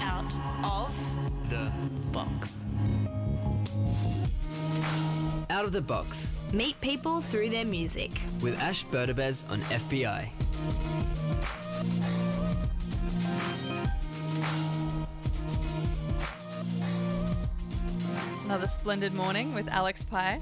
Out 0.00 0.38
of 0.64 0.92
The 1.48 1.70
box. 2.10 2.64
Out 5.50 5.64
of 5.64 5.70
the 5.70 5.80
Box 5.80 6.28
Meet 6.52 6.80
people 6.80 7.20
through 7.20 7.50
their 7.50 7.64
music. 7.64 8.10
with 8.42 8.58
Ash 8.60 8.84
Berdabez 8.86 9.48
on 9.52 9.60
FBI. 9.60 10.30
Another 18.46 18.66
splendid 18.66 19.12
morning 19.14 19.54
with 19.54 19.68
Alex 19.68 20.02
Pye. 20.02 20.40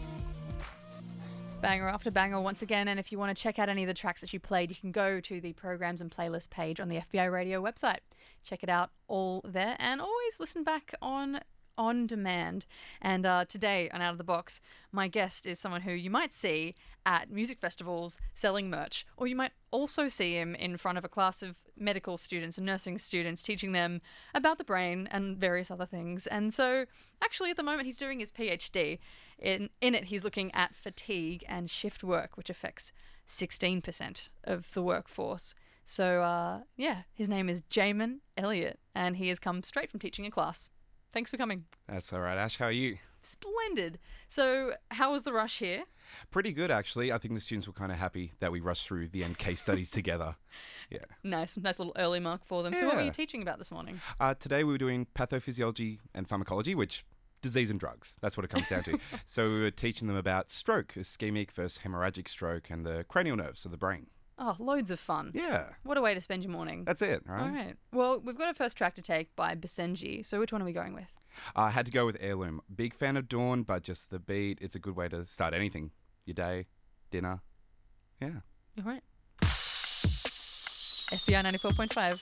Banger 1.60 1.88
after 1.88 2.10
banger 2.10 2.40
once 2.40 2.62
again. 2.62 2.88
And 2.88 3.00
if 3.00 3.10
you 3.10 3.18
want 3.18 3.36
to 3.36 3.42
check 3.42 3.58
out 3.58 3.68
any 3.68 3.82
of 3.82 3.88
the 3.88 3.94
tracks 3.94 4.20
that 4.20 4.32
you 4.32 4.40
played, 4.40 4.70
you 4.70 4.76
can 4.76 4.92
go 4.92 5.20
to 5.20 5.40
the 5.40 5.52
programs 5.54 6.00
and 6.00 6.10
playlist 6.10 6.50
page 6.50 6.80
on 6.80 6.88
the 6.88 6.96
FBI 6.96 7.30
radio 7.32 7.62
website. 7.62 7.98
Check 8.44 8.62
it 8.62 8.68
out 8.68 8.90
all 9.08 9.42
there 9.44 9.76
and 9.78 10.00
always 10.00 10.38
listen 10.38 10.62
back 10.62 10.94
on 11.00 11.40
on 11.78 12.06
demand. 12.06 12.66
And 13.02 13.26
uh, 13.26 13.44
today 13.46 13.90
on 13.92 14.00
Out 14.00 14.12
of 14.12 14.18
the 14.18 14.24
Box, 14.24 14.60
my 14.92 15.08
guest 15.08 15.46
is 15.46 15.58
someone 15.58 15.82
who 15.82 15.92
you 15.92 16.10
might 16.10 16.32
see 16.32 16.74
at 17.04 17.30
music 17.30 17.60
festivals 17.60 18.18
selling 18.34 18.70
merch, 18.70 19.06
or 19.16 19.26
you 19.26 19.36
might 19.36 19.52
also 19.70 20.08
see 20.08 20.34
him 20.34 20.54
in 20.54 20.76
front 20.76 20.98
of 20.98 21.04
a 21.04 21.08
class 21.08 21.42
of 21.42 21.56
medical 21.76 22.16
students 22.16 22.56
and 22.56 22.66
nursing 22.66 22.98
students 22.98 23.42
teaching 23.42 23.72
them 23.72 24.00
about 24.34 24.58
the 24.58 24.64
brain 24.64 25.06
and 25.10 25.36
various 25.36 25.70
other 25.70 25.86
things. 25.86 26.26
And 26.26 26.52
so, 26.52 26.86
actually, 27.22 27.50
at 27.50 27.56
the 27.56 27.62
moment, 27.62 27.86
he's 27.86 27.98
doing 27.98 28.20
his 28.20 28.32
PhD. 28.32 28.98
In, 29.38 29.70
in 29.80 29.94
it, 29.94 30.04
he's 30.04 30.24
looking 30.24 30.54
at 30.54 30.74
fatigue 30.74 31.44
and 31.48 31.70
shift 31.70 32.02
work, 32.02 32.36
which 32.36 32.50
affects 32.50 32.92
16% 33.28 34.28
of 34.44 34.72
the 34.72 34.82
workforce. 34.82 35.54
So, 35.84 36.22
uh, 36.22 36.60
yeah, 36.76 37.02
his 37.12 37.28
name 37.28 37.48
is 37.48 37.62
Jaymen 37.70 38.20
Elliott, 38.36 38.78
and 38.94 39.16
he 39.16 39.28
has 39.28 39.38
come 39.38 39.62
straight 39.62 39.90
from 39.90 40.00
teaching 40.00 40.26
a 40.26 40.30
class. 40.30 40.70
Thanks 41.12 41.30
for 41.30 41.36
coming. 41.36 41.64
That's 41.88 42.12
all 42.12 42.20
right, 42.20 42.36
Ash. 42.36 42.56
How 42.58 42.66
are 42.66 42.72
you? 42.72 42.98
Splendid. 43.22 43.98
So, 44.28 44.74
how 44.90 45.12
was 45.12 45.22
the 45.22 45.32
rush 45.32 45.58
here? 45.58 45.84
Pretty 46.30 46.52
good, 46.52 46.70
actually. 46.70 47.12
I 47.12 47.18
think 47.18 47.34
the 47.34 47.40
students 47.40 47.66
were 47.66 47.72
kind 47.72 47.90
of 47.90 47.98
happy 47.98 48.32
that 48.40 48.52
we 48.52 48.60
rushed 48.60 48.86
through 48.86 49.08
the 49.08 49.24
end 49.24 49.38
case 49.38 49.60
studies 49.60 49.90
together. 49.90 50.36
Yeah. 50.88 51.00
Nice, 51.24 51.56
nice 51.56 51.80
little 51.80 51.92
early 51.98 52.20
mark 52.20 52.46
for 52.46 52.62
them. 52.62 52.72
So, 52.72 52.86
what 52.86 52.94
were 52.94 53.02
you 53.02 53.10
teaching 53.10 53.42
about 53.42 53.58
this 53.58 53.72
morning? 53.72 54.00
Uh, 54.20 54.34
today 54.34 54.62
we 54.62 54.70
were 54.70 54.78
doing 54.78 55.08
pathophysiology 55.16 55.98
and 56.14 56.28
pharmacology, 56.28 56.76
which 56.76 57.04
disease 57.46 57.70
and 57.70 57.80
drugs. 57.80 58.16
That's 58.20 58.36
what 58.36 58.44
it 58.44 58.50
comes 58.50 58.68
down 58.68 58.82
to. 58.84 58.98
so 59.26 59.48
we 59.48 59.60
were 59.60 59.70
teaching 59.70 60.08
them 60.08 60.16
about 60.16 60.50
stroke, 60.50 60.94
ischemic 60.94 61.50
versus 61.52 61.80
hemorrhagic 61.84 62.28
stroke, 62.28 62.70
and 62.70 62.84
the 62.84 63.04
cranial 63.08 63.36
nerves 63.36 63.64
of 63.64 63.70
the 63.70 63.76
brain. 63.78 64.08
Oh, 64.38 64.54
loads 64.58 64.90
of 64.90 65.00
fun. 65.00 65.30
Yeah, 65.34 65.68
What 65.84 65.96
a 65.96 66.02
way 66.02 66.12
to 66.12 66.20
spend 66.20 66.42
your 66.42 66.52
morning. 66.52 66.84
that's 66.84 67.00
it, 67.00 67.22
right? 67.26 67.40
All 67.42 67.48
right. 67.48 67.76
Well, 67.92 68.20
we've 68.20 68.36
got 68.36 68.50
a 68.50 68.54
first 68.54 68.76
track 68.76 68.94
to 68.96 69.02
take 69.02 69.34
by 69.34 69.54
Basenji. 69.54 70.26
So, 70.26 70.38
which 70.38 70.52
one 70.52 70.60
are 70.60 70.66
we 70.66 70.74
going 70.74 70.92
with? 70.92 71.08
I 71.54 71.70
had 71.70 71.86
to 71.86 71.92
go 71.92 72.04
with 72.04 72.16
Heirloom. 72.20 72.60
Big 72.74 72.92
fan 72.94 73.16
of 73.16 73.28
Dawn, 73.28 73.62
but 73.62 73.82
just 73.82 74.10
the 74.10 74.18
beat. 74.18 74.58
It's 74.60 74.74
a 74.74 74.78
good 74.78 74.94
way 74.96 75.08
to 75.08 75.24
start 75.26 75.54
anything. 75.54 75.90
Your 76.26 76.34
day, 76.34 76.66
dinner. 77.10 77.40
Yeah. 78.20 78.40
All 78.78 78.84
right. 78.84 79.02
FBI 81.10 81.42
94.5. 81.44 82.18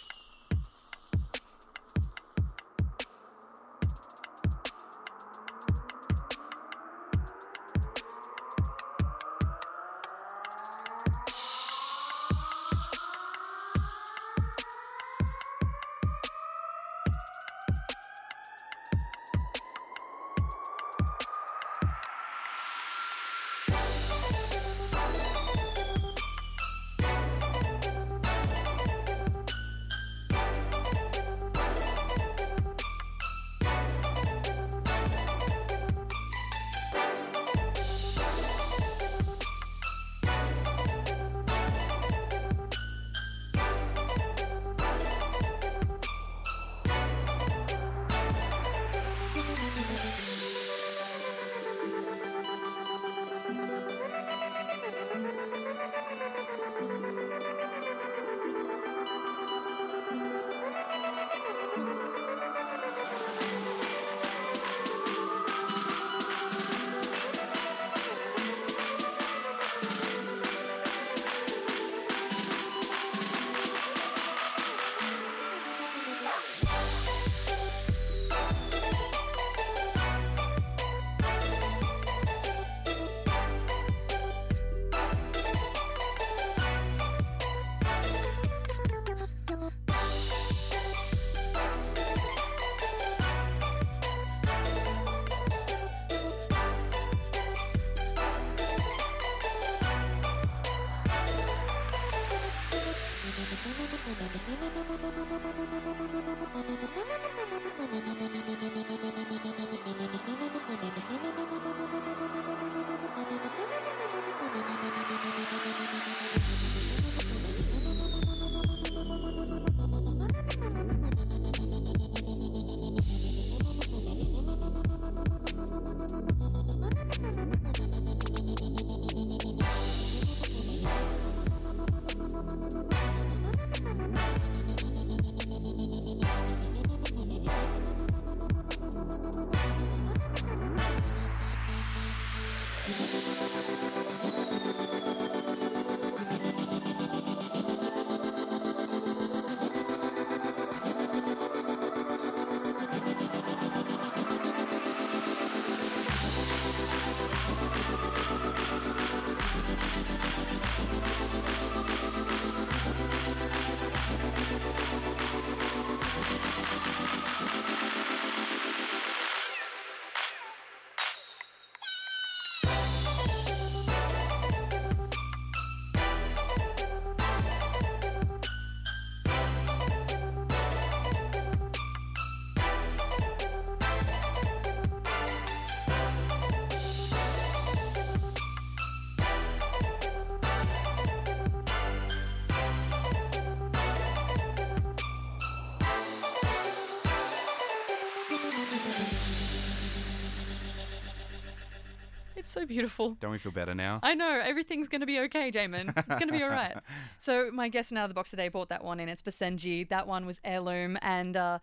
So 202.54 202.64
beautiful. 202.64 203.16
Don't 203.18 203.32
we 203.32 203.38
feel 203.38 203.50
better 203.50 203.74
now? 203.74 203.98
I 204.04 204.14
know 204.14 204.40
everything's 204.40 204.86
going 204.86 205.00
to 205.00 205.08
be 205.08 205.18
okay, 205.22 205.50
Jaymen. 205.50 205.92
It's 205.96 206.06
going 206.06 206.28
to 206.28 206.32
be 206.32 206.44
all 206.44 206.50
right. 206.50 206.76
So 207.18 207.50
my 207.50 207.68
guest 207.68 207.88
from 207.88 207.98
out 207.98 208.04
of 208.04 208.10
the 208.10 208.14
box 208.14 208.30
today 208.30 208.48
bought 208.48 208.68
that 208.68 208.84
one 208.84 209.00
in. 209.00 209.08
It's 209.08 209.22
Basenji. 209.22 209.88
That 209.88 210.06
one 210.06 210.24
was 210.24 210.40
heirloom. 210.44 210.96
And 211.02 211.36
uh, 211.36 211.58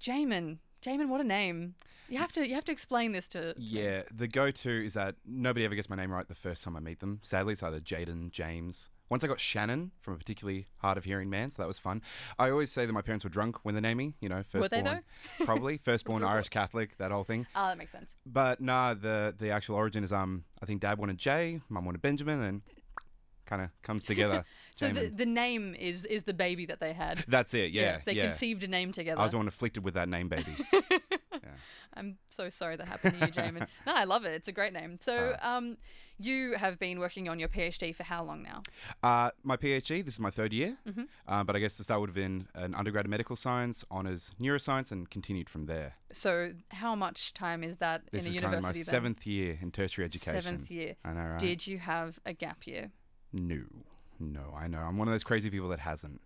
Jaymen, 0.00 0.58
Jaymen, 0.84 1.08
what 1.08 1.20
a 1.20 1.24
name! 1.24 1.76
You 2.08 2.18
have 2.18 2.32
to 2.32 2.48
you 2.48 2.54
have 2.56 2.64
to 2.64 2.72
explain 2.72 3.12
this 3.12 3.28
to. 3.28 3.54
to 3.54 3.60
me. 3.60 3.66
Yeah, 3.66 4.02
the 4.10 4.26
go-to 4.26 4.84
is 4.84 4.94
that 4.94 5.14
nobody 5.24 5.64
ever 5.64 5.76
gets 5.76 5.88
my 5.88 5.94
name 5.94 6.10
right 6.10 6.26
the 6.26 6.34
first 6.34 6.64
time 6.64 6.76
I 6.76 6.80
meet 6.80 6.98
them. 6.98 7.20
Sadly, 7.22 7.52
it's 7.52 7.62
either 7.62 7.78
Jaden, 7.78 8.32
James. 8.32 8.90
Once 9.10 9.22
I 9.22 9.26
got 9.26 9.38
Shannon 9.38 9.90
from 10.00 10.14
a 10.14 10.16
particularly 10.16 10.66
hard 10.78 10.96
of 10.96 11.04
hearing 11.04 11.28
man, 11.28 11.50
so 11.50 11.60
that 11.62 11.68
was 11.68 11.78
fun. 11.78 12.00
I 12.38 12.50
always 12.50 12.72
say 12.72 12.86
that 12.86 12.92
my 12.92 13.02
parents 13.02 13.22
were 13.24 13.30
drunk 13.30 13.58
when 13.64 13.74
they 13.74 13.80
named 13.80 13.98
me. 13.98 14.14
You 14.20 14.28
know, 14.30 14.42
firstborn, 14.50 14.62
Were 14.62 14.68
they, 14.68 14.82
though? 14.82 15.00
probably 15.44 15.76
firstborn 15.76 16.24
Irish 16.24 16.48
Catholic, 16.48 16.96
that 16.98 17.10
whole 17.10 17.24
thing. 17.24 17.46
Oh, 17.54 17.66
that 17.68 17.78
makes 17.78 17.92
sense. 17.92 18.16
But 18.24 18.60
nah, 18.60 18.94
the 18.94 19.34
the 19.38 19.50
actual 19.50 19.76
origin 19.76 20.04
is 20.04 20.12
um, 20.12 20.44
I 20.62 20.66
think 20.66 20.80
Dad 20.80 20.98
wanted 20.98 21.18
Jay, 21.18 21.60
Mum 21.68 21.84
wanted 21.84 22.00
Benjamin, 22.02 22.40
and 22.42 22.62
kind 23.46 23.60
of 23.60 23.68
comes 23.82 24.04
together. 24.06 24.44
So 24.74 24.88
the, 24.90 25.08
the 25.08 25.26
name 25.26 25.74
is 25.74 26.04
is 26.06 26.22
the 26.22 26.34
baby 26.34 26.64
that 26.66 26.80
they 26.80 26.94
had. 26.94 27.24
that's 27.28 27.52
it. 27.52 27.72
Yeah, 27.72 27.98
they 28.06 28.12
yeah. 28.14 28.28
conceived 28.28 28.64
a 28.64 28.68
name 28.68 28.92
together. 28.92 29.20
I 29.20 29.24
was 29.24 29.32
the 29.32 29.36
one 29.36 29.48
afflicted 29.48 29.84
with 29.84 29.94
that 29.94 30.08
name, 30.08 30.28
baby. 30.28 30.56
I'm 31.96 32.16
so 32.30 32.48
sorry 32.50 32.76
that 32.76 32.88
happened 32.88 33.20
to 33.20 33.26
you, 33.26 33.32
Jaymen. 33.32 33.66
no, 33.86 33.94
I 33.94 34.04
love 34.04 34.24
it. 34.24 34.32
It's 34.32 34.48
a 34.48 34.52
great 34.52 34.72
name. 34.72 34.98
So, 35.00 35.36
Uh. 35.40 35.46
um, 35.46 35.76
you 36.18 36.54
have 36.56 36.78
been 36.78 36.98
working 37.00 37.28
on 37.28 37.38
your 37.38 37.48
PhD 37.48 37.94
for 37.94 38.02
how 38.04 38.22
long 38.24 38.42
now? 38.42 38.62
Uh, 39.02 39.30
my 39.42 39.56
PhD, 39.56 40.04
this 40.04 40.14
is 40.14 40.20
my 40.20 40.30
third 40.30 40.52
year, 40.52 40.76
Mm-hmm. 40.88 41.02
uh, 41.26 41.44
but 41.44 41.56
I 41.56 41.58
guess 41.58 41.76
the 41.76 41.84
start 41.84 42.00
would 42.00 42.10
have 42.10 42.14
been 42.14 42.48
an 42.54 42.74
undergrad 42.74 43.04
in 43.06 43.10
medical 43.10 43.36
science, 43.36 43.84
honours 43.90 44.30
neuroscience, 44.40 44.92
and 44.92 45.08
continued 45.10 45.48
from 45.50 45.66
there. 45.66 45.94
So, 46.12 46.52
how 46.70 46.94
much 46.94 47.34
time 47.34 47.64
is 47.64 47.76
that 47.78 48.02
This 48.12 48.24
in 48.24 48.30
is 48.30 48.36
a 48.36 48.40
kind 48.42 48.54
of 48.54 48.62
my 48.62 48.72
then? 48.72 48.84
seventh 48.84 49.26
year 49.26 49.58
in 49.60 49.70
tertiary 49.70 50.04
education. 50.04 50.40
Seventh 50.42 50.70
year. 50.70 50.96
I 51.04 51.12
know, 51.12 51.20
right? 51.22 51.38
Did 51.38 51.66
you 51.66 51.78
have 51.78 52.18
a 52.24 52.32
gap 52.32 52.66
year? 52.66 52.90
No, 53.32 53.62
no, 54.20 54.54
I 54.56 54.68
know. 54.68 54.78
I'm 54.78 54.96
one 54.96 55.08
of 55.08 55.12
those 55.14 55.24
crazy 55.24 55.50
people 55.50 55.68
that 55.70 55.80
hasn't. 55.80 56.20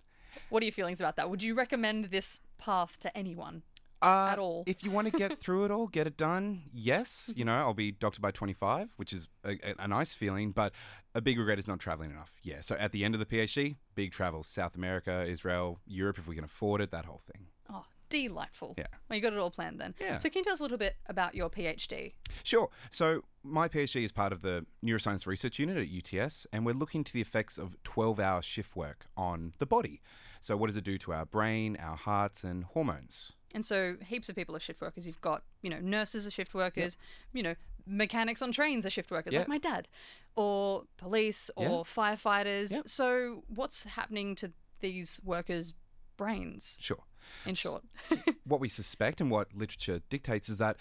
What 0.51 0.63
are 0.63 0.67
your 0.67 0.73
feelings 0.73 1.01
about 1.01 1.17
that? 1.17 1.29
Would 1.31 1.43
you 1.43 1.55
recommend 1.55 2.07
this 2.07 2.41
path 2.59 2.99
to 3.01 3.17
anyone? 3.17 3.63
Uh, 4.01 4.29
At 4.33 4.39
all. 4.39 4.65
If 4.67 4.85
you 4.85 4.91
want 4.91 5.11
to 5.11 5.19
get 5.19 5.41
through 5.41 5.65
it 5.65 5.71
all, 5.71 5.87
get 5.87 6.07
it 6.07 6.17
done. 6.17 6.63
Yes, 6.73 7.31
you 7.35 7.45
know, 7.45 7.57
I'll 7.57 7.75
be 7.75 7.91
doctor 7.91 8.21
by 8.21 8.31
25, 8.31 8.91
which 8.97 9.13
is 9.13 9.29
a, 9.45 9.51
a, 9.51 9.75
a 9.81 9.89
nice 9.89 10.13
feeling, 10.13 10.53
but 10.53 10.73
a 11.15 11.21
big 11.21 11.39
regret 11.39 11.59
is 11.59 11.67
not 11.67 11.81
traveling 11.81 12.11
enough. 12.11 12.33
Yeah, 12.43 12.61
so 12.61 12.77
at 12.77 12.93
the 12.93 13.05
end 13.05 13.15
of 13.15 13.21
the 13.21 13.27
PhD, 13.27 13.77
big 13.95 14.13
travels 14.13 14.47
South 14.47 14.75
America, 14.77 15.25
Israel, 15.27 15.81
Europe, 15.87 16.19
if 16.19 16.29
we 16.29 16.35
can 16.35 16.45
afford 16.45 16.81
it, 16.81 16.91
that 16.93 17.07
whole 17.07 17.23
thing. 17.33 17.47
Oh, 17.71 17.85
delightful. 18.09 18.75
Yeah. 18.79 18.87
Well, 19.09 19.17
you 19.17 19.23
got 19.23 19.33
it 19.33 19.39
all 19.39 19.51
planned 19.51 19.81
then. 19.81 19.95
Yeah. 20.01 20.19
So, 20.19 20.29
can 20.29 20.41
you 20.41 20.45
tell 20.45 20.53
us 20.53 20.61
a 20.61 20.63
little 20.63 20.79
bit 20.79 20.97
about 21.07 21.35
your 21.35 21.51
PhD? 21.51 22.13
Sure. 22.45 22.69
So 22.91 23.25
my 23.43 23.69
PhD 23.69 24.05
is 24.05 24.13
part 24.13 24.33
of 24.33 24.43
the 24.43 24.65
Neuroscience 24.85 25.27
Research 25.27 25.59
Unit 25.59 25.77
at 25.77 25.89
UTS, 26.21 26.47
and 26.53 26.65
we're 26.65 26.73
looking 26.73 27.03
to 27.05 27.13
the 27.13 27.21
effects 27.21 27.59
of 27.59 27.77
12-hour 27.85 28.43
shift 28.43 28.77
work 28.77 29.07
on 29.17 29.55
the 29.59 29.67
body. 29.67 30.03
So 30.41 30.57
what 30.57 30.69
does 30.69 30.77
it 30.77 30.85
do 30.85 30.99
to 30.99 31.13
our 31.13 31.27
brain, 31.27 31.77
our 31.81 31.97
hearts, 31.97 32.45
and 32.45 32.63
hormones? 32.65 33.33
And 33.55 33.65
so, 33.65 33.97
heaps 34.05 34.29
of 34.29 34.37
people 34.37 34.55
are 34.57 34.61
shift 34.61 34.81
workers. 34.81 35.07
You've 35.07 35.21
got, 35.21 35.43
you 35.63 35.71
know, 35.71 35.81
nurses 35.81 36.27
are 36.27 36.31
shift 36.31 36.53
workers, 36.55 36.97
you 37.33 37.43
know, 37.43 37.55
mechanics 37.87 38.43
on 38.43 38.53
trains 38.53 38.85
are 38.85 38.91
shift 38.91 39.11
workers, 39.11 39.33
Yeah. 39.33 39.41
like 39.41 39.49
my 39.49 39.59
dad, 39.59 39.89
or 40.37 40.85
police 40.99 41.51
or 41.57 41.65
Yeah. 41.65 41.71
firefighters. 41.85 42.71
Yep. 42.73 42.89
So, 42.89 43.45
what's 43.49 43.85
happening 43.85 44.35
to 44.37 44.53
these 44.81 45.21
workers' 45.25 45.73
brains, 46.17 46.77
Sure. 46.81 47.03
in 47.47 47.55
short? 47.55 47.85
What 48.45 48.61
we 48.61 48.69
suspect 48.69 49.21
and 49.21 49.31
what 49.31 49.55
literature 49.55 50.01
dictates 50.09 50.49
is 50.49 50.59
that 50.59 50.77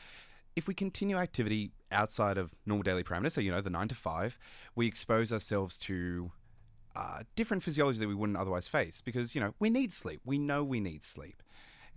if 0.56 0.68
we 0.68 0.74
continue 0.74 1.18
activity 1.18 1.72
outside 1.92 2.38
of 2.38 2.54
normal 2.66 2.84
daily 2.84 3.04
parameters, 3.04 3.34
so 3.34 3.42
you 3.42 3.52
know 3.52 3.62
the 3.62 3.70
nine 3.70 3.88
to 3.90 3.96
five, 3.96 4.40
we 4.75 4.88
expose 4.88 5.31
ourselves 5.34 5.78
to 5.78 6.31
uh, 6.96 7.24
different 7.36 7.62
physiology 7.63 8.00
that 8.00 8.08
we 8.08 8.16
wouldn't 8.16 8.38
otherwise 8.38 8.68
face 8.68 9.02
because 9.02 9.36
you 9.36 9.42
know 9.42 9.54
we 9.60 9.70
need 9.70 9.94
sleep. 9.94 10.20
We 10.25 10.38
know 10.38 10.63
we 10.63 10.80
need 10.80 11.04
sleep, 11.04 11.44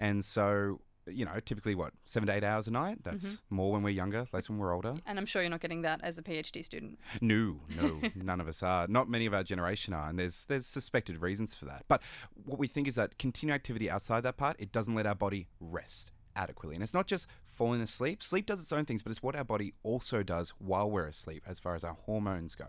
and 0.01 0.25
so 0.25 0.81
you 1.07 1.25
know 1.25 1.39
typically 1.45 1.75
what 1.75 1.93
seven 2.07 2.27
to 2.27 2.35
eight 2.35 2.43
hours 2.43 2.67
a 2.67 2.71
night. 2.73 2.99
That's 3.05 3.25
mm-hmm. 3.25 3.55
more 3.55 3.73
when 3.73 3.83
we're 3.83 3.91
younger, 3.91 4.27
less 4.33 4.49
when 4.49 4.59
we're 4.59 4.75
older. 4.75 4.95
and 5.07 5.19
I'm 5.19 5.27
sure 5.27 5.43
you're 5.43 5.51
not 5.51 5.61
getting 5.61 5.83
that 5.83 6.01
as 6.03 6.19
a 6.19 6.23
PhD 6.23 6.65
student. 6.65 6.99
No, 7.21 7.61
no, 7.77 8.01
none 8.15 8.41
of 8.41 8.49
us 8.49 8.63
are. 8.63 8.89
Not 8.89 9.09
many 9.09 9.27
of 9.27 9.35
our 9.35 9.45
generation 9.45 9.95
are, 9.95 10.09
and 10.09 10.19
there's 10.19 10.47
there's 10.47 10.67
suspected 10.67 11.21
reasons 11.21 11.55
for 11.55 11.67
that. 11.67 11.85
But 11.87 12.03
what 12.45 12.59
we 12.59 12.67
think 12.67 12.89
is 12.89 12.97
that 12.97 13.19
continued 13.19 13.55
activity 13.55 13.89
outside 13.89 14.23
that 14.23 14.37
part, 14.37 14.57
it 14.59 14.73
doesn't 14.73 14.95
let 14.95 15.07
our 15.07 15.15
body 15.15 15.47
rest 15.61 16.11
adequately. 16.37 16.75
And 16.75 16.83
it's 16.83 16.95
not 16.95 17.07
just 17.07 17.27
falling 17.51 17.81
asleep. 17.81 18.23
Sleep 18.23 18.47
does 18.47 18.61
its 18.61 18.73
own 18.73 18.85
things, 18.85 19.03
but 19.03 19.11
it's 19.11 19.23
what 19.23 19.37
our 19.37 19.45
body 19.45 19.75
also 19.83 20.23
does 20.23 20.51
while 20.59 20.91
we're 20.91 21.07
asleep 21.07 21.45
as 21.47 21.59
far 21.59 21.75
as 21.75 21.85
our 21.85 21.97
hormones 22.07 22.55
go. 22.55 22.67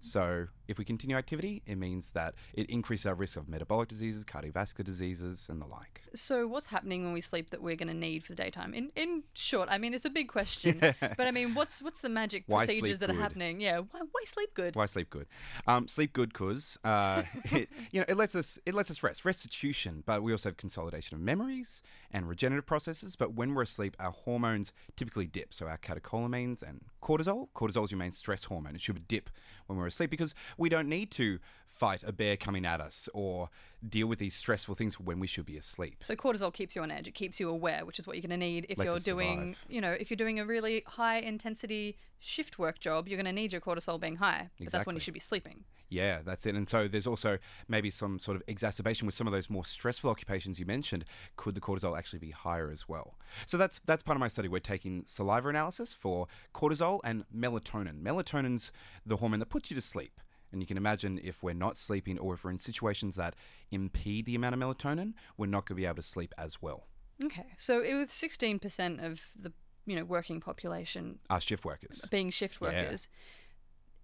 So 0.00 0.48
if 0.70 0.78
we 0.78 0.84
continue 0.84 1.16
activity, 1.16 1.62
it 1.66 1.76
means 1.76 2.12
that 2.12 2.34
it 2.54 2.70
increases 2.70 3.06
our 3.06 3.14
risk 3.14 3.36
of 3.36 3.48
metabolic 3.48 3.88
diseases, 3.88 4.24
cardiovascular 4.24 4.84
diseases, 4.84 5.46
and 5.50 5.60
the 5.60 5.66
like. 5.66 6.02
So, 6.14 6.46
what's 6.46 6.66
happening 6.66 7.04
when 7.04 7.12
we 7.12 7.20
sleep 7.20 7.50
that 7.50 7.60
we're 7.60 7.76
going 7.76 7.88
to 7.88 7.94
need 7.94 8.24
for 8.24 8.32
the 8.32 8.42
daytime? 8.42 8.72
In 8.72 8.90
in 8.94 9.24
short, 9.34 9.68
I 9.70 9.78
mean, 9.78 9.94
it's 9.94 10.04
a 10.04 10.10
big 10.10 10.28
question, 10.28 10.78
but 11.00 11.26
I 11.26 11.32
mean, 11.32 11.54
what's 11.54 11.82
what's 11.82 12.00
the 12.00 12.08
magic 12.08 12.44
Why 12.46 12.66
procedures 12.66 13.00
that 13.00 13.10
are 13.10 13.14
happening? 13.14 13.60
Yeah, 13.60 13.78
why, 13.78 14.00
why 14.00 14.22
sleep 14.26 14.54
good? 14.54 14.76
Why 14.76 14.86
sleep 14.86 15.10
good? 15.10 15.26
Um, 15.66 15.88
sleep 15.88 16.12
good 16.12 16.34
cause 16.34 16.78
uh, 16.84 17.22
it, 17.46 17.68
you 17.90 18.00
know 18.00 18.06
it 18.08 18.16
lets 18.16 18.34
us 18.34 18.58
it 18.64 18.74
lets 18.74 18.90
us 18.90 19.02
rest, 19.02 19.24
restitution. 19.24 20.02
But 20.06 20.22
we 20.22 20.32
also 20.32 20.50
have 20.50 20.56
consolidation 20.56 21.16
of 21.16 21.20
memories 21.20 21.82
and 22.12 22.28
regenerative 22.28 22.66
processes. 22.66 23.16
But 23.16 23.34
when 23.34 23.54
we're 23.54 23.62
asleep, 23.62 23.96
our 23.98 24.12
hormones 24.12 24.72
typically 24.96 25.26
dip. 25.26 25.52
So 25.52 25.66
our 25.66 25.78
catecholamines 25.78 26.62
and 26.62 26.80
cortisol. 27.00 27.48
Cortisol 27.54 27.84
is 27.84 27.90
your 27.90 27.98
main 27.98 28.12
stress 28.12 28.44
hormone. 28.44 28.74
It 28.74 28.80
should 28.80 29.08
dip 29.08 29.30
when 29.66 29.78
we're 29.78 29.86
asleep 29.86 30.10
because 30.10 30.34
we 30.58 30.68
don't 30.68 30.88
need 30.88 31.10
to 31.12 31.38
fight 31.70 32.02
a 32.02 32.12
bear 32.12 32.36
coming 32.36 32.66
at 32.66 32.80
us 32.80 33.08
or 33.14 33.48
deal 33.88 34.06
with 34.06 34.18
these 34.18 34.34
stressful 34.34 34.74
things 34.74 35.00
when 35.00 35.18
we 35.18 35.26
should 35.26 35.46
be 35.46 35.56
asleep. 35.56 36.02
So 36.02 36.14
cortisol 36.14 36.52
keeps 36.52 36.76
you 36.76 36.82
on 36.82 36.90
edge. 36.90 37.08
It 37.08 37.14
keeps 37.14 37.40
you 37.40 37.48
aware, 37.48 37.86
which 37.86 37.98
is 37.98 38.06
what 38.06 38.16
you're 38.16 38.28
going 38.28 38.38
to 38.38 38.44
need 38.44 38.66
if 38.68 38.76
Lets 38.76 38.90
you're 38.90 39.14
doing, 39.14 39.54
survive. 39.54 39.64
you 39.68 39.80
know, 39.80 39.92
if 39.92 40.10
you're 40.10 40.16
doing 40.16 40.38
a 40.38 40.44
really 40.44 40.82
high 40.86 41.18
intensity 41.18 41.96
shift 42.18 42.58
work 42.58 42.78
job, 42.80 43.08
you're 43.08 43.16
going 43.16 43.24
to 43.24 43.32
need 43.32 43.52
your 43.52 43.62
cortisol 43.62 43.98
being 43.98 44.16
high. 44.16 44.50
But 44.58 44.70
that's 44.70 44.86
when 44.86 44.96
you 44.96 45.00
should 45.00 45.14
be 45.14 45.20
sleeping. 45.20 45.64
Yeah, 45.88 46.20
that's 46.24 46.46
it. 46.46 46.54
And 46.54 46.68
so 46.68 46.86
there's 46.86 47.06
also 47.06 47.38
maybe 47.66 47.90
some 47.90 48.18
sort 48.18 48.36
of 48.36 48.42
exacerbation 48.46 49.06
with 49.06 49.14
some 49.14 49.26
of 49.26 49.32
those 49.32 49.50
more 49.50 49.64
stressful 49.64 50.08
occupations 50.10 50.60
you 50.60 50.66
mentioned. 50.66 51.04
Could 51.36 51.54
the 51.54 51.60
cortisol 51.60 51.98
actually 51.98 52.20
be 52.20 52.30
higher 52.30 52.70
as 52.70 52.88
well? 52.88 53.14
So 53.46 53.56
that's 53.56 53.80
that's 53.86 54.02
part 54.02 54.16
of 54.16 54.20
my 54.20 54.28
study. 54.28 54.48
We're 54.48 54.60
taking 54.60 55.04
saliva 55.06 55.48
analysis 55.48 55.92
for 55.92 56.28
cortisol 56.54 57.00
and 57.02 57.24
melatonin. 57.36 58.02
Melatonin's 58.02 58.70
the 59.04 59.16
hormone 59.16 59.40
that 59.40 59.48
puts 59.48 59.70
you 59.70 59.74
to 59.74 59.82
sleep. 59.82 60.20
And 60.52 60.60
you 60.60 60.66
can 60.66 60.76
imagine 60.76 61.20
if 61.22 61.42
we're 61.42 61.54
not 61.54 61.76
sleeping 61.78 62.18
or 62.18 62.34
if 62.34 62.44
we're 62.44 62.50
in 62.50 62.58
situations 62.58 63.14
that 63.16 63.34
impede 63.70 64.26
the 64.26 64.34
amount 64.34 64.54
of 64.54 64.60
melatonin, 64.60 65.14
we're 65.36 65.46
not 65.46 65.66
going 65.66 65.76
to 65.76 65.80
be 65.82 65.86
able 65.86 65.96
to 65.96 66.02
sleep 66.02 66.34
as 66.38 66.60
well. 66.60 66.86
Okay. 67.22 67.46
So 67.56 67.80
it- 67.80 67.94
with 67.94 68.10
16% 68.10 69.04
of 69.04 69.20
the, 69.38 69.52
you 69.86 69.94
know, 69.96 70.04
working 70.04 70.40
population 70.40 71.18
Our 71.28 71.40
shift 71.40 71.64
workers. 71.64 72.04
being 72.10 72.30
shift 72.30 72.58
Yeah. 72.60 72.68
workers, 72.68 73.08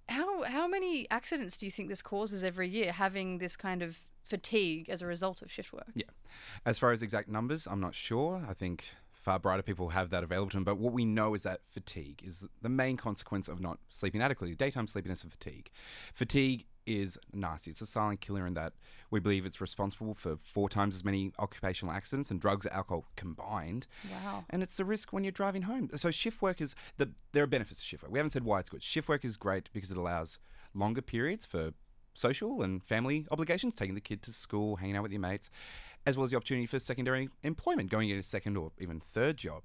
how 0.08 0.44
how 0.44 0.68
many 0.68 1.10
accidents 1.10 1.56
do 1.56 1.66
you 1.66 1.72
think 1.72 1.88
this 1.88 2.02
causes 2.02 2.44
every 2.44 2.68
year 2.68 2.92
having 2.92 3.38
this 3.38 3.56
kind 3.56 3.82
of 3.82 3.98
fatigue 4.22 4.88
as 4.88 5.02
a 5.02 5.06
result 5.06 5.42
of 5.42 5.50
shift 5.50 5.72
work? 5.72 5.90
Yeah. 5.94 6.04
As 6.64 6.78
far 6.78 6.92
as 6.92 7.02
exact 7.02 7.28
numbers, 7.28 7.66
I'm 7.66 7.80
not 7.80 7.94
sure. 7.94 8.44
I 8.48 8.54
think 8.54 8.90
far 9.26 9.40
brighter 9.40 9.60
people 9.60 9.88
have 9.88 10.10
that 10.10 10.22
available 10.22 10.48
to 10.48 10.56
them. 10.56 10.62
But 10.62 10.78
what 10.78 10.92
we 10.92 11.04
know 11.04 11.34
is 11.34 11.42
that 11.42 11.60
fatigue 11.68 12.22
is 12.24 12.44
the 12.62 12.68
main 12.68 12.96
consequence 12.96 13.48
of 13.48 13.60
not 13.60 13.80
sleeping 13.90 14.22
adequately 14.22 14.54
daytime 14.54 14.86
sleepiness 14.86 15.24
and 15.24 15.32
fatigue. 15.32 15.68
Fatigue 16.14 16.64
is 16.86 17.18
nasty. 17.32 17.72
It's 17.72 17.80
a 17.80 17.86
silent 17.86 18.20
killer 18.20 18.46
in 18.46 18.54
that 18.54 18.74
we 19.10 19.18
believe 19.18 19.44
it's 19.44 19.60
responsible 19.60 20.14
for 20.14 20.38
four 20.44 20.68
times 20.68 20.94
as 20.94 21.04
many 21.04 21.32
occupational 21.40 21.92
accidents 21.92 22.30
and 22.30 22.40
drugs 22.40 22.66
and 22.66 22.74
alcohol 22.76 23.04
combined. 23.16 23.88
Wow. 24.12 24.44
And 24.48 24.62
it's 24.62 24.76
the 24.76 24.84
risk 24.84 25.12
when 25.12 25.24
you're 25.24 25.32
driving 25.32 25.62
home. 25.62 25.90
So 25.96 26.12
shift 26.12 26.40
work 26.40 26.60
is 26.60 26.76
the 26.96 27.10
there 27.32 27.42
are 27.42 27.48
benefits 27.48 27.80
to 27.80 27.84
shift 27.84 28.04
work. 28.04 28.12
We 28.12 28.20
haven't 28.20 28.30
said 28.30 28.44
why 28.44 28.60
it's 28.60 28.70
good. 28.70 28.84
Shift 28.84 29.08
work 29.08 29.24
is 29.24 29.36
great 29.36 29.70
because 29.72 29.90
it 29.90 29.96
allows 29.96 30.38
longer 30.72 31.02
periods 31.02 31.44
for 31.44 31.72
social 32.14 32.62
and 32.62 32.80
family 32.80 33.26
obligations, 33.32 33.74
taking 33.74 33.96
the 33.96 34.00
kid 34.00 34.22
to 34.22 34.32
school, 34.32 34.76
hanging 34.76 34.96
out 34.96 35.02
with 35.02 35.12
your 35.12 35.20
mates, 35.20 35.50
as 36.06 36.16
well 36.16 36.24
as 36.24 36.30
the 36.30 36.36
opportunity 36.36 36.66
for 36.66 36.78
secondary 36.78 37.28
employment, 37.42 37.90
going 37.90 38.08
into 38.08 38.20
a 38.20 38.22
second 38.22 38.56
or 38.56 38.70
even 38.78 39.00
third 39.00 39.36
job. 39.36 39.64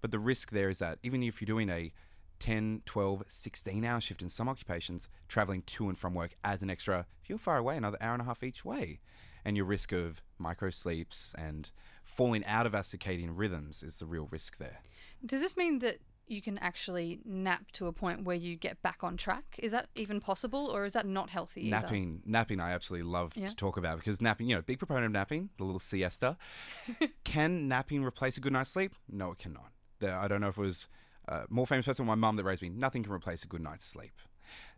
But 0.00 0.10
the 0.10 0.18
risk 0.18 0.50
there 0.50 0.68
is 0.68 0.80
that 0.80 0.98
even 1.02 1.22
if 1.22 1.40
you're 1.40 1.46
doing 1.46 1.70
a 1.70 1.92
10, 2.40 2.82
12, 2.84 3.22
16 3.26 3.84
hour 3.84 4.00
shift 4.00 4.20
in 4.20 4.28
some 4.28 4.48
occupations, 4.48 5.08
traveling 5.28 5.62
to 5.62 5.88
and 5.88 5.98
from 5.98 6.14
work 6.14 6.34
adds 6.44 6.62
an 6.62 6.70
extra, 6.70 7.06
if 7.22 7.30
you're 7.30 7.38
far 7.38 7.56
away, 7.56 7.76
another 7.76 7.98
hour 8.00 8.12
and 8.12 8.22
a 8.22 8.26
half 8.26 8.42
each 8.42 8.64
way. 8.64 9.00
And 9.44 9.56
your 9.56 9.64
risk 9.64 9.92
of 9.92 10.22
micro 10.38 10.70
sleeps 10.70 11.34
and 11.38 11.70
falling 12.04 12.44
out 12.46 12.66
of 12.66 12.74
our 12.74 12.82
circadian 12.82 13.30
rhythms 13.34 13.82
is 13.82 13.98
the 14.00 14.06
real 14.06 14.28
risk 14.30 14.58
there. 14.58 14.80
Does 15.24 15.40
this 15.40 15.56
mean 15.56 15.78
that 15.78 15.98
you 16.28 16.42
can 16.42 16.58
actually 16.58 17.20
nap 17.24 17.70
to 17.72 17.86
a 17.86 17.92
point 17.92 18.24
where 18.24 18.36
you 18.36 18.56
get 18.56 18.82
back 18.82 18.98
on 19.02 19.16
track? 19.16 19.44
Is 19.58 19.72
that 19.72 19.88
even 19.94 20.20
possible, 20.20 20.70
or 20.72 20.84
is 20.84 20.92
that 20.94 21.06
not 21.06 21.30
healthy? 21.30 21.62
either? 21.62 21.70
Napping, 21.70 22.22
napping, 22.24 22.60
I 22.60 22.72
absolutely 22.72 23.08
love 23.08 23.32
Yeah. 23.36 23.48
to 23.48 23.56
talk 23.56 23.76
about 23.76 23.98
because 23.98 24.20
napping, 24.20 24.48
you 24.48 24.56
know, 24.56 24.62
big 24.62 24.78
proponent 24.78 25.06
of 25.06 25.12
napping, 25.12 25.50
the 25.58 25.64
little 25.64 25.80
siesta. 25.80 26.36
Can 27.24 27.68
napping 27.68 28.04
replace 28.04 28.36
a 28.36 28.40
good 28.40 28.52
night's 28.52 28.70
sleep? 28.70 28.94
No, 29.08 29.32
it 29.32 29.38
cannot. 29.38 29.72
There, 30.00 30.14
I 30.14 30.28
don't 30.28 30.40
know 30.40 30.48
if 30.48 30.58
it 30.58 30.62
was 30.62 30.88
uh, 31.28 31.44
more 31.48 31.66
famous 31.66 31.86
person, 31.86 32.06
my 32.06 32.14
mum 32.14 32.36
that 32.36 32.44
raised 32.44 32.62
me, 32.62 32.68
nothing 32.68 33.02
can 33.02 33.12
replace 33.12 33.42
a 33.44 33.48
good 33.48 33.60
night's 33.62 33.86
sleep. 33.86 34.12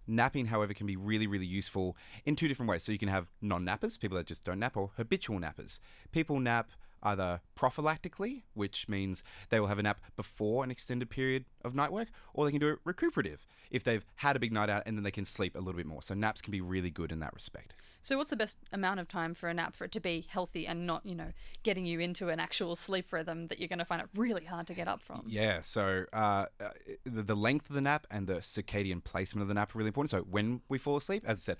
Napping, 0.06 0.46
however, 0.46 0.72
can 0.72 0.86
be 0.86 0.96
really, 0.96 1.26
really 1.26 1.46
useful 1.46 1.94
in 2.24 2.34
two 2.34 2.48
different 2.48 2.70
ways. 2.70 2.82
So 2.82 2.92
you 2.92 2.98
can 2.98 3.08
have 3.08 3.26
non 3.42 3.66
nappers, 3.66 3.98
people 3.98 4.16
that 4.16 4.26
just 4.26 4.44
don't 4.44 4.58
nap, 4.58 4.76
or 4.76 4.90
habitual 4.96 5.38
nappers. 5.38 5.78
People 6.12 6.40
nap 6.40 6.70
either 7.02 7.40
prophylactically, 7.56 8.42
which 8.54 8.88
means 8.88 9.22
they 9.50 9.60
will 9.60 9.66
have 9.66 9.78
a 9.78 9.82
nap 9.82 10.00
before 10.16 10.64
an 10.64 10.70
extended 10.70 11.10
period 11.10 11.44
of 11.64 11.74
night 11.74 11.92
work, 11.92 12.08
or 12.34 12.44
they 12.44 12.50
can 12.50 12.60
do 12.60 12.68
it 12.68 12.78
recuperative 12.84 13.46
if 13.70 13.84
they've 13.84 14.04
had 14.16 14.36
a 14.36 14.38
big 14.38 14.52
night 14.52 14.70
out 14.70 14.82
and 14.86 14.96
then 14.96 15.04
they 15.04 15.10
can 15.10 15.24
sleep 15.24 15.54
a 15.54 15.58
little 15.58 15.74
bit 15.74 15.86
more. 15.86 16.02
So 16.02 16.14
naps 16.14 16.40
can 16.40 16.50
be 16.50 16.60
really 16.60 16.90
good 16.90 17.12
in 17.12 17.20
that 17.20 17.34
respect. 17.34 17.74
So, 18.02 18.16
what's 18.16 18.30
the 18.30 18.36
best 18.36 18.56
amount 18.72 19.00
of 19.00 19.08
time 19.08 19.34
for 19.34 19.48
a 19.48 19.54
nap 19.54 19.74
for 19.74 19.84
it 19.84 19.92
to 19.92 20.00
be 20.00 20.26
healthy 20.30 20.66
and 20.66 20.86
not, 20.86 21.04
you 21.04 21.14
know, 21.14 21.32
getting 21.62 21.84
you 21.84 22.00
into 22.00 22.28
an 22.28 22.40
actual 22.40 22.76
sleep 22.76 23.12
rhythm 23.12 23.48
that 23.48 23.58
you're 23.58 23.68
going 23.68 23.80
to 23.80 23.84
find 23.84 24.00
it 24.00 24.08
really 24.14 24.44
hard 24.44 24.66
to 24.68 24.74
get 24.74 24.88
up 24.88 25.02
from? 25.02 25.24
Yeah, 25.26 25.60
so 25.60 26.04
uh, 26.12 26.46
uh, 26.60 26.70
the, 27.04 27.22
the 27.22 27.34
length 27.34 27.68
of 27.68 27.74
the 27.74 27.80
nap 27.80 28.06
and 28.10 28.26
the 28.26 28.36
circadian 28.36 29.02
placement 29.02 29.42
of 29.42 29.48
the 29.48 29.54
nap 29.54 29.74
are 29.74 29.78
really 29.78 29.88
important. 29.88 30.10
So 30.10 30.20
when 30.20 30.62
we 30.68 30.78
fall 30.78 30.96
asleep, 30.96 31.24
as 31.26 31.38
I 31.38 31.40
said, 31.40 31.56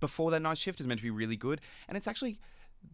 before 0.00 0.30
that 0.32 0.40
night 0.40 0.58
shift 0.58 0.80
is 0.80 0.86
meant 0.86 0.98
to 1.00 1.04
be 1.04 1.10
really 1.10 1.36
good, 1.36 1.60
and 1.86 1.96
it's 1.96 2.08
actually 2.08 2.40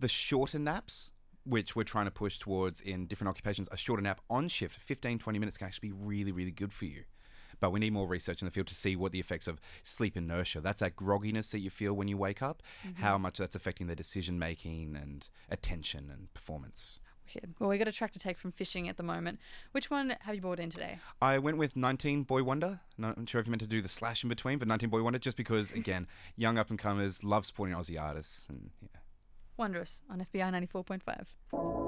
the 0.00 0.08
shorter 0.08 0.58
naps 0.58 1.10
which 1.48 1.74
we're 1.74 1.84
trying 1.84 2.04
to 2.04 2.10
push 2.10 2.38
towards 2.38 2.80
in 2.80 3.06
different 3.06 3.28
occupations, 3.30 3.68
a 3.72 3.76
shorter 3.76 4.02
nap 4.02 4.20
on 4.28 4.48
shift, 4.48 4.76
15, 4.86 5.18
20 5.18 5.38
minutes 5.38 5.56
can 5.56 5.66
actually 5.66 5.88
be 5.90 5.94
really, 5.98 6.32
really 6.32 6.50
good 6.50 6.72
for 6.72 6.84
you. 6.84 7.04
But 7.60 7.70
we 7.72 7.80
need 7.80 7.92
more 7.92 8.06
research 8.06 8.40
in 8.40 8.46
the 8.46 8.52
field 8.52 8.68
to 8.68 8.74
see 8.74 8.94
what 8.94 9.10
the 9.10 9.18
effects 9.18 9.48
of 9.48 9.60
sleep 9.82 10.16
inertia, 10.16 10.60
that's 10.60 10.80
that 10.80 10.94
grogginess 10.94 11.50
that 11.50 11.58
you 11.58 11.70
feel 11.70 11.92
when 11.94 12.06
you 12.06 12.16
wake 12.16 12.40
up, 12.42 12.62
Mm-hmm. 12.86 13.02
how 13.02 13.18
much 13.18 13.38
that's 13.38 13.56
affecting 13.56 13.88
the 13.88 13.96
decision 13.96 14.38
making 14.38 14.94
and 14.94 15.28
attention 15.50 16.08
and 16.12 16.32
performance. 16.34 17.00
Well, 17.58 17.68
we 17.68 17.76
got 17.76 17.88
a 17.88 17.92
track 17.92 18.12
to 18.12 18.18
take 18.18 18.38
from 18.38 18.52
fishing 18.52 18.88
at 18.88 18.96
the 18.96 19.02
moment. 19.02 19.38
Which 19.72 19.90
one 19.90 20.16
have 20.20 20.34
you 20.34 20.40
brought 20.40 20.58
in 20.58 20.70
today? 20.70 20.98
I 21.20 21.38
went 21.38 21.58
with 21.58 21.76
19 21.76 22.22
Boy 22.22 22.42
Wonder. 22.42 22.80
I'm 22.98 23.14
not 23.18 23.28
sure 23.28 23.38
if 23.38 23.46
you 23.46 23.50
meant 23.50 23.60
to 23.60 23.68
do 23.68 23.82
the 23.82 23.88
slash 23.88 24.22
in 24.22 24.30
between, 24.30 24.58
but 24.58 24.66
19 24.66 24.88
Boy 24.88 25.02
Wonder, 25.02 25.18
just 25.18 25.36
because, 25.36 25.70
again, 25.82 26.06
young 26.36 26.56
up 26.56 26.70
and 26.70 26.78
comers 26.78 27.22
love 27.22 27.44
supporting 27.44 27.76
Aussie 27.76 28.00
artists. 28.00 28.46
And 28.48 28.70
yeah. 28.80 28.97
Wondrous 29.58 30.00
on 30.08 30.24
FBI 30.32 30.50
94.5. 30.52 31.87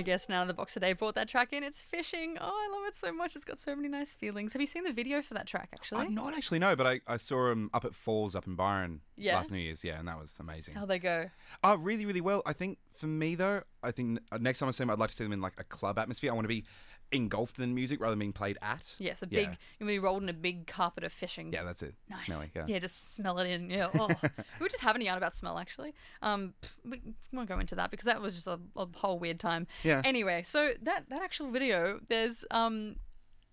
My 0.00 0.04
guest 0.04 0.30
now 0.30 0.40
in 0.40 0.48
the 0.48 0.54
box 0.54 0.72
today 0.72 0.94
brought 0.94 1.14
that 1.16 1.28
track 1.28 1.52
in. 1.52 1.62
It's 1.62 1.82
fishing. 1.82 2.38
Oh, 2.40 2.46
I 2.46 2.74
love 2.74 2.88
it 2.88 2.96
so 2.96 3.12
much. 3.12 3.36
It's 3.36 3.44
got 3.44 3.58
so 3.58 3.76
many 3.76 3.86
nice 3.86 4.14
feelings. 4.14 4.54
Have 4.54 4.62
you 4.62 4.66
seen 4.66 4.82
the 4.82 4.94
video 4.94 5.20
for 5.20 5.34
that 5.34 5.46
track 5.46 5.68
actually? 5.74 6.00
I've 6.06 6.10
not 6.10 6.34
actually 6.34 6.58
no, 6.58 6.74
but 6.74 6.86
I, 6.86 7.00
I 7.06 7.18
saw 7.18 7.50
him 7.50 7.68
up 7.74 7.84
at 7.84 7.94
Falls 7.94 8.34
up 8.34 8.46
in 8.46 8.54
Byron 8.54 9.02
Yeah? 9.18 9.34
last 9.36 9.50
New 9.50 9.58
Year's. 9.58 9.84
Yeah, 9.84 9.98
and 9.98 10.08
that 10.08 10.18
was 10.18 10.34
amazing. 10.40 10.74
How 10.74 10.86
they 10.86 10.98
go? 10.98 11.28
Oh, 11.62 11.74
really, 11.76 12.06
really 12.06 12.22
well. 12.22 12.40
I 12.46 12.54
think 12.54 12.78
for 12.98 13.08
me 13.08 13.34
though, 13.34 13.60
I 13.82 13.90
think 13.90 14.20
uh, 14.32 14.38
next 14.40 14.60
time 14.60 14.70
I 14.70 14.72
see 14.72 14.78
them, 14.84 14.88
I'd 14.88 14.98
like 14.98 15.10
to 15.10 15.16
see 15.16 15.24
them 15.24 15.34
in 15.34 15.42
like 15.42 15.52
a 15.58 15.64
club 15.64 15.98
atmosphere. 15.98 16.30
I 16.30 16.34
want 16.34 16.44
to 16.44 16.48
be 16.48 16.64
engulfed 17.12 17.58
in 17.58 17.74
music 17.74 18.00
rather 18.00 18.12
than 18.12 18.18
being 18.20 18.32
played 18.32 18.58
at. 18.62 18.94
Yes, 18.98 19.22
a 19.22 19.26
Yeah. 19.30 19.40
big. 19.40 19.58
You 19.78 19.86
be 19.86 19.98
rolled 19.98 20.22
in 20.22 20.28
a 20.28 20.32
big 20.34 20.66
carpet 20.66 21.04
of 21.04 21.12
fishing. 21.12 21.52
Yeah, 21.52 21.64
that's 21.64 21.82
it. 21.82 21.94
Nice. 22.08 22.24
Smelly. 22.24 22.50
Yeah. 22.54 22.78
just 22.78 23.14
smell 23.14 23.38
it 23.38 23.50
in. 23.50 23.70
Yeah. 23.70 23.88
Oh. 23.94 24.06
we 24.22 24.28
were 24.60 24.68
just 24.68 24.82
having 24.82 25.02
a 25.02 25.04
yarn 25.06 25.18
about 25.18 25.36
smell, 25.36 25.58
actually. 25.58 25.94
Um, 26.22 26.54
we 26.84 27.00
won't 27.32 27.48
go 27.48 27.58
into 27.58 27.74
that 27.74 27.90
because 27.90 28.06
that 28.06 28.20
was 28.20 28.34
just 28.34 28.46
a, 28.46 28.58
a 28.76 28.86
whole 28.94 29.18
weird 29.18 29.40
time. 29.40 29.66
Yeah. 29.82 30.02
Anyway, 30.04 30.42
so 30.46 30.72
that 30.82 31.08
that 31.08 31.22
actual 31.22 31.50
video, 31.50 32.00
there's 32.08 32.44
um. 32.50 32.96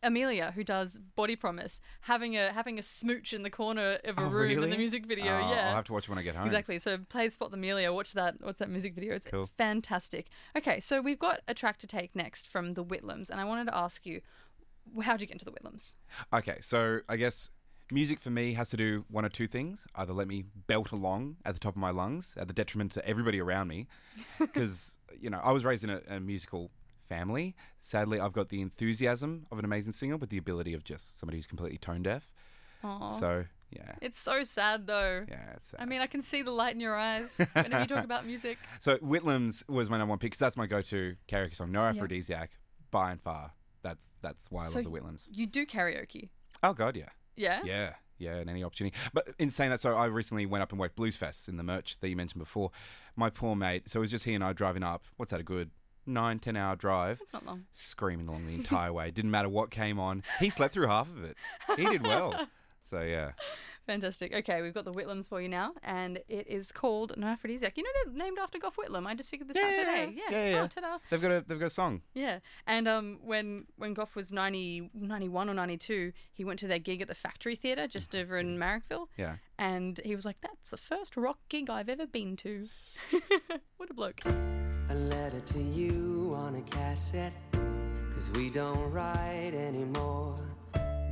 Amelia, 0.04 0.52
who 0.56 0.64
does 0.64 1.00
Body 1.16 1.36
Promise, 1.36 1.80
having 2.02 2.38
a 2.38 2.52
having 2.54 2.78
a 2.80 2.84
smooch 2.84 3.34
in 3.34 3.44
the 3.44 3.50
corner 3.50 3.98
of 4.04 4.18
a 4.18 4.22
Oh, 4.24 4.30
room 4.30 4.64
in 4.64 4.70
the 4.70 4.78
music 4.78 5.06
video. 5.06 5.26
Oh, 5.34 5.52
yeah, 5.52 5.70
I'll 5.70 5.76
have 5.76 5.86
to 5.86 5.94
watch 5.94 6.04
it 6.06 6.10
when 6.10 6.18
I 6.20 6.22
get 6.24 6.36
home. 6.36 6.46
Exactly. 6.46 6.80
So 6.80 6.98
play 7.10 7.30
Spot 7.30 7.50
the 7.52 7.58
Amelia. 7.58 7.92
Watch 7.92 8.14
that. 8.14 8.42
Watch 8.42 8.58
that 8.58 8.70
music 8.70 8.94
video. 8.96 9.16
It's 9.16 9.28
Cool. 9.28 9.50
fantastic. 9.58 10.28
Okay, 10.56 10.80
so 10.80 11.02
we've 11.02 11.20
got 11.20 11.42
a 11.48 11.54
track 11.54 11.78
to 11.80 11.88
take 11.88 12.16
next 12.16 12.48
from 12.48 12.74
the 12.76 12.84
Whitlams, 12.84 13.30
and 13.30 13.40
I 13.40 13.44
wanted 13.46 13.66
to 13.66 13.76
ask 13.76 14.06
you, 14.06 14.22
how'd 15.02 15.20
you 15.22 15.28
get 15.28 15.34
into 15.34 15.46
the 15.46 15.52
Whitlams? 15.52 15.96
Okay, 16.34 16.58
so 16.62 17.00
I 17.10 17.16
guess 17.18 17.50
music 17.92 18.20
for 18.20 18.30
me 18.30 18.54
has 18.54 18.70
to 18.70 18.78
do 18.78 19.06
one 19.10 19.24
or 19.26 19.30
two 19.30 19.48
things. 19.48 19.88
Either 19.96 20.14
let 20.14 20.28
me 20.28 20.44
belt 20.68 20.92
along 20.92 21.38
at 21.46 21.54
the 21.54 21.60
top 21.60 21.74
of 21.74 21.78
my 21.80 21.90
lungs 21.90 22.36
at 22.38 22.48
the 22.48 22.54
detriment 22.54 22.92
to 22.94 23.08
everybody 23.08 23.40
around 23.40 23.68
me. 23.70 23.88
Because, 24.40 24.98
you 25.20 25.30
know, 25.30 25.40
I 25.44 25.52
was 25.52 25.64
raised 25.66 25.84
in 25.86 25.90
a, 25.90 26.02
a 26.10 26.20
musical 26.20 26.70
family. 27.08 27.56
Sadly, 27.82 28.20
I've 28.20 28.34
got 28.34 28.50
the 28.50 28.62
enthusiasm 28.62 29.46
of 29.52 29.60
an 29.60 29.66
amazing 29.66 29.94
singer 29.94 30.18
with 30.18 30.30
the 30.30 30.38
ability 30.38 30.74
of 30.74 30.84
just 30.84 31.20
somebody 31.20 31.38
who's 31.38 31.48
completely 31.48 31.78
tone 31.78 32.04
deaf. 32.04 32.32
Aw. 32.84 33.20
So, 33.20 33.46
yeah. 33.72 33.96
It's 34.02 34.20
so 34.20 34.44
sad 34.44 34.88
though. 34.88 35.26
Yeah, 35.28 35.54
it's 35.56 35.70
sad. 35.70 35.82
I 35.82 35.86
mean, 35.86 36.02
I 36.02 36.08
can 36.08 36.22
see 36.22 36.42
the 36.42 36.52
light 36.52 36.74
in 36.74 36.80
your 36.80 36.96
eyes 36.96 37.42
whenever 37.54 37.82
you 37.82 37.88
talk 37.88 38.04
about 38.04 38.26
music. 38.26 38.58
So 38.80 38.98
Whitlam's 38.98 39.64
was 39.68 39.90
my 39.90 39.98
number 39.98 40.12
one 40.12 40.20
pick 40.20 40.32
because 40.32 40.40
that's 40.40 40.58
my 40.58 40.68
go-to 40.68 41.16
karaoke 41.28 41.56
song. 41.56 41.72
No 41.72 41.82
aphrodisiac, 41.82 42.52
by 42.92 43.12
and 43.12 43.22
far. 43.22 43.52
That's 43.84 44.10
that's 44.22 44.46
why 44.50 44.62
I 44.62 44.68
So 44.68 44.80
love 44.80 44.92
the 44.92 45.00
Whitlams. 45.00 45.28
You 45.32 45.48
do 45.48 45.66
karaoke, 45.66 46.30
Oh 46.64 46.74
God, 46.74 46.96
yeah. 46.96 47.10
yeah? 47.36 47.62
Yeah, 47.64 47.94
yeah, 48.18 48.36
and 48.36 48.50
any 48.50 48.64
opportunity. 48.64 48.96
But 49.14 49.30
in 49.38 49.50
saying 49.50 49.70
that, 49.72 49.80
so 49.80 49.96
I 49.96 50.06
recently 50.06 50.46
went 50.46 50.62
up 50.64 50.72
and 50.72 50.80
worked 50.80 50.96
Blues 50.96 51.16
Fest 51.16 51.48
in 51.48 51.58
the 51.58 51.64
merch 51.64 52.00
that 52.00 52.10
you 52.10 52.16
mentioned 52.16 52.40
before. 52.40 52.72
My 53.16 53.30
poor 53.30 53.56
mate, 53.56 53.90
so 53.90 54.00
it 54.00 54.02
was 54.02 54.12
just 54.12 54.26
he 54.26 54.34
and 54.34 54.44
I 54.44 54.54
driving 54.54 54.84
up. 54.84 55.06
What's 55.18 55.32
that, 55.32 55.40
a 55.40 55.44
good 55.44 55.70
nine, 56.08 56.40
ten 56.40 56.56
hour 56.56 56.76
drive? 56.76 57.20
It's 57.22 57.34
not 57.34 57.46
long. 57.46 57.66
Screaming 57.72 58.28
along 58.28 58.48
the 58.48 58.56
entire 58.56 58.92
way. 58.94 59.12
Didn't 59.12 59.32
matter 59.32 59.50
what 59.50 59.70
came 59.72 60.00
on. 60.00 60.24
He 60.40 60.50
slept 60.50 60.74
through 60.74 60.88
half 60.88 61.08
of 61.10 61.24
it. 61.24 61.38
He 61.76 61.86
did 61.86 62.04
well. 62.04 62.48
So 62.90 63.02
yeah. 63.02 63.32
Fantastic. 63.88 64.34
Okay, 64.34 64.62
we've 64.62 64.74
got 64.74 64.84
the 64.84 64.92
Whitlams 64.92 65.30
for 65.30 65.42
you 65.42 65.48
now, 65.48 65.72
and 65.82 66.18
it 66.28 66.48
is 66.48 66.74
called 66.74 67.14
No 67.16 67.28
Aphrodisiac. 67.28 67.78
You 67.78 67.84
know 67.84 67.90
they're 68.06 68.14
named 68.26 68.38
after 68.38 68.60
Gough 68.60 68.76
Whitlam. 68.76 69.08
I 69.08 69.16
just 69.16 69.30
figured 69.30 69.48
this 69.50 69.58
out 69.58 69.70
today. 69.70 70.14
Yeah. 70.14 70.24
yeah, 70.30 70.50
yeah. 70.50 70.62
Oh, 70.64 70.68
ta-da. 70.68 70.98
They've 71.10 71.22
got 71.22 71.32
a 71.32 71.44
they've 71.48 71.60
got 71.60 71.68
a 71.68 71.70
song. 71.70 72.02
Yeah. 72.14 72.40
And 72.66 72.88
um, 72.88 73.20
when 73.24 73.66
when 73.78 73.94
Gough 73.94 74.14
was 74.16 74.34
90, 74.34 74.92
91 74.94 75.50
or 75.50 75.54
92, 75.54 76.12
he 76.34 76.44
went 76.44 76.60
to 76.60 76.68
their 76.68 76.80
gig 76.80 77.02
at 77.02 77.08
the 77.08 77.16
Factory 77.16 77.56
Theatre 77.56 77.88
just 77.88 78.14
over 78.16 78.38
in 78.38 78.58
Marrickville. 78.58 79.08
Yeah. 79.18 79.38
And 79.58 80.00
he 80.04 80.16
was 80.16 80.26
like, 80.26 80.38
that's 80.42 80.70
the 80.70 80.78
first 80.78 81.16
rock 81.16 81.40
gig 81.48 81.70
I've 81.70 81.90
ever 81.90 82.06
been 82.06 82.36
to. 82.38 82.66
what 83.78 83.90
a 83.90 83.94
bloke. 83.94 84.20
A 84.90 84.96
letter 84.96 85.42
to 85.42 85.60
you 85.60 86.32
on 86.34 86.56
a 86.56 86.62
cassette. 86.62 87.34
Cause 88.14 88.32
we 88.36 88.50
don't 88.50 88.90
write 88.92 89.54
anymore. 89.54 90.40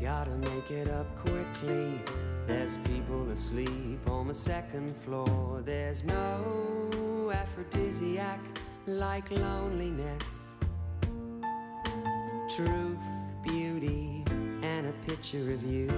Gotta 0.02 0.32
make 0.32 0.72
it 0.72 0.90
up 0.90 1.14
quickly. 1.18 2.00
There's 2.48 2.78
people 2.78 3.30
asleep 3.32 4.00
on 4.08 4.28
the 4.28 4.34
second 4.34 4.96
floor. 4.98 5.62
There's 5.66 6.04
no 6.04 7.32
aphrodisiac 7.34 8.40
like 8.88 9.30
loneliness. 9.32 10.24
Truth, 12.56 13.06
beauty, 13.44 14.24
and 14.62 14.88
a 14.88 14.94
picture 15.08 15.52
of 15.52 15.64
you. 15.64 15.90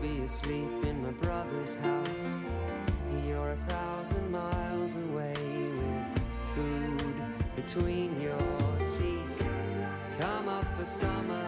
Be 0.00 0.20
asleep 0.20 0.84
in 0.84 1.02
my 1.02 1.10
brother's 1.10 1.74
house. 1.74 2.34
You're 3.26 3.50
a 3.50 3.56
thousand 3.68 4.30
miles 4.30 4.96
away 4.96 5.34
with 5.34 6.22
food 6.54 7.14
between 7.54 8.18
your 8.18 8.38
teeth. 8.96 9.46
Come 10.18 10.48
up 10.48 10.64
for 10.78 10.86
summer. 10.86 11.46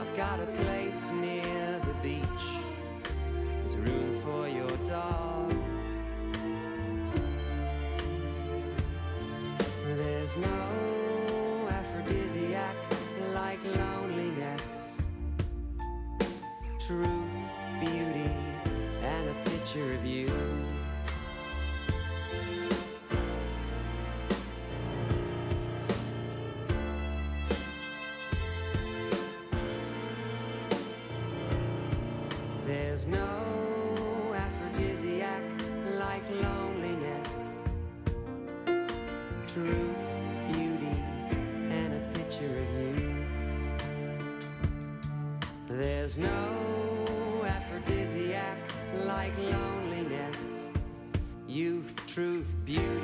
I've 0.00 0.16
got 0.16 0.40
a 0.40 0.46
place 0.46 1.08
near 1.20 1.80
the 1.86 1.94
beach. 2.02 2.46
There's 3.44 3.76
room 3.76 4.20
for 4.22 4.48
your 4.48 4.76
dog. 4.88 5.54
There's 9.96 10.36
no 10.36 10.73
There's 46.16 46.30
no 46.30 47.44
aphrodisiac 47.44 48.56
like 49.04 49.36
loneliness, 49.38 50.68
youth, 51.48 51.94
truth, 52.06 52.54
beauty, 52.64 53.03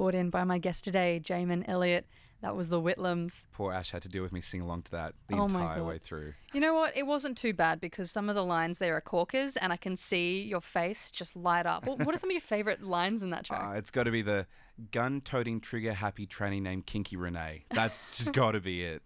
Brought 0.00 0.14
in 0.14 0.30
by 0.30 0.44
my 0.44 0.56
guest 0.56 0.82
today, 0.82 1.20
Jaymen 1.22 1.62
Elliott. 1.68 2.06
That 2.40 2.56
was 2.56 2.70
the 2.70 2.80
Whitlams. 2.80 3.44
Poor 3.52 3.70
Ash 3.70 3.90
had 3.90 4.00
to 4.00 4.08
deal 4.08 4.22
with 4.22 4.32
me 4.32 4.40
sing 4.40 4.62
along 4.62 4.84
to 4.84 4.92
that 4.92 5.12
the 5.28 5.36
Oh 5.36 5.44
entire 5.44 5.84
way 5.84 5.98
through. 5.98 6.32
You 6.54 6.60
know 6.60 6.72
what? 6.72 6.96
It 6.96 7.06
wasn't 7.06 7.36
too 7.36 7.52
bad 7.52 7.82
because 7.82 8.10
some 8.10 8.30
of 8.30 8.34
the 8.34 8.42
lines 8.42 8.78
there 8.78 8.96
are 8.96 9.02
corkers, 9.02 9.58
and 9.58 9.74
I 9.74 9.76
can 9.76 9.98
see 9.98 10.40
your 10.40 10.62
face 10.62 11.10
just 11.10 11.36
light 11.36 11.66
up. 11.66 11.86
What 11.86 11.98
what 12.06 12.14
are 12.14 12.18
some 12.18 12.30
of 12.30 12.32
your 12.32 12.40
favorite 12.40 12.82
lines 12.82 13.22
in 13.22 13.28
that 13.28 13.44
track? 13.44 13.62
Uh, 13.62 13.76
it's 13.76 13.90
got 13.90 14.04
to 14.04 14.10
be 14.10 14.22
the 14.22 14.46
gun-toting, 14.90 15.60
trigger-happy 15.60 16.26
tranny 16.26 16.62
named 16.62 16.86
Kinky 16.86 17.16
Renee. 17.18 17.66
That's 17.68 18.06
just 18.16 18.32
got 18.32 18.52
to 18.52 18.60
be 18.60 18.82
it, 18.82 19.02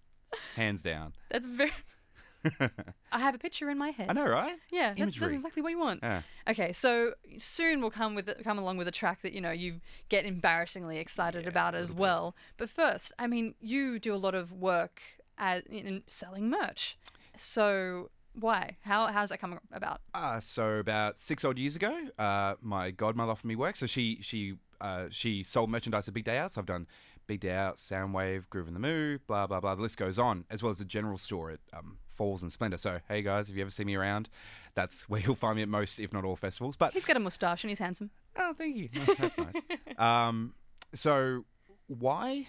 hands 0.54 0.82
down. 0.82 1.12
That's 1.28 1.48
very. 1.48 1.72
I 3.12 3.20
have 3.20 3.34
a 3.34 3.38
picture 3.38 3.70
in 3.70 3.78
my 3.78 3.90
head. 3.90 4.10
I 4.10 4.12
know, 4.12 4.26
right? 4.26 4.56
Yeah, 4.70 4.94
that's, 4.96 5.18
that's 5.18 5.32
exactly 5.32 5.62
what 5.62 5.70
you 5.70 5.78
want. 5.78 6.00
Yeah. 6.02 6.22
Okay, 6.48 6.72
so 6.72 7.14
soon 7.38 7.80
we'll 7.80 7.90
come 7.90 8.14
with 8.14 8.30
come 8.44 8.58
along 8.58 8.76
with 8.76 8.88
a 8.88 8.92
track 8.92 9.22
that 9.22 9.32
you 9.32 9.40
know 9.40 9.50
you 9.50 9.80
get 10.08 10.24
embarrassingly 10.24 10.98
excited 10.98 11.46
about 11.46 11.74
as 11.74 11.92
well. 11.92 12.34
But 12.56 12.70
first, 12.70 13.12
I 13.18 13.26
mean, 13.26 13.54
you 13.60 13.98
do 13.98 14.14
a 14.14 14.16
lot 14.16 14.34
of 14.34 14.52
work 14.52 15.00
at 15.38 15.66
in 15.66 16.02
selling 16.06 16.50
merch. 16.50 16.96
So 17.36 18.10
why? 18.34 18.76
How 18.82 19.06
how 19.06 19.20
does 19.20 19.30
that 19.30 19.40
come 19.40 19.58
about? 19.72 20.00
Uh, 20.14 20.40
so 20.40 20.78
about 20.78 21.18
six 21.18 21.44
odd 21.44 21.58
years 21.58 21.76
ago, 21.76 22.08
uh, 22.18 22.54
my 22.60 22.90
godmother 22.90 23.32
offered 23.32 23.48
me 23.48 23.56
work. 23.56 23.76
So 23.76 23.86
she 23.86 24.18
she 24.22 24.54
uh, 24.80 25.06
she 25.10 25.42
sold 25.42 25.70
merchandise 25.70 26.08
at 26.08 26.14
Big 26.14 26.24
Day 26.24 26.38
Out. 26.38 26.52
So 26.52 26.60
I've 26.60 26.66
done 26.66 26.86
Big 27.26 27.40
Day 27.40 27.52
Out, 27.52 27.76
Soundwave, 27.76 28.44
Groovin 28.50 28.72
the 28.74 28.78
Moo, 28.78 29.18
blah 29.26 29.46
blah 29.46 29.60
blah. 29.60 29.74
The 29.74 29.82
list 29.82 29.96
goes 29.96 30.18
on, 30.18 30.44
as 30.50 30.62
well 30.62 30.70
as 30.70 30.80
a 30.80 30.84
general 30.84 31.18
store 31.18 31.50
at 31.50 31.60
um, 31.72 31.98
Falls 32.10 32.42
and 32.42 32.52
Splendour. 32.52 32.78
So 32.78 33.00
hey 33.08 33.22
guys, 33.22 33.48
if 33.48 33.56
you 33.56 33.62
ever 33.62 33.70
see 33.70 33.84
me 33.84 33.94
around, 33.94 34.28
that's 34.74 35.02
where 35.08 35.20
you'll 35.20 35.34
find 35.34 35.56
me 35.56 35.62
at 35.62 35.68
most, 35.68 35.98
if 35.98 36.12
not 36.12 36.24
all 36.24 36.36
festivals. 36.36 36.76
But 36.76 36.92
He's 36.92 37.04
got 37.04 37.16
a 37.16 37.20
mustache 37.20 37.64
and 37.64 37.70
he's 37.70 37.78
handsome. 37.78 38.10
Oh, 38.36 38.52
thank 38.56 38.76
you. 38.76 38.88
No, 38.94 39.14
that's 39.18 39.38
nice. 39.38 39.54
Um, 39.98 40.54
so 40.92 41.44
why? 41.86 42.48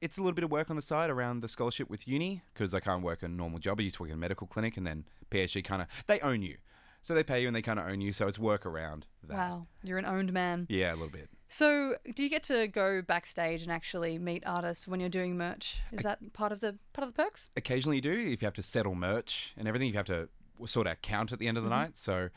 It's 0.00 0.18
a 0.18 0.20
little 0.20 0.34
bit 0.34 0.44
of 0.44 0.50
work 0.50 0.68
on 0.70 0.76
the 0.76 0.82
side 0.82 1.08
around 1.08 1.40
the 1.40 1.48
scholarship 1.48 1.88
with 1.88 2.06
uni 2.06 2.42
because 2.52 2.74
I 2.74 2.80
can't 2.80 3.02
work 3.02 3.22
a 3.22 3.28
normal 3.28 3.58
job. 3.58 3.80
I 3.80 3.84
used 3.84 3.96
to 3.96 4.02
work 4.02 4.10
in 4.10 4.16
a 4.16 4.18
medical 4.18 4.46
clinic, 4.46 4.76
and 4.76 4.86
then 4.86 5.04
PSG 5.30 5.64
kind 5.64 5.80
of 5.80 5.88
they 6.06 6.20
own 6.20 6.42
you, 6.42 6.56
so 7.02 7.14
they 7.14 7.22
pay 7.22 7.40
you 7.40 7.46
and 7.46 7.56
they 7.56 7.62
kind 7.62 7.78
of 7.78 7.86
own 7.86 8.00
you. 8.02 8.12
So 8.12 8.26
it's 8.26 8.38
work 8.38 8.66
around 8.66 9.06
that. 9.28 9.36
Wow, 9.36 9.66
you're 9.82 9.96
an 9.98 10.04
owned 10.04 10.32
man. 10.32 10.66
Yeah, 10.68 10.90
a 10.92 10.96
little 10.96 11.08
bit. 11.08 11.30
So, 11.56 11.94
do 12.12 12.24
you 12.24 12.28
get 12.28 12.42
to 12.44 12.66
go 12.66 13.00
backstage 13.00 13.62
and 13.62 13.70
actually 13.70 14.18
meet 14.18 14.42
artists 14.44 14.88
when 14.88 14.98
you're 14.98 15.08
doing 15.08 15.38
merch? 15.38 15.76
Is 15.92 16.02
that 16.02 16.32
part 16.32 16.50
of 16.50 16.58
the 16.58 16.74
part 16.92 17.06
of 17.06 17.14
the 17.14 17.22
perks? 17.22 17.48
Occasionally, 17.56 17.98
you 17.98 18.02
do 18.02 18.10
if 18.10 18.42
you 18.42 18.46
have 18.46 18.54
to 18.54 18.62
settle 18.62 18.96
merch 18.96 19.54
and 19.56 19.68
everything. 19.68 19.86
You 19.86 19.94
have 19.94 20.06
to 20.06 20.28
sort 20.66 20.88
out 20.88 21.00
count 21.02 21.30
at 21.30 21.38
the 21.38 21.46
end 21.46 21.56
of 21.56 21.62
the 21.62 21.70
night. 21.70 21.96
So. 21.96 22.30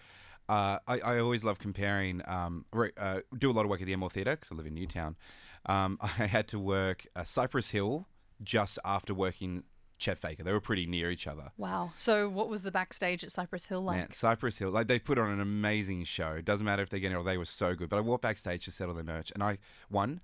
Uh, 0.50 0.80
I, 0.88 1.00
I 1.00 1.20
always 1.20 1.44
love 1.44 1.60
comparing. 1.60 2.22
Um, 2.26 2.64
re- 2.72 2.94
uh, 2.96 3.20
do 3.38 3.52
a 3.52 3.54
lot 3.54 3.66
of 3.66 3.70
work 3.70 3.82
at 3.82 3.86
the 3.86 3.92
Enmore 3.92 4.10
Theatre 4.10 4.38
because 4.38 4.50
I 4.50 4.56
live 4.56 4.66
in 4.66 4.76
Newtown. 4.76 5.18
Um, 5.66 5.98
I 6.02 6.26
had 6.26 6.48
to 6.50 6.60
work 6.60 7.06
uh, 7.18 7.26
Cypress 7.26 7.72
Hill 7.72 8.08
just 8.42 8.80
after 8.86 9.14
working 9.14 9.64
Chet 9.98 10.18
Faker. 10.20 10.44
They 10.44 10.52
were 10.52 10.62
pretty 10.62 10.86
near 10.86 11.10
each 11.10 11.26
other. 11.28 11.52
Wow. 11.58 11.92
So, 11.96 12.30
what 12.30 12.50
was 12.50 12.64
the 12.64 12.72
backstage 12.72 13.24
at 13.24 13.32
Cypress 13.32 13.66
Hill 13.66 13.82
like? 13.82 13.98
Man, 13.98 14.12
Cypress 14.12 14.58
Hill, 14.60 14.70
like 14.72 14.88
they 14.88 15.00
put 15.00 15.18
on 15.18 15.30
an 15.30 15.40
amazing 15.42 16.04
show. 16.04 16.34
It 16.34 16.46
Doesn't 16.46 16.66
matter 16.66 16.84
if 16.84 16.90
they're 16.90 17.00
getting 17.00 17.18
or 17.18 17.24
they 17.24 17.38
were 17.38 17.46
so 17.46 17.74
good. 17.76 17.90
But 17.90 17.98
I 17.98 18.02
walked 18.02 18.22
backstage 18.24 18.66
to 18.66 18.72
settle 18.72 18.94
their 18.94 19.04
merch, 19.04 19.32
and 19.34 19.42
I 19.44 19.58
one 19.90 20.22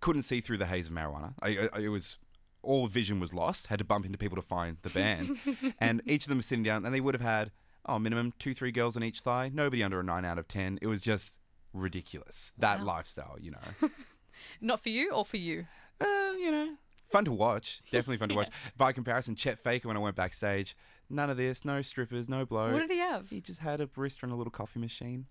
couldn't 0.00 0.22
see 0.22 0.40
through 0.40 0.58
the 0.58 0.66
haze 0.66 0.86
of 0.88 0.92
marijuana. 0.94 1.34
I, 1.42 1.68
I 1.72 1.78
it 1.80 1.88
was 1.88 2.16
all 2.62 2.86
vision 2.86 3.20
was 3.20 3.34
lost. 3.34 3.66
Had 3.66 3.78
to 3.78 3.84
bump 3.84 4.06
into 4.06 4.16
people 4.18 4.36
to 4.36 4.42
find 4.42 4.78
the 4.82 4.90
band, 4.90 5.38
and 5.80 6.00
each 6.06 6.24
of 6.24 6.28
them 6.30 6.38
was 6.38 6.46
sitting 6.46 6.62
down, 6.64 6.84
and 6.86 6.94
they 6.94 7.00
would 7.00 7.14
have 7.14 7.20
had 7.22 7.50
oh 7.86 7.98
minimum 7.98 8.32
two 8.38 8.54
three 8.54 8.72
girls 8.72 8.96
on 8.96 9.02
each 9.02 9.20
thigh. 9.20 9.50
Nobody 9.52 9.82
under 9.82 10.00
a 10.00 10.02
nine 10.02 10.24
out 10.24 10.38
of 10.38 10.48
ten. 10.48 10.78
It 10.80 10.86
was 10.86 11.02
just 11.02 11.34
ridiculous. 11.74 12.52
That 12.58 12.78
Wow. 12.80 12.84
lifestyle, 12.86 13.36
you 13.40 13.50
know. 13.50 13.88
Not 14.60 14.80
for 14.80 14.88
you 14.88 15.12
or 15.12 15.24
for 15.24 15.36
you? 15.36 15.66
uh, 16.00 16.32
you 16.38 16.50
know, 16.50 16.74
fun 17.14 17.24
to 17.26 17.32
watch. 17.32 17.80
Definitely 17.92 18.16
fun 18.18 18.28
to 18.30 18.34
watch. 18.34 18.48
By 18.76 18.92
comparison, 18.92 19.36
Chet 19.36 19.58
Faker 19.58 19.88
when 19.88 19.96
I 19.96 20.00
went 20.00 20.16
backstage, 20.16 20.76
none 21.08 21.30
of 21.30 21.36
this, 21.36 21.64
no 21.64 21.80
strippers, 21.80 22.28
no 22.28 22.44
blow. 22.44 22.72
What 22.72 22.80
did 22.80 22.90
he 22.90 22.98
have? 22.98 23.30
He 23.30 23.40
just 23.40 23.60
had 23.60 23.80
a 23.80 23.86
barista 23.86 24.24
and 24.24 24.32
a 24.32 24.34
little 24.34 24.50
coffee 24.50 24.80
machine. 24.80 25.26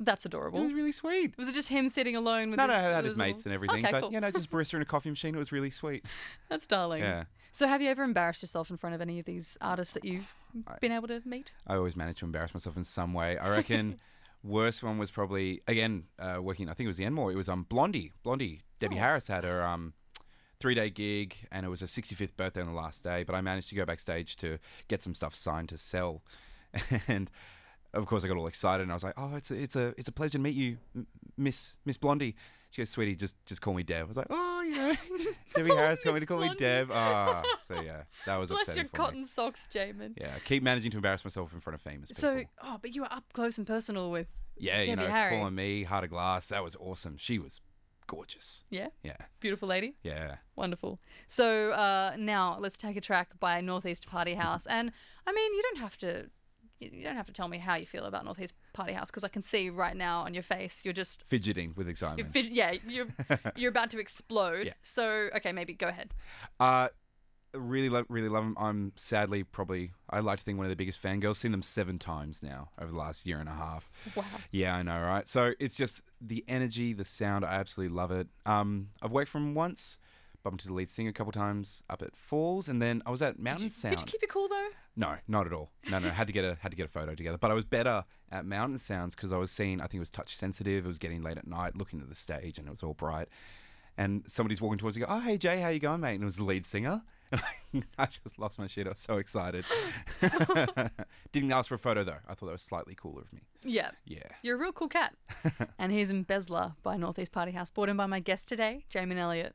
That's 0.00 0.24
It 0.24 0.28
adorable. 0.30 0.60
was 0.62 0.72
really 0.72 0.92
sweet. 0.92 1.36
Was 1.38 1.46
it 1.48 1.54
just 1.54 1.68
him 1.68 1.88
sitting 1.88 2.16
alone 2.16 2.50
with 2.50 2.58
No, 2.58 2.64
his, 2.64 2.70
no, 2.70 2.74
I 2.76 2.80
had 2.80 2.96
with 3.04 3.12
his 3.12 3.16
mates 3.16 3.38
little- 3.38 3.50
and 3.50 3.54
everything, 3.54 3.84
Okay, 3.86 3.92
but 3.92 4.00
cool. 4.02 4.12
you 4.12 4.20
know, 4.20 4.30
just 4.30 4.50
barista 4.52 4.74
and 4.74 4.82
a 4.82 4.86
coffee 4.86 5.10
machine. 5.10 5.34
It 5.34 5.38
was 5.38 5.52
really 5.52 5.70
sweet. 5.70 6.04
That's 6.48 6.66
darling. 6.66 7.02
Yeah. 7.02 7.24
So, 7.52 7.66
have 7.66 7.82
you 7.82 7.88
ever 7.90 8.02
embarrassed 8.04 8.42
yourself 8.42 8.70
in 8.70 8.76
front 8.76 8.94
of 8.94 9.00
any 9.00 9.18
of 9.18 9.26
these 9.26 9.58
artists 9.60 9.94
that 9.94 10.04
you've 10.04 10.32
been 10.80 10.92
able 10.92 11.08
to 11.08 11.20
meet? 11.24 11.50
I 11.66 11.74
always 11.74 11.96
manage 11.96 12.18
to 12.20 12.24
embarrass 12.24 12.54
myself 12.54 12.76
in 12.76 12.84
some 12.84 13.12
way. 13.12 13.36
I 13.38 13.48
reckon 13.50 13.98
worst 14.44 14.82
one 14.84 14.98
was 14.98 15.10
probably 15.10 15.60
again 15.66 16.04
uh, 16.20 16.38
working. 16.40 16.68
I 16.68 16.74
think 16.74 16.84
it 16.86 16.88
was 16.88 16.96
the 16.96 17.04
Enmore. 17.04 17.32
It 17.32 17.36
was 17.36 17.48
um 17.48 17.64
Blondie. 17.68 18.12
Blondie. 18.22 18.60
Debbie 18.78 18.96
Oh. 18.96 19.00
Harris 19.00 19.26
had 19.28 19.42
her 19.44 19.62
um 19.66 19.92
three 20.60 20.74
day 20.74 20.90
gig, 20.90 21.34
and 21.50 21.66
it 21.66 21.68
was 21.68 21.80
her 21.80 21.86
65th 21.86 22.36
birthday 22.36 22.60
on 22.60 22.66
the 22.68 22.72
last 22.72 23.02
day. 23.02 23.24
But 23.24 23.34
I 23.34 23.40
managed 23.40 23.70
to 23.70 23.74
go 23.74 23.84
backstage 23.84 24.36
to 24.36 24.58
get 24.88 25.00
some 25.00 25.14
stuff 25.14 25.34
signed 25.34 25.70
to 25.70 25.78
sell, 25.78 26.22
and. 27.08 27.30
Of 27.92 28.06
course, 28.06 28.22
I 28.22 28.28
got 28.28 28.36
all 28.36 28.46
excited, 28.46 28.84
and 28.84 28.92
I 28.92 28.94
was 28.94 29.02
like, 29.02 29.14
"Oh, 29.16 29.34
it's 29.34 29.50
a, 29.50 29.60
it's 29.60 29.74
a, 29.74 29.92
it's 29.98 30.06
a 30.06 30.12
pleasure 30.12 30.34
to 30.34 30.38
meet 30.38 30.54
you, 30.54 30.76
Miss, 31.36 31.76
Miss 31.84 31.96
Blondie." 31.96 32.36
She 32.70 32.82
goes, 32.82 32.88
"Sweetie, 32.88 33.16
just, 33.16 33.34
just 33.46 33.60
call 33.60 33.74
me 33.74 33.82
Deb." 33.82 34.04
I 34.04 34.06
was 34.06 34.16
like, 34.16 34.28
"Oh, 34.30 34.60
you 34.62 34.76
know, 34.76 34.94
Debbie 35.56 35.74
Harris 35.74 36.00
told 36.04 36.14
me 36.14 36.20
to 36.20 36.26
call 36.26 36.38
me 36.38 36.46
Blondie. 36.46 36.64
Deb." 36.64 36.90
Ah, 36.92 37.42
so 37.64 37.80
yeah, 37.80 38.02
that 38.26 38.36
was 38.36 38.50
Bless 38.50 38.76
your 38.76 38.84
cotton 38.84 39.22
me. 39.22 39.26
socks, 39.26 39.68
Jaymen. 39.74 40.12
Yeah, 40.16 40.38
keep 40.44 40.62
managing 40.62 40.92
to 40.92 40.98
embarrass 40.98 41.24
myself 41.24 41.52
in 41.52 41.58
front 41.58 41.74
of 41.74 41.80
famous 41.80 42.10
people. 42.10 42.20
So, 42.20 42.44
oh, 42.62 42.78
but 42.80 42.94
you 42.94 43.00
were 43.02 43.12
up 43.12 43.24
close 43.32 43.58
and 43.58 43.66
personal 43.66 44.08
with. 44.12 44.28
Yeah, 44.56 44.82
you 44.82 44.94
know, 44.94 45.08
Harry. 45.08 45.36
calling 45.36 45.56
me 45.56 45.82
Heart 45.82 46.04
of 46.04 46.10
Glass. 46.10 46.46
That 46.50 46.62
was 46.62 46.76
awesome. 46.78 47.16
She 47.18 47.40
was 47.40 47.60
gorgeous. 48.10 48.64
Yeah, 48.70 48.88
Yeah, 49.02 49.16
beautiful 49.40 49.68
lady. 49.68 49.94
yeah. 50.02 50.36
Wonderful. 50.56 50.98
So 51.28 51.70
uh, 51.70 52.16
now 52.18 52.58
let's 52.60 52.76
take 52.76 52.96
a 52.96 53.00
track 53.00 53.28
by 53.38 53.60
Northeast 53.60 54.06
Party 54.06 54.34
House, 54.34 54.66
and 54.66 54.90
I 55.28 55.32
mean, 55.32 55.54
you 55.54 55.62
don't 55.62 55.78
have 55.78 55.96
to. 55.98 56.08
You 56.82 57.04
don't 57.04 57.16
have 57.16 57.26
to 57.26 57.32
tell 57.34 57.46
me 57.48 57.58
how 57.58 57.74
you 57.74 57.84
feel 57.84 58.06
about 58.06 58.24
Northeast 58.24 58.54
Party 58.72 58.94
House 58.94 59.10
because 59.10 59.22
I 59.22 59.28
can 59.28 59.42
see 59.42 59.68
right 59.68 59.94
now 59.94 60.22
on 60.26 60.32
your 60.32 60.42
face 60.42 60.80
you're 60.82 60.94
just 60.94 61.24
Fidgeting 61.28 61.74
with 61.76 61.86
you're 61.86 61.90
excitement. 61.92 62.32
fid- 62.32 62.46
yeah 62.60 62.72
you're 62.88 63.08
you're 63.56 63.68
about 63.76 63.90
to 63.90 63.98
explode. 63.98 64.64
Yeah. 64.66 64.72
So 64.82 65.28
okay, 65.36 65.52
maybe 65.52 65.74
go 65.74 65.88
ahead. 65.88 66.14
uh, 66.58 66.88
really 67.54 67.88
love, 67.88 68.06
really 68.08 68.28
love 68.28 68.44
them. 68.44 68.56
I'm 68.58 68.92
sadly 68.96 69.42
probably 69.42 69.92
I 70.08 70.20
like 70.20 70.38
to 70.38 70.44
think 70.44 70.58
one 70.58 70.66
of 70.66 70.70
the 70.70 70.76
biggest 70.76 71.02
fangirls. 71.02 71.36
Seen 71.36 71.52
them 71.52 71.62
seven 71.62 71.98
times 71.98 72.42
now 72.42 72.70
over 72.80 72.90
the 72.90 72.96
last 72.96 73.26
year 73.26 73.38
and 73.38 73.48
a 73.48 73.52
half. 73.54 73.90
Wow. 74.14 74.24
Yeah, 74.50 74.76
I 74.76 74.82
know, 74.82 75.00
right? 75.00 75.26
So 75.28 75.52
it's 75.58 75.74
just 75.74 76.02
the 76.20 76.44
energy, 76.48 76.92
the 76.92 77.04
sound. 77.04 77.44
I 77.44 77.54
absolutely 77.54 77.94
love 77.96 78.10
it. 78.10 78.28
Um, 78.46 78.90
I've 79.02 79.12
worked 79.12 79.30
from 79.30 79.54
once, 79.54 79.98
bumped 80.42 80.62
into 80.62 80.68
the 80.68 80.74
lead 80.74 80.90
singer 80.90 81.10
a 81.10 81.12
couple 81.12 81.32
times 81.32 81.82
up 81.90 82.02
at 82.02 82.16
Falls, 82.16 82.68
and 82.68 82.80
then 82.80 83.02
I 83.06 83.10
was 83.10 83.22
at 83.22 83.38
Mountain 83.38 83.70
Sound. 83.70 83.96
Did 83.96 84.06
you 84.06 84.12
keep 84.12 84.22
it 84.22 84.30
cool 84.30 84.48
though? 84.48 84.68
No, 84.96 85.14
not 85.28 85.46
at 85.46 85.52
all. 85.52 85.70
No, 85.90 85.98
no, 85.98 86.10
had 86.10 86.26
to 86.26 86.32
get 86.32 86.44
a 86.44 86.56
had 86.60 86.70
to 86.72 86.76
get 86.76 86.86
a 86.86 86.90
photo 86.90 87.14
together. 87.14 87.38
But 87.38 87.50
I 87.50 87.54
was 87.54 87.64
better 87.64 88.04
at 88.30 88.44
Mountain 88.44 88.78
Sounds 88.78 89.14
because 89.14 89.32
I 89.32 89.36
was 89.36 89.50
seeing. 89.50 89.80
I 89.80 89.84
think 89.84 89.94
it 89.94 90.00
was 90.00 90.10
touch 90.10 90.36
sensitive. 90.36 90.84
It 90.84 90.88
was 90.88 90.98
getting 90.98 91.22
late 91.22 91.38
at 91.38 91.46
night, 91.46 91.76
looking 91.76 92.00
at 92.00 92.08
the 92.08 92.14
stage, 92.14 92.58
and 92.58 92.66
it 92.66 92.70
was 92.70 92.82
all 92.82 92.94
bright. 92.94 93.28
And 93.96 94.24
somebody's 94.26 94.60
walking 94.60 94.78
towards 94.78 94.96
me. 94.96 95.04
Go, 95.04 95.12
oh 95.12 95.20
hey 95.20 95.38
Jay, 95.38 95.60
how 95.60 95.68
you 95.68 95.78
going, 95.80 96.00
mate? 96.00 96.14
And 96.14 96.22
it 96.22 96.26
was 96.26 96.36
the 96.36 96.44
lead 96.44 96.66
singer. 96.66 97.02
I 97.98 98.06
just 98.06 98.38
lost 98.38 98.58
my 98.58 98.66
shit. 98.66 98.86
I 98.86 98.90
was 98.90 98.98
so 98.98 99.18
excited. 99.18 99.64
Didn't 101.32 101.52
ask 101.52 101.68
for 101.68 101.76
a 101.76 101.78
photo 101.78 102.04
though. 102.04 102.18
I 102.28 102.34
thought 102.34 102.46
that 102.46 102.52
was 102.52 102.62
slightly 102.62 102.94
cooler 102.94 103.22
of 103.22 103.32
me. 103.32 103.40
Yeah. 103.64 103.90
Yeah. 104.04 104.24
You're 104.42 104.56
a 104.56 104.58
real 104.60 104.72
cool 104.72 104.88
cat. 104.88 105.14
and 105.78 105.92
here's 105.92 106.10
Embezzler 106.10 106.74
by 106.82 106.96
Northeast 106.96 107.32
Party 107.32 107.52
House, 107.52 107.70
brought 107.70 107.88
in 107.88 107.96
by 107.96 108.06
my 108.06 108.20
guest 108.20 108.48
today, 108.48 108.84
Jaymen 108.90 109.18
Elliott. 109.18 109.54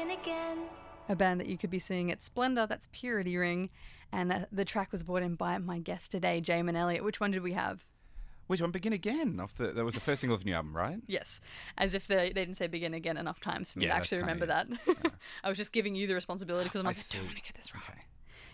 Begin 0.00 0.18
again. 0.18 0.58
a 1.10 1.14
band 1.16 1.40
that 1.40 1.46
you 1.46 1.58
could 1.58 1.68
be 1.68 1.78
seeing 1.78 2.10
at 2.10 2.22
Splendour. 2.22 2.66
That's 2.66 2.88
Purity 2.90 3.36
Ring. 3.36 3.68
And 4.10 4.32
uh, 4.32 4.38
the 4.50 4.64
track 4.64 4.92
was 4.92 5.02
brought 5.02 5.22
in 5.22 5.34
by 5.34 5.58
my 5.58 5.78
guest 5.78 6.10
today, 6.10 6.40
Jaymen 6.40 6.74
Elliott. 6.74 7.04
Which 7.04 7.20
one 7.20 7.30
did 7.30 7.42
we 7.42 7.52
have? 7.52 7.84
Which 8.46 8.62
one? 8.62 8.70
Begin 8.70 8.94
again. 8.94 9.38
Off 9.40 9.54
the 9.56 9.72
that 9.72 9.84
was 9.84 9.94
the 9.94 10.00
first 10.00 10.22
single 10.22 10.34
of 10.36 10.40
the 10.42 10.46
new 10.50 10.56
album, 10.56 10.74
right? 10.74 11.00
Yes, 11.06 11.40
as 11.76 11.92
if 11.92 12.06
they, 12.06 12.16
they 12.28 12.32
didn't 12.44 12.54
say 12.56 12.66
begin 12.66 12.94
again 12.94 13.18
enough 13.18 13.40
times 13.40 13.72
for 13.72 13.78
me 13.78 13.86
Yeah, 13.86 13.92
to 13.92 14.00
actually 14.00 14.18
kinda 14.22 14.32
remember 14.32 14.46
that. 14.46 15.12
I 15.44 15.48
was 15.50 15.58
just 15.58 15.72
giving 15.72 15.94
you 15.94 16.06
the 16.06 16.14
responsibility 16.14 16.64
because 16.72 16.80
I'm 16.80 16.86
like, 16.86 16.96
I 16.96 17.02
don't 17.12 17.24
want 17.26 17.36
to 17.36 17.42
get 17.42 17.54
this 17.56 17.74
wrong. 17.74 17.82
Okay. 17.90 18.00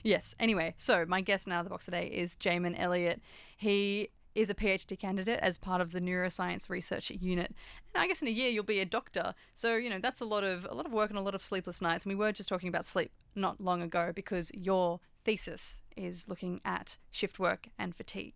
Yes. 0.03 0.35
Anyway, 0.41 0.75
so 0.79 1.05
my 1.07 1.21
guest 1.21 1.47
now 1.47 1.57
out 1.57 1.61
of 1.61 1.65
the 1.67 1.71
box 1.71 1.85
today 1.85 2.09
is 2.09 2.35
Jaymen 2.37 2.75
Elliott. 2.77 3.23
He 3.57 4.11
is 4.37 4.51
a 4.51 4.55
PhD 4.55 4.99
candidate 4.99 5.41
as 5.41 5.57
part 5.57 5.81
of 5.81 5.93
the 5.93 6.01
neuroscience 6.01 6.69
research 6.69 7.11
unit. 7.11 7.55
And 7.95 8.03
I 8.03 8.07
guess 8.07 8.21
in 8.21 8.29
a 8.29 8.31
year 8.31 8.51
you'll 8.51 8.65
be 8.65 8.81
a 8.81 8.85
doctor. 8.85 9.35
So, 9.55 9.77
you 9.77 9.89
know, 9.89 9.99
that's 9.99 10.21
a 10.21 10.27
lot 10.27 10.45
of 10.45 10.67
a 10.71 10.75
lot 10.75 10.85
of 10.85 10.93
work 10.93 11.09
and 11.11 11.19
a 11.19 11.23
lot 11.23 11.35
of 11.35 11.43
sleepless 11.43 11.81
nights. 11.81 12.05
And 12.05 12.11
we 12.11 12.15
were 12.15 12.33
just 12.33 12.49
talking 12.49 12.69
about 12.69 12.85
sleep 12.85 13.11
not 13.35 13.61
long 13.61 13.81
ago 13.83 14.13
because 14.15 14.53
your 14.55 15.01
thesis 15.25 15.81
is 15.97 16.29
looking 16.29 16.61
at 16.65 16.99
shift 17.11 17.39
work 17.39 17.69
and 17.79 17.97
fatigue. 17.97 18.35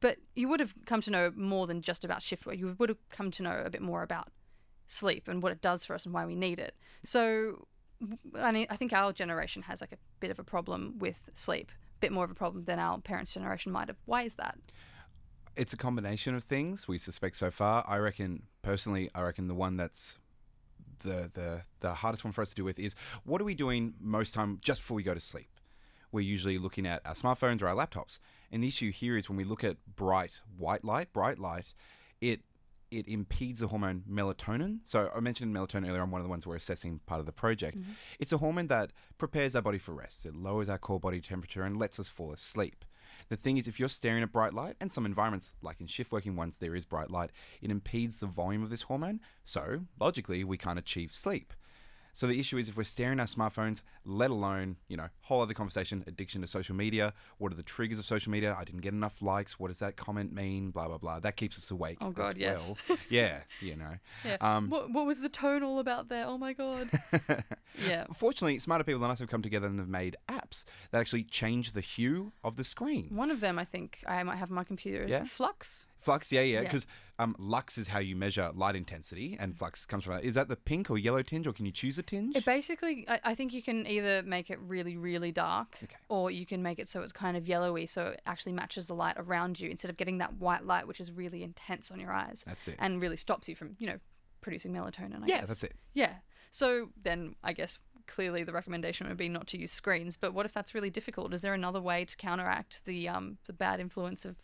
But 0.00 0.18
you 0.34 0.48
would 0.48 0.60
have 0.60 0.74
come 0.84 1.00
to 1.02 1.10
know 1.10 1.32
more 1.36 1.66
than 1.68 1.80
just 1.80 2.04
about 2.04 2.22
shift 2.22 2.44
work. 2.44 2.58
You 2.58 2.74
would 2.78 2.88
have 2.88 3.08
come 3.08 3.30
to 3.30 3.42
know 3.42 3.62
a 3.64 3.70
bit 3.70 3.82
more 3.82 4.02
about 4.02 4.28
sleep 4.88 5.28
and 5.28 5.42
what 5.42 5.52
it 5.52 5.62
does 5.62 5.84
for 5.84 5.94
us 5.94 6.04
and 6.04 6.12
why 6.12 6.26
we 6.26 6.34
need 6.34 6.58
it. 6.58 6.74
So, 7.04 7.66
I 8.34 8.50
mean, 8.50 8.66
I 8.68 8.76
think 8.76 8.92
our 8.92 9.12
generation 9.12 9.62
has 9.62 9.80
like 9.80 9.92
a 9.92 9.98
bit 10.18 10.32
of 10.32 10.40
a 10.40 10.44
problem 10.44 10.96
with 10.98 11.30
sleep, 11.34 11.70
a 11.70 12.00
bit 12.00 12.10
more 12.10 12.24
of 12.24 12.30
a 12.32 12.34
problem 12.34 12.64
than 12.64 12.80
our 12.80 12.98
parents' 12.98 13.34
generation 13.34 13.70
might 13.70 13.86
have. 13.86 13.98
Why 14.06 14.22
is 14.22 14.34
that? 14.34 14.58
It's 15.56 15.72
a 15.72 15.76
combination 15.76 16.34
of 16.34 16.44
things 16.44 16.86
we 16.86 16.98
suspect 16.98 17.36
so 17.36 17.50
far. 17.50 17.84
I 17.86 17.98
reckon, 17.98 18.44
personally, 18.62 19.10
I 19.14 19.22
reckon 19.22 19.48
the 19.48 19.54
one 19.54 19.76
that's 19.76 20.18
the 21.00 21.30
the 21.32 21.62
the 21.80 21.94
hardest 21.94 22.24
one 22.24 22.32
for 22.32 22.42
us 22.42 22.50
to 22.50 22.54
do 22.54 22.64
with 22.64 22.78
is 22.78 22.94
what 23.24 23.40
are 23.40 23.44
we 23.44 23.54
doing 23.54 23.94
most 24.00 24.34
time 24.34 24.58
just 24.62 24.80
before 24.80 24.96
we 24.96 25.02
go 25.02 25.14
to 25.14 25.20
sleep? 25.20 25.48
We're 26.12 26.20
usually 26.20 26.58
looking 26.58 26.86
at 26.86 27.02
our 27.04 27.14
smartphones 27.14 27.62
or 27.62 27.68
our 27.68 27.74
laptops. 27.74 28.18
And 28.50 28.64
the 28.64 28.68
issue 28.68 28.90
here 28.90 29.16
is 29.16 29.28
when 29.28 29.36
we 29.36 29.44
look 29.44 29.62
at 29.64 29.76
bright 29.96 30.40
white 30.56 30.84
light, 30.84 31.12
bright 31.12 31.38
light, 31.38 31.74
it 32.20 32.40
it 32.90 33.06
impedes 33.06 33.60
the 33.60 33.68
hormone 33.68 34.02
melatonin. 34.10 34.80
So 34.84 35.10
I 35.14 35.20
mentioned 35.20 35.54
melatonin 35.54 35.88
earlier 35.88 36.02
on 36.02 36.10
one 36.10 36.20
of 36.20 36.24
the 36.24 36.30
ones 36.30 36.46
we're 36.46 36.56
assessing 36.56 37.00
part 37.06 37.20
of 37.20 37.26
the 37.26 37.32
project. 37.32 37.78
Mm-hmm. 37.78 37.92
It's 38.18 38.32
a 38.32 38.38
hormone 38.38 38.66
that 38.66 38.92
prepares 39.16 39.54
our 39.54 39.62
body 39.62 39.78
for 39.78 39.94
rest. 39.94 40.26
It 40.26 40.34
lowers 40.34 40.68
our 40.68 40.78
core 40.78 40.98
body 40.98 41.20
temperature 41.20 41.62
and 41.62 41.78
lets 41.78 42.00
us 42.00 42.08
fall 42.08 42.32
asleep. 42.32 42.84
The 43.28 43.36
thing 43.36 43.58
is, 43.58 43.68
if 43.68 43.78
you're 43.78 43.88
staring 43.88 44.22
at 44.22 44.32
bright 44.32 44.54
light, 44.54 44.76
and 44.80 44.90
some 44.90 45.06
environments, 45.06 45.54
like 45.62 45.80
in 45.80 45.86
shift 45.86 46.12
working 46.12 46.36
ones, 46.36 46.58
there 46.58 46.74
is 46.74 46.84
bright 46.84 47.10
light, 47.10 47.30
it 47.60 47.70
impedes 47.70 48.20
the 48.20 48.26
volume 48.26 48.62
of 48.62 48.70
this 48.70 48.82
hormone. 48.82 49.20
So, 49.44 49.82
logically, 50.00 50.44
we 50.44 50.58
can't 50.58 50.78
achieve 50.78 51.12
sleep. 51.12 51.52
So 52.12 52.26
the 52.26 52.38
issue 52.40 52.58
is 52.58 52.68
if 52.68 52.76
we're 52.76 52.84
staring 52.84 53.20
at 53.20 53.22
our 53.38 53.50
smartphones, 53.50 53.82
let 54.04 54.30
alone, 54.30 54.76
you 54.88 54.96
know, 54.96 55.08
whole 55.22 55.42
other 55.42 55.54
conversation, 55.54 56.04
addiction 56.06 56.40
to 56.40 56.46
social 56.46 56.74
media. 56.74 57.12
What 57.38 57.52
are 57.52 57.56
the 57.56 57.62
triggers 57.62 57.98
of 57.98 58.04
social 58.04 58.32
media? 58.32 58.56
I 58.58 58.64
didn't 58.64 58.80
get 58.80 58.92
enough 58.92 59.22
likes. 59.22 59.58
What 59.58 59.68
does 59.68 59.78
that 59.78 59.96
comment 59.96 60.32
mean? 60.32 60.70
Blah 60.70 60.88
blah 60.88 60.98
blah. 60.98 61.20
That 61.20 61.36
keeps 61.36 61.56
us 61.58 61.70
awake. 61.70 61.98
Oh, 62.00 62.10
God, 62.10 62.36
yes. 62.36 62.72
well. 62.88 62.98
yeah, 63.08 63.40
you 63.60 63.76
know. 63.76 63.94
Yeah. 64.24 64.36
Um, 64.40 64.70
what, 64.70 64.92
what 64.92 65.06
was 65.06 65.20
the 65.20 65.28
tone 65.28 65.62
all 65.62 65.78
about 65.78 66.08
there? 66.08 66.26
Oh 66.26 66.38
my 66.38 66.52
God. 66.52 66.88
yeah. 67.86 68.04
Fortunately, 68.14 68.58
smarter 68.58 68.84
people 68.84 69.00
than 69.00 69.10
us 69.10 69.18
have 69.18 69.28
come 69.28 69.42
together 69.42 69.66
and 69.66 69.78
have 69.78 69.88
made 69.88 70.16
apps 70.28 70.64
that 70.90 71.00
actually 71.00 71.24
change 71.24 71.72
the 71.72 71.80
hue 71.80 72.32
of 72.44 72.56
the 72.56 72.64
screen. 72.64 73.08
One 73.10 73.30
of 73.30 73.40
them, 73.40 73.58
I 73.58 73.64
think, 73.64 74.02
I 74.06 74.22
might 74.22 74.36
have 74.36 74.50
on 74.50 74.56
my 74.56 74.64
computer. 74.64 75.04
Is 75.04 75.10
Yeah? 75.10 75.24
Flux. 75.24 75.86
Flux, 76.00 76.32
yeah, 76.32 76.40
yeah, 76.40 76.54
Yeah. 76.54 76.60
because 76.62 76.86
um, 77.18 77.36
lux 77.38 77.76
is 77.76 77.88
how 77.88 77.98
you 77.98 78.16
measure 78.16 78.50
light 78.54 78.74
intensity, 78.74 79.36
and 79.38 79.56
flux 79.56 79.84
comes 79.84 80.04
from. 80.04 80.18
Is 80.20 80.34
that 80.34 80.48
the 80.48 80.56
pink 80.56 80.90
or 80.90 80.96
yellow 80.98 81.22
tinge, 81.22 81.46
or 81.46 81.52
can 81.52 81.66
you 81.66 81.72
choose 81.72 81.98
a 81.98 82.02
tinge? 82.02 82.34
It 82.34 82.44
basically, 82.46 83.04
I, 83.08 83.20
I 83.24 83.34
think 83.34 83.52
you 83.52 83.62
can 83.62 83.86
either 83.86 84.22
make 84.22 84.50
it 84.50 84.58
really, 84.60 84.96
really 84.96 85.30
dark, 85.30 85.76
Okay. 85.82 85.96
or 86.08 86.30
you 86.30 86.46
can 86.46 86.62
make 86.62 86.78
it 86.78 86.88
so 86.88 87.02
it's 87.02 87.12
kind 87.12 87.36
of 87.36 87.46
yellowy, 87.46 87.86
so 87.86 88.06
it 88.06 88.22
actually 88.26 88.52
matches 88.52 88.86
the 88.86 88.94
light 88.94 89.16
around 89.18 89.60
you 89.60 89.68
instead 89.70 89.90
of 89.90 89.96
getting 89.98 90.18
that 90.18 90.34
white 90.34 90.64
light, 90.64 90.86
which 90.88 91.00
is 91.00 91.12
really 91.12 91.42
intense 91.42 91.90
on 91.90 92.00
your 92.00 92.12
eyes. 92.12 92.42
That's 92.46 92.66
it. 92.68 92.76
And 92.78 93.00
really 93.02 93.18
stops 93.18 93.48
you 93.48 93.54
from, 93.54 93.76
you 93.78 93.86
know, 93.86 93.98
producing 94.40 94.72
melatonin. 94.72 95.22
I 95.22 95.26
yeah, 95.26 95.40
guess. 95.40 95.48
that's 95.48 95.64
it. 95.64 95.74
Yeah. 95.92 96.14
So 96.50 96.88
then 97.02 97.34
I 97.44 97.52
guess 97.52 97.78
clearly 98.06 98.42
the 98.42 98.52
recommendation 98.52 99.06
would 99.06 99.16
be 99.18 99.28
not 99.28 99.46
to 99.48 99.58
use 99.58 99.70
screens. 99.70 100.16
But 100.16 100.32
what 100.34 100.46
if 100.46 100.52
that's 100.52 100.74
really 100.74 100.90
difficult? 100.90 101.32
Is 101.34 101.42
there 101.42 101.54
another 101.54 101.80
way 101.80 102.04
to 102.06 102.16
counteract 102.16 102.84
the 102.86 103.08
um, 103.08 103.36
the 103.46 103.52
bad 103.52 103.78
influence 103.78 104.24
of, 104.24 104.36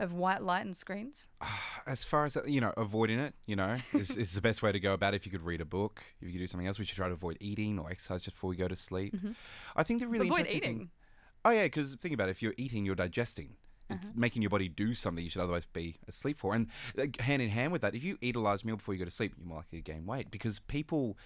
of 0.00 0.12
white 0.12 0.42
light 0.42 0.64
and 0.64 0.76
screens? 0.76 1.28
As 1.86 2.02
far 2.04 2.24
as 2.24 2.36
you 2.46 2.60
know, 2.60 2.72
avoiding 2.76 3.18
it, 3.20 3.34
you 3.46 3.56
know, 3.56 3.76
is, 3.92 4.10
is 4.16 4.32
the 4.34 4.40
best 4.40 4.62
way 4.62 4.72
to 4.72 4.80
go 4.80 4.92
about 4.92 5.14
it. 5.14 5.18
If 5.18 5.26
you 5.26 5.32
could 5.32 5.42
read 5.42 5.60
a 5.60 5.64
book, 5.64 6.02
if 6.20 6.26
you 6.26 6.32
could 6.32 6.38
do 6.40 6.46
something 6.46 6.66
else, 6.66 6.78
we 6.78 6.84
should 6.84 6.96
try 6.96 7.08
to 7.08 7.14
avoid 7.14 7.36
eating 7.40 7.78
or 7.78 7.90
exercise 7.90 8.22
just 8.22 8.36
before 8.36 8.50
we 8.50 8.56
go 8.56 8.68
to 8.68 8.76
sleep. 8.76 9.14
I 9.76 9.82
think 9.82 10.00
the 10.00 10.08
really 10.08 10.26
Mm-hmm. 10.26 10.32
Avoid 10.32 10.38
interesting 10.46 10.60
thing- 10.62 10.74
eating. 10.76 10.90
Oh 11.44 11.50
yeah, 11.50 11.62
because 11.64 11.94
think 11.94 12.12
about 12.14 12.28
it. 12.28 12.32
If 12.32 12.42
you're 12.42 12.54
eating, 12.58 12.84
you're 12.84 12.94
digesting. 12.94 13.56
It's 13.88 14.10
Uh-huh. 14.10 14.20
making 14.20 14.42
your 14.42 14.50
body 14.50 14.68
do 14.68 14.94
something 14.94 15.24
you 15.24 15.30
should 15.30 15.42
otherwise 15.42 15.64
be 15.64 15.96
asleep 16.06 16.38
for. 16.38 16.54
And 16.54 16.68
uh, 16.98 17.06
hand 17.18 17.42
in 17.42 17.48
hand 17.48 17.72
with 17.72 17.80
that, 17.82 17.94
if 17.94 18.04
you 18.04 18.18
eat 18.20 18.36
a 18.36 18.40
large 18.40 18.64
meal 18.64 18.76
before 18.76 18.94
you 18.94 18.98
go 19.00 19.04
to 19.06 19.10
sleep, 19.10 19.32
you're 19.36 19.46
more 19.48 19.56
likely 19.58 19.78
to 19.82 19.92
gain 19.92 20.06
weight 20.06 20.30
because 20.30 20.60
people 20.60 21.16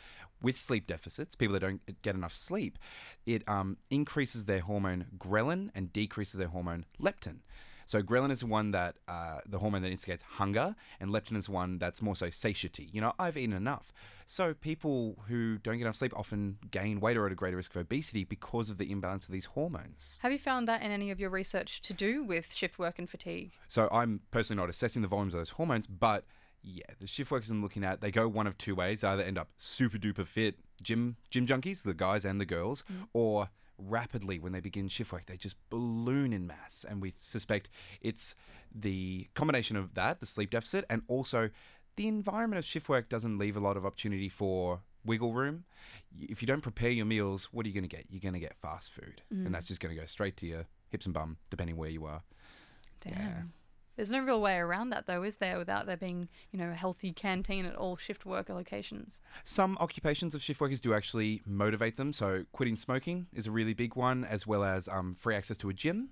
with 0.40 0.56
sleep 0.56 0.86
deficits, 0.86 1.34
people 1.34 1.52
that 1.54 1.60
don't 1.60 1.82
get 2.02 2.14
enough 2.14 2.32
sleep, 2.34 2.78
it 3.26 3.42
um, 3.48 3.76
increases 3.90 4.44
their 4.46 4.60
hormone 4.60 5.06
ghrelin 5.18 5.70
and 5.74 5.92
decreases 5.92 6.34
their 6.38 6.48
hormone 6.48 6.86
leptin. 6.98 7.38
So 7.86 8.02
ghrelin 8.02 8.30
is 8.30 8.40
the 8.40 8.46
one 8.46 8.70
that 8.72 8.96
uh, 9.08 9.40
the 9.46 9.58
hormone 9.58 9.82
that 9.82 9.90
instigates 9.90 10.22
hunger, 10.22 10.74
and 11.00 11.10
leptin 11.10 11.36
is 11.36 11.48
one 11.48 11.78
that's 11.78 12.00
more 12.02 12.16
so 12.16 12.30
satiety. 12.30 12.88
You 12.92 13.00
know, 13.00 13.12
I've 13.18 13.36
eaten 13.36 13.54
enough. 13.54 13.92
So 14.26 14.54
people 14.54 15.18
who 15.28 15.58
don't 15.58 15.76
get 15.76 15.82
enough 15.84 15.96
sleep 15.96 16.12
often 16.16 16.58
gain 16.70 17.00
weight 17.00 17.16
or 17.16 17.24
are 17.24 17.26
at 17.26 17.32
a 17.32 17.34
greater 17.34 17.56
risk 17.56 17.74
of 17.74 17.80
obesity 17.82 18.24
because 18.24 18.70
of 18.70 18.78
the 18.78 18.90
imbalance 18.90 19.26
of 19.26 19.32
these 19.32 19.44
hormones. 19.46 20.14
Have 20.20 20.32
you 20.32 20.38
found 20.38 20.66
that 20.68 20.82
in 20.82 20.90
any 20.90 21.10
of 21.10 21.20
your 21.20 21.30
research 21.30 21.82
to 21.82 21.92
do 21.92 22.24
with 22.24 22.54
shift 22.54 22.78
work 22.78 22.98
and 22.98 23.08
fatigue? 23.08 23.52
So 23.68 23.88
I'm 23.92 24.20
personally 24.30 24.60
not 24.60 24.70
assessing 24.70 25.02
the 25.02 25.08
volumes 25.08 25.34
of 25.34 25.40
those 25.40 25.50
hormones, 25.50 25.86
but 25.86 26.24
yeah, 26.62 26.84
the 26.98 27.06
shift 27.06 27.30
workers 27.30 27.50
I'm 27.50 27.62
looking 27.62 27.84
at, 27.84 28.00
they 28.00 28.10
go 28.10 28.26
one 28.26 28.46
of 28.46 28.56
two 28.56 28.74
ways. 28.74 29.02
They 29.02 29.08
either 29.08 29.22
end 29.22 29.36
up 29.36 29.50
super 29.58 29.98
duper 29.98 30.26
fit 30.26 30.56
gym 30.82 31.16
gym 31.30 31.46
junkies, 31.46 31.82
the 31.82 31.94
guys 31.94 32.24
and 32.24 32.40
the 32.40 32.46
girls, 32.46 32.84
or 33.12 33.50
rapidly 33.78 34.38
when 34.38 34.52
they 34.52 34.60
begin 34.60 34.88
shift 34.88 35.12
work, 35.12 35.26
they 35.26 35.36
just 35.36 35.56
balloon 35.70 36.32
in 36.32 36.46
mass. 36.46 36.84
And 36.88 37.00
we 37.00 37.14
suspect 37.16 37.68
it's 38.00 38.34
the 38.74 39.28
combination 39.34 39.76
of 39.76 39.94
that, 39.94 40.20
the 40.20 40.26
sleep 40.26 40.50
deficit, 40.50 40.84
and 40.88 41.02
also 41.08 41.50
the 41.96 42.08
environment 42.08 42.58
of 42.58 42.64
shift 42.64 42.88
work 42.88 43.08
doesn't 43.08 43.38
leave 43.38 43.56
a 43.56 43.60
lot 43.60 43.76
of 43.76 43.86
opportunity 43.86 44.28
for 44.28 44.80
wiggle 45.04 45.32
room. 45.32 45.64
If 46.20 46.42
you 46.42 46.46
don't 46.46 46.62
prepare 46.62 46.90
your 46.90 47.06
meals, 47.06 47.48
what 47.52 47.66
are 47.66 47.68
you 47.68 47.74
going 47.74 47.88
to 47.88 47.96
get? 47.96 48.06
You're 48.10 48.20
going 48.20 48.34
to 48.34 48.40
get 48.40 48.56
fast 48.56 48.92
food, 48.92 49.22
and 49.30 49.48
mm. 49.48 49.52
that's 49.52 49.66
just 49.66 49.80
going 49.80 49.94
to 49.94 50.00
go 50.00 50.06
straight 50.06 50.36
to 50.38 50.46
your 50.46 50.66
hips 50.88 51.06
and 51.06 51.14
bum, 51.14 51.36
depending 51.50 51.76
where 51.76 51.90
you 51.90 52.04
are. 52.06 52.22
Damn. 53.00 53.52
There's 53.96 54.10
no 54.10 54.20
real 54.20 54.40
way 54.40 54.56
around 54.56 54.90
that, 54.90 55.06
though, 55.06 55.22
is 55.22 55.36
there? 55.36 55.58
Without 55.58 55.86
there 55.86 55.96
being, 55.96 56.28
you 56.50 56.58
know, 56.58 56.70
a 56.70 56.74
healthy 56.74 57.12
canteen 57.12 57.64
at 57.64 57.76
all 57.76 57.96
shift 57.96 58.26
worker 58.26 58.54
locations. 58.54 59.20
Some 59.44 59.76
occupations 59.80 60.34
of 60.34 60.42
shift 60.42 60.60
workers 60.60 60.80
do 60.80 60.94
actually 60.94 61.42
motivate 61.46 61.96
them. 61.96 62.12
So 62.12 62.44
quitting 62.52 62.76
smoking 62.76 63.26
is 63.32 63.46
a 63.46 63.50
really 63.50 63.74
big 63.74 63.96
one, 63.96 64.24
as 64.24 64.46
well 64.46 64.64
as 64.64 64.88
um, 64.88 65.14
free 65.14 65.34
access 65.34 65.56
to 65.58 65.68
a 65.68 65.72
gym. 65.72 66.10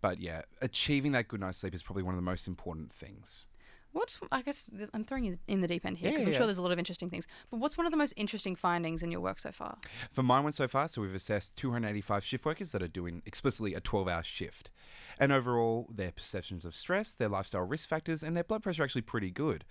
But 0.00 0.20
yeah, 0.20 0.42
achieving 0.60 1.12
that 1.12 1.28
good 1.28 1.38
night's 1.38 1.58
sleep 1.58 1.74
is 1.74 1.82
probably 1.84 2.02
one 2.02 2.12
of 2.12 2.18
the 2.18 2.22
most 2.22 2.48
important 2.48 2.92
things. 2.92 3.46
What's 3.92 4.20
I 4.30 4.42
guess 4.42 4.70
I'm 4.94 5.04
throwing 5.04 5.24
you 5.24 5.38
in 5.48 5.60
the 5.60 5.68
deep 5.68 5.84
end 5.84 5.98
here 5.98 6.08
Yeah, 6.08 6.12
because 6.12 6.26
I'm 6.26 6.32
yeah, 6.32 6.38
sure 6.38 6.46
there's 6.46 6.58
a 6.58 6.62
lot 6.62 6.70
of 6.72 6.78
interesting 6.78 7.10
things. 7.10 7.26
But 7.50 7.58
what's 7.58 7.76
one 7.76 7.86
of 7.86 7.90
the 7.90 7.96
most 7.96 8.14
interesting 8.16 8.54
findings 8.54 9.02
in 9.02 9.10
your 9.10 9.20
work 9.20 9.38
so 9.40 9.50
far? 9.50 9.78
For 10.12 10.22
mine 10.22 10.44
one 10.44 10.52
so 10.52 10.68
far, 10.68 10.86
so 10.88 11.02
we've 11.02 11.14
assessed 11.14 11.56
285 11.56 12.24
shift 12.24 12.44
workers 12.44 12.72
that 12.72 12.82
are 12.82 12.88
doing 12.88 13.22
explicitly 13.26 13.74
a 13.74 13.80
12 13.80 14.08
hour 14.08 14.22
shift. 14.22 14.70
And 15.18 15.32
overall, 15.32 15.88
their 15.92 16.12
perceptions 16.12 16.64
of 16.64 16.74
stress, 16.74 17.14
their 17.14 17.28
lifestyle 17.28 17.62
risk 17.62 17.88
factors, 17.88 18.22
and 18.22 18.36
their 18.36 18.44
blood 18.44 18.62
pressure 18.62 18.82
are 18.82 18.84
actually 18.84 19.02
pretty 19.02 19.30
good. 19.30 19.64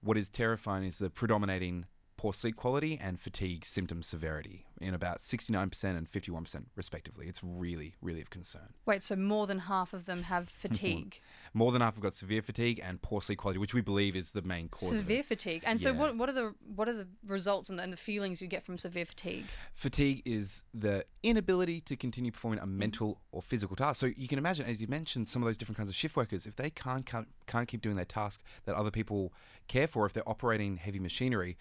What 0.00 0.16
is 0.16 0.28
terrifying 0.28 0.84
is 0.84 0.98
the 0.98 1.10
predominating 1.10 1.86
poor 2.24 2.32
sleep 2.32 2.56
quality 2.56 2.98
and 3.02 3.20
fatigue 3.20 3.66
symptom 3.66 4.02
severity 4.02 4.64
in 4.80 4.94
about 4.94 5.18
69% 5.18 5.84
and 5.84 6.10
51% 6.10 6.64
respectively. 6.74 7.26
It's 7.26 7.40
really, 7.44 7.96
really 8.00 8.22
of 8.22 8.30
concern. 8.30 8.72
Wait, 8.86 9.02
so 9.02 9.14
more 9.14 9.46
than 9.46 9.58
half 9.58 9.92
of 9.92 10.06
them 10.06 10.22
have 10.22 10.48
fatigue, 10.62 11.20
More 11.52 11.70
than 11.70 11.82
half 11.82 11.96
have 11.96 12.02
got 12.02 12.14
severe 12.14 12.40
fatigue 12.40 12.80
and 12.82 13.02
poor 13.02 13.20
sleep 13.20 13.40
quality, 13.40 13.58
which 13.58 13.74
we 13.74 13.82
believe 13.82 14.16
is 14.16 14.32
the 14.32 14.40
main 14.40 14.70
cause 14.70 14.90
of 14.90 14.96
severe 14.96 15.22
fatigue. 15.22 15.64
And 15.66 15.78
so, 15.78 15.92
what 15.92 16.16
what 16.16 16.30
are 16.30 16.32
the 16.32 16.54
what 16.74 16.88
are 16.88 16.94
the 16.94 17.06
results 17.26 17.68
and 17.68 17.78
the, 17.78 17.82
and 17.82 17.92
the 17.92 17.98
feelings 17.98 18.40
you 18.40 18.48
get 18.48 18.64
from 18.64 18.78
severe 18.78 19.04
fatigue? 19.04 19.44
Fatigue 19.74 20.22
is 20.24 20.62
the 20.72 21.04
inability 21.22 21.82
to 21.82 21.94
continue 21.94 22.32
performing 22.32 22.60
a 22.60 22.66
mental 22.66 23.20
or 23.32 23.42
physical 23.42 23.76
task. 23.76 24.00
So 24.00 24.06
you 24.16 24.28
can 24.28 24.38
imagine, 24.38 24.64
as 24.64 24.80
you 24.80 24.86
mentioned, 24.86 25.28
some 25.28 25.42
of 25.42 25.46
those 25.46 25.58
different 25.58 25.76
kinds 25.76 25.90
of 25.90 25.94
shift 25.94 26.16
workers, 26.16 26.46
if 26.46 26.56
they 26.56 26.70
can't 26.70 27.04
can't, 27.04 27.28
can't 27.46 27.68
keep 27.68 27.82
doing 27.82 27.96
their 27.96 28.06
task 28.06 28.40
that 28.64 28.74
other 28.74 28.90
people 28.90 29.34
care 29.68 29.86
for, 29.86 30.06
if 30.06 30.14
they're 30.14 30.28
operating 30.28 30.78
heavy 30.78 30.98
machinery, 30.98 31.58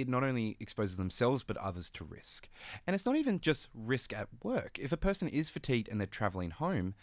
it 0.00 0.08
not 0.08 0.24
only 0.24 0.56
exposes 0.60 0.96
themselves 0.96 1.42
but 1.42 1.56
others 1.56 1.90
to 1.90 2.04
risk. 2.04 2.48
And 2.86 2.94
it's 2.94 3.06
not 3.06 3.16
even 3.16 3.40
just 3.40 3.68
risk 3.74 4.12
at 4.12 4.28
work. 4.42 4.78
If 4.78 4.92
a 4.92 4.96
person 4.96 5.28
is 5.28 5.48
fatigued 5.48 5.88
and 5.88 6.00
they're 6.00 6.06
traveling 6.06 6.50
home, 6.50 6.94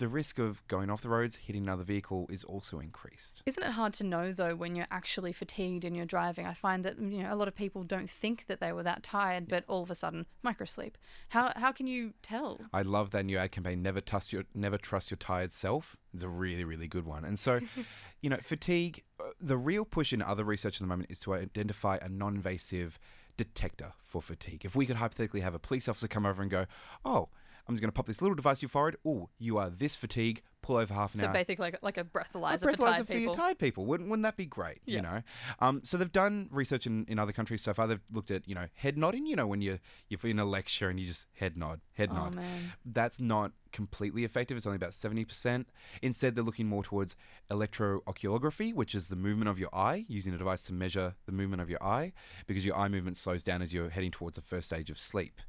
the 0.00 0.08
risk 0.08 0.38
of 0.38 0.66
going 0.66 0.90
off 0.90 1.02
the 1.02 1.08
roads, 1.08 1.36
hitting 1.36 1.62
another 1.62 1.84
vehicle 1.84 2.26
is 2.30 2.42
also 2.42 2.80
increased. 2.80 3.42
Isn't 3.46 3.62
it 3.62 3.72
hard 3.72 3.92
to 3.94 4.04
know 4.04 4.32
though 4.32 4.56
when 4.56 4.74
you're 4.74 4.86
actually 4.90 5.32
fatigued 5.32 5.84
and 5.84 5.94
you're 5.94 6.06
driving? 6.06 6.46
I 6.46 6.54
find 6.54 6.84
that 6.84 6.98
you 6.98 7.22
know 7.22 7.32
a 7.32 7.36
lot 7.36 7.48
of 7.48 7.54
people 7.54 7.84
don't 7.84 8.10
think 8.10 8.46
that 8.46 8.60
they 8.60 8.72
were 8.72 8.82
that 8.82 9.02
tired, 9.02 9.46
but 9.46 9.64
all 9.68 9.82
of 9.82 9.90
a 9.90 9.94
sudden 9.94 10.26
microsleep. 10.44 10.94
How 11.28 11.52
how 11.54 11.70
can 11.70 11.86
you 11.86 12.14
tell? 12.22 12.60
I 12.72 12.82
love 12.82 13.10
that 13.10 13.26
new 13.26 13.36
ad 13.36 13.52
campaign. 13.52 13.82
Never 13.82 14.00
trust 14.00 14.32
your 14.32 14.44
never 14.54 14.78
trust 14.78 15.10
your 15.10 15.18
tired 15.18 15.52
self. 15.52 15.96
It's 16.14 16.22
a 16.22 16.28
really 16.28 16.64
really 16.64 16.88
good 16.88 17.04
one. 17.04 17.24
And 17.24 17.38
so, 17.38 17.60
you 18.22 18.30
know, 18.30 18.38
fatigue. 18.42 19.04
The 19.40 19.56
real 19.56 19.84
push 19.84 20.12
in 20.12 20.20
other 20.20 20.44
research 20.44 20.76
at 20.76 20.80
the 20.80 20.86
moment 20.86 21.10
is 21.10 21.20
to 21.20 21.34
identify 21.34 21.98
a 22.00 22.08
non-invasive 22.08 22.98
detector 23.36 23.94
for 24.04 24.20
fatigue. 24.20 24.64
If 24.64 24.76
we 24.76 24.84
could 24.84 24.96
hypothetically 24.96 25.40
have 25.40 25.54
a 25.54 25.58
police 25.58 25.88
officer 25.88 26.08
come 26.08 26.26
over 26.26 26.42
and 26.42 26.50
go, 26.50 26.66
"Oh, 27.04 27.30
I'm 27.70 27.74
just 27.76 27.82
going 27.82 27.92
to 27.92 27.96
pop 27.96 28.06
this 28.06 28.20
little 28.20 28.34
device 28.34 28.58
to 28.58 28.62
your 28.62 28.70
forehead. 28.70 28.96
Oh, 29.06 29.28
you 29.38 29.56
are 29.58 29.70
this 29.70 29.94
fatigue. 29.94 30.42
Pull 30.62 30.76
over 30.76 30.92
half 30.92 31.14
an 31.14 31.20
So 31.20 31.26
hour." 31.26 31.32
So 31.32 31.38
basically, 31.38 31.62
like 31.62 31.78
like 31.80 31.96
a 31.96 32.04
breathalyzer, 32.04 32.54
a 32.54 32.58
for 32.58 32.72
breathalyzer 32.72 32.76
tired 32.96 33.06
for 33.06 33.16
your 33.16 33.34
tired 33.34 33.58
people. 33.58 33.86
Wouldn't, 33.86 34.10
wouldn't 34.10 34.24
that 34.24 34.36
be 34.36 34.44
great? 34.44 34.80
Yeah. 34.84 34.96
You 34.96 35.02
know, 35.02 35.22
um, 35.60 35.80
so 35.84 35.96
they've 35.96 36.12
done 36.12 36.48
research 36.52 36.86
in, 36.86 37.06
in 37.08 37.18
other 37.18 37.32
countries 37.32 37.62
so 37.62 37.72
far. 37.72 37.86
They've 37.86 38.04
looked 38.12 38.30
at 38.30 38.46
you 38.46 38.54
know 38.54 38.66
head 38.74 38.98
nodding. 38.98 39.24
You 39.24 39.36
know 39.36 39.46
when 39.46 39.62
you 39.62 39.78
you're 40.08 40.20
in 40.24 40.38
a 40.38 40.44
lecture 40.44 40.90
and 40.90 41.00
you 41.00 41.06
just 41.06 41.28
head 41.32 41.56
nod, 41.56 41.80
head 41.94 42.10
Oh 42.12 42.16
nod. 42.16 42.34
man. 42.34 42.74
That's 42.84 43.20
not 43.20 43.52
completely 43.72 44.24
effective. 44.24 44.58
It's 44.58 44.66
only 44.66 44.76
about 44.76 44.92
seventy 44.92 45.24
percent. 45.24 45.68
Instead, 46.02 46.34
they're 46.34 46.44
looking 46.44 46.66
more 46.66 46.82
towards 46.82 47.16
electrooculography, 47.50 48.74
which 48.74 48.94
is 48.94 49.08
the 49.08 49.16
movement 49.16 49.48
of 49.48 49.58
your 49.58 49.74
eye, 49.74 50.04
using 50.08 50.34
a 50.34 50.38
device 50.38 50.64
to 50.64 50.74
measure 50.74 51.14
the 51.24 51.32
movement 51.32 51.62
of 51.62 51.70
your 51.70 51.82
eye, 51.82 52.12
because 52.46 52.66
your 52.66 52.76
eye 52.76 52.88
movement 52.88 53.16
slows 53.16 53.42
down 53.42 53.62
as 53.62 53.72
you're 53.72 53.90
heading 53.90 54.10
towards 54.10 54.36
the 54.36 54.42
first 54.42 54.66
stage 54.66 54.90
of 54.90 54.98
sleep. 54.98 55.40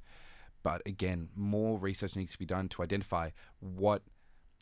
But 0.63 0.81
again, 0.85 1.29
more 1.35 1.77
research 1.77 2.15
needs 2.15 2.31
to 2.33 2.39
be 2.39 2.45
done 2.45 2.69
to 2.69 2.83
identify 2.83 3.31
what 3.59 4.03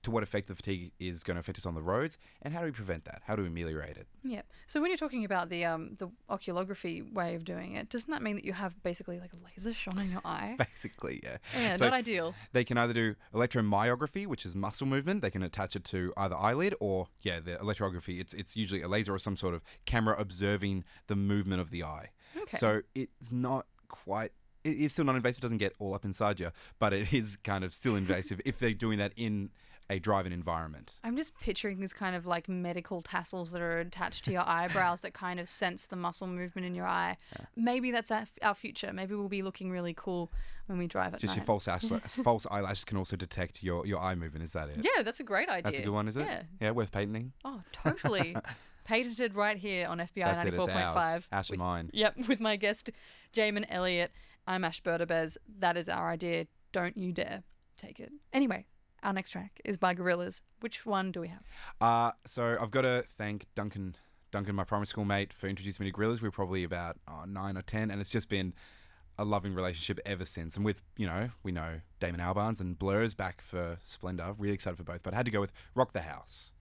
to 0.02 0.12
what 0.12 0.24
effect 0.24 0.48
the 0.48 0.56
fatigue 0.56 0.94
is 0.98 1.24
going 1.24 1.36
to 1.36 1.42
affect 1.42 1.58
us 1.58 1.66
on 1.66 1.76
the 1.76 1.82
roads, 1.82 2.18
and 2.42 2.54
how 2.54 2.62
do 2.62 2.66
we 2.68 2.72
prevent 2.72 3.04
that? 3.04 3.22
How 3.26 3.36
do 3.36 3.42
we 3.42 3.50
ameliorate 3.50 3.98
it? 3.98 4.08
Yeah. 4.24 4.44
So 4.66 4.80
when 4.80 4.92
you're 4.92 4.98
talking 4.98 5.26
about 5.26 5.50
the 5.50 5.66
um 5.66 5.96
the 5.98 6.10
oculography 6.30 7.12
way 7.14 7.36
of 7.36 7.44
doing 7.44 7.76
it, 7.76 7.90
doesn't 7.90 8.10
that 8.10 8.22
mean 8.22 8.36
that 8.36 8.46
you 8.46 8.54
have 8.54 8.82
basically 8.82 9.20
like 9.20 9.32
a 9.34 9.38
laser 9.46 9.74
shone 9.74 10.00
in 10.00 10.10
your 10.12 10.22
eye? 10.24 10.56
Basically, 10.72 11.20
yeah. 11.22 11.38
Yeah, 11.54 11.76
So 11.76 11.86
not 11.86 11.94
ideal. 11.94 12.34
They 12.54 12.64
can 12.64 12.78
either 12.78 12.94
do 12.94 13.16
electromyography, 13.34 14.26
which 14.26 14.46
is 14.46 14.56
muscle 14.56 14.88
movement. 14.88 15.22
They 15.22 15.32
can 15.32 15.44
attach 15.44 15.76
it 15.76 15.84
to 15.86 16.14
either 16.16 16.38
eyelid 16.38 16.76
or, 16.80 17.08
yeah, 17.22 17.40
the 17.40 17.58
electrography. 17.58 18.22
It's 18.22 18.34
it's 18.34 18.56
usually 18.56 18.82
a 18.82 18.88
laser 18.88 19.14
or 19.14 19.20
some 19.20 19.36
sort 19.36 19.54
of 19.54 19.64
camera 19.86 20.16
observing 20.18 20.86
the 21.08 21.16
movement 21.16 21.60
of 21.62 21.72
the 21.72 21.84
eye. 21.84 22.12
Okay. 22.38 22.58
So 22.58 22.82
it's 22.96 23.32
not 23.32 23.66
quite. 23.90 24.32
It 24.64 24.78
is 24.78 24.94
still 24.94 25.06
non-invasive. 25.06 25.42
Doesn't 25.42 25.58
get 25.58 25.74
all 25.80 25.94
up 25.94 26.06
inside 26.06 26.40
you, 26.40 26.52
but 26.80 26.94
it 26.94 27.14
is 27.14 27.38
kind 27.44 27.64
of 27.64 27.74
still 27.74 27.96
invasive 27.96 28.42
if 28.46 28.60
they're 28.60 28.74
doing 28.74 28.98
that 29.00 29.14
in 29.16 29.50
a 29.92 29.98
driving 29.98 30.32
environment. 30.32 31.00
I'm 31.04 31.18
just 31.18 31.34
picturing 31.40 31.80
these 31.80 31.94
kind 31.94 32.16
of 32.16 32.26
like 32.28 32.48
medical 32.48 33.02
tassels 33.02 33.52
that 33.52 33.62
are 33.62 33.80
attached 33.80 34.24
to 34.26 34.32
your 34.32 34.48
eyebrows 34.48 35.02
that 35.02 35.14
kind 35.14 35.40
of 35.40 35.50
sense 35.50 35.88
the 35.88 35.96
muscle 35.96 36.28
movement 36.28 36.68
in 36.68 36.76
your 36.76 36.86
eye. 36.86 37.18
Maybe 37.56 37.90
that's 37.90 38.12
our, 38.12 38.28
our 38.44 38.54
future. 38.54 38.94
Maybe 38.94 39.16
we'll 39.16 39.30
be 39.30 39.42
looking 39.42 39.72
really 39.72 39.96
cool 39.98 40.32
when 40.68 40.78
we 40.78 40.86
drive 40.86 41.16
at 41.16 41.22
Just 41.22 41.36
your 41.36 41.44
false 41.44 41.68
eyelash, 41.68 42.02
false 42.24 42.46
eyelashes 42.52 42.86
can 42.86 42.98
also 42.98 43.16
detect 43.16 43.64
your, 43.64 43.86
your 43.88 44.00
eye 44.00 44.14
movement. 44.14 44.44
Is 44.44 44.54
that 44.54 44.70
it? 44.70 44.78
Yeah, 44.82 45.02
that's 45.02 45.20
a 45.20 45.24
great 45.24 45.50
idea. 45.50 45.64
That's 45.64 45.80
a 45.80 45.84
good 45.84 45.90
one, 45.90 46.08
is 46.08 46.18
it? 46.18 46.26
Yeah. 46.28 46.42
Yeah, 46.62 46.72
worth 46.72 46.92
patenting. 46.92 47.34
Oh, 47.44 47.62
totally. 47.72 48.36
Patented 48.86 49.36
right 49.36 49.56
here 49.58 49.88
on 49.88 50.00
FBI 50.00 50.10
That's 50.16 50.46
it. 50.46 50.54
It's 50.56 50.66
94.5. 50.66 50.96
ours. 50.96 51.24
Ash 51.32 51.50
with- 51.52 51.60
mine. 51.60 51.90
Yep, 51.94 52.28
with 52.28 52.40
my 52.40 52.56
guest, 52.56 52.90
Jaymen 53.34 53.66
Elliott. 53.70 54.12
I'm 54.50 54.64
Ash 54.64 54.82
Berdabez. 54.82 55.38
That 55.60 55.78
is 55.78 55.88
our 55.88 56.10
idea. 56.10 56.48
Don't 56.72 56.98
you 56.98 57.12
dare 57.12 57.44
take 57.78 58.00
it. 58.00 58.12
Anyway, 58.34 58.66
our 59.04 59.14
next 59.14 59.30
track 59.30 59.62
is 59.64 59.78
by 59.78 59.94
Gorillaz. 59.94 60.42
Which 60.62 60.88
one 60.88 61.12
do 61.12 61.22
we 61.22 61.28
have? 61.28 61.44
Uh, 61.80 62.14
so 62.26 62.58
I've 62.60 62.72
got 62.72 62.82
to 62.82 63.04
thank 63.16 63.46
Duncan, 63.54 63.96
Duncan, 64.32 64.56
my 64.56 64.64
primary 64.64 64.88
school 64.88 65.06
mate, 65.06 65.34
for 65.34 65.48
introducing 65.48 65.86
me 65.86 65.92
to 65.92 65.96
Gorillaz. 65.96 66.22
We 66.22 66.30
were 66.30 66.32
probably 66.32 66.64
about 66.64 66.98
oh, 67.08 67.26
nine 67.28 67.58
or 67.58 67.62
ten, 67.62 67.92
and 67.92 68.02
it's 68.02 68.10
just 68.10 68.28
been 68.28 68.56
a 69.20 69.24
loving 69.24 69.54
relationship 69.54 70.00
ever 70.04 70.26
since. 70.26 70.56
And 70.56 70.66
with 70.66 70.82
you 70.98 71.06
know, 71.06 71.30
we 71.44 71.52
know 71.52 71.82
Damon 72.00 72.20
Albarn's 72.20 72.60
and 72.60 72.78
Blur's 72.78 73.14
back 73.14 73.42
for 73.42 73.78
Splendour. 73.84 74.34
Really 74.40 74.56
excited 74.56 74.78
for 74.78 74.84
both, 74.84 75.04
but 75.04 75.14
I 75.14 75.18
had 75.18 75.28
to 75.28 75.32
go 75.32 75.42
with 75.42 75.52
Rock 75.76 75.94
the 75.94 76.02
House. 76.02 76.54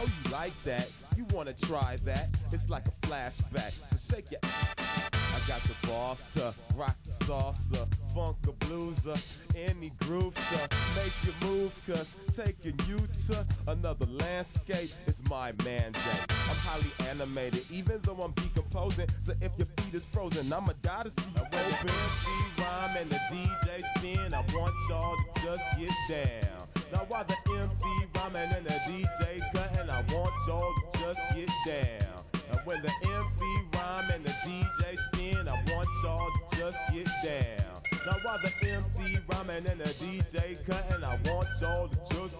Know 0.00 0.06
you 0.06 0.32
like 0.32 0.62
that. 0.64 0.88
You 1.16 1.26
wanna 1.32 1.52
try 1.52 1.96
that? 2.04 2.28
It's 2.52 2.70
like 2.70 2.86
a 2.88 3.06
flashback. 3.06 3.72
So 3.90 4.14
shake 4.14 4.30
your. 4.30 4.40
I 4.42 5.38
got 5.46 5.62
the 5.62 5.88
boss 5.88 6.22
to 6.34 6.52
rock 6.74 6.96
the 7.04 7.24
salsa, 7.24 7.86
funk 8.14 8.36
a 8.46 8.52
blueser, 8.52 9.14
any 9.54 9.90
groove 10.00 10.34
to 10.34 10.68
make 10.96 11.12
you 11.24 11.32
move. 11.46 11.72
Cause 11.86 12.16
taking 12.34 12.78
you 12.86 12.98
to 13.26 13.46
another 13.68 14.06
landscape 14.06 14.90
is 15.06 15.20
my 15.28 15.52
mandate. 15.64 16.04
I'm 16.28 16.56
highly 16.56 16.90
animated, 17.08 17.64
even 17.70 18.00
though 18.02 18.22
I'm 18.22 18.32
decomposing. 18.32 19.08
So 19.24 19.32
if 19.40 19.52
your 19.56 19.68
feet 19.76 19.94
is 19.94 20.04
frozen, 20.06 20.52
I'ma 20.52 20.72
die 20.82 21.04
to 21.04 21.10
see 21.10 21.30
you 21.34 21.42
open. 21.42 21.58
MC 21.58 22.62
rhyme 22.62 22.96
and 22.96 23.10
the 23.10 23.20
DJ 23.30 23.82
spin. 23.96 24.34
I 24.34 24.40
want 24.54 24.74
y'all 24.88 25.16
to 25.16 25.40
just 25.42 25.62
get 25.78 25.92
down. 26.08 26.59
Now 26.92 27.04
while 27.08 27.24
the 27.24 27.36
MC 27.52 27.84
rhyming 28.16 28.52
and 28.52 28.66
the 28.66 28.74
DJ 28.88 29.40
cutting, 29.54 29.88
I 29.88 30.02
want 30.12 30.32
y'all 30.46 30.74
to 30.74 30.98
just 30.98 31.20
get 31.34 31.50
down. 31.66 32.24
And 32.50 32.60
when 32.64 32.82
the 32.82 32.90
MC 33.02 33.44
rhyme 33.74 34.10
and 34.10 34.24
the 34.24 34.32
DJ 34.32 34.98
spin, 35.12 35.48
I 35.48 35.54
want 35.72 35.88
y'all 36.02 36.28
to 36.28 36.56
just 36.56 36.76
get 36.92 37.08
down. 37.24 37.82
Now 38.06 38.16
while 38.22 38.38
the 38.42 38.52
MC 38.66 39.18
rhyming 39.28 39.66
and 39.68 39.80
the 39.80 39.90
DJ 39.90 40.64
cutting, 40.66 41.04
I 41.04 41.18
want 41.30 41.48
y'all 41.60 41.88
to 41.88 41.96
just 42.14 42.36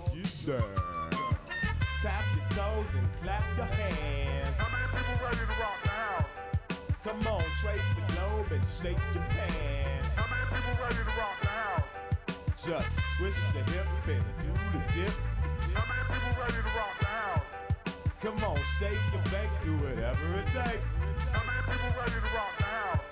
get 0.47 0.59
down. 0.59 1.11
Tap 2.03 2.25
your 2.35 2.49
toes 2.57 2.87
and 2.97 3.09
clap 3.23 3.45
your 3.57 3.67
hands. 3.67 4.57
How 4.57 4.69
many 4.73 5.05
people 5.05 5.27
ready 5.27 5.37
to 5.37 5.61
rock 5.61 5.83
the 5.85 5.89
house? 5.91 6.25
Come 7.05 7.21
on, 7.33 7.45
trace 7.63 7.83
the 7.95 8.15
globe 8.15 8.51
and 8.51 8.65
shake 8.83 8.99
your 9.15 9.25
pants. 9.31 10.09
How 10.17 10.27
many 10.29 10.45
people 10.51 10.83
ready 10.83 10.97
to 10.97 11.05
rock 11.05 11.41
the 11.41 11.49
house? 11.49 11.80
Just 12.67 12.99
twist 13.17 13.55
your 13.55 13.65
hip 13.65 13.87
and 14.07 14.25
do 14.39 14.53
the 14.73 14.85
dip. 14.95 15.15
How 15.73 15.85
many 15.89 16.03
people 16.13 16.43
ready 16.43 16.53
to 16.53 16.63
rock 16.77 16.99
the 17.01 17.07
house? 17.07 17.43
Come 18.21 18.37
on, 18.45 18.59
shake 18.79 18.99
and 19.15 19.25
bake, 19.31 19.49
do 19.65 19.73
whatever 19.79 20.35
it 20.35 20.45
takes. 20.45 20.89
How 21.33 21.41
many 21.41 21.63
people 21.65 21.89
ready 21.99 22.13
to 22.13 22.37
rock 22.37 22.53
the 22.59 22.65
house? 22.65 23.10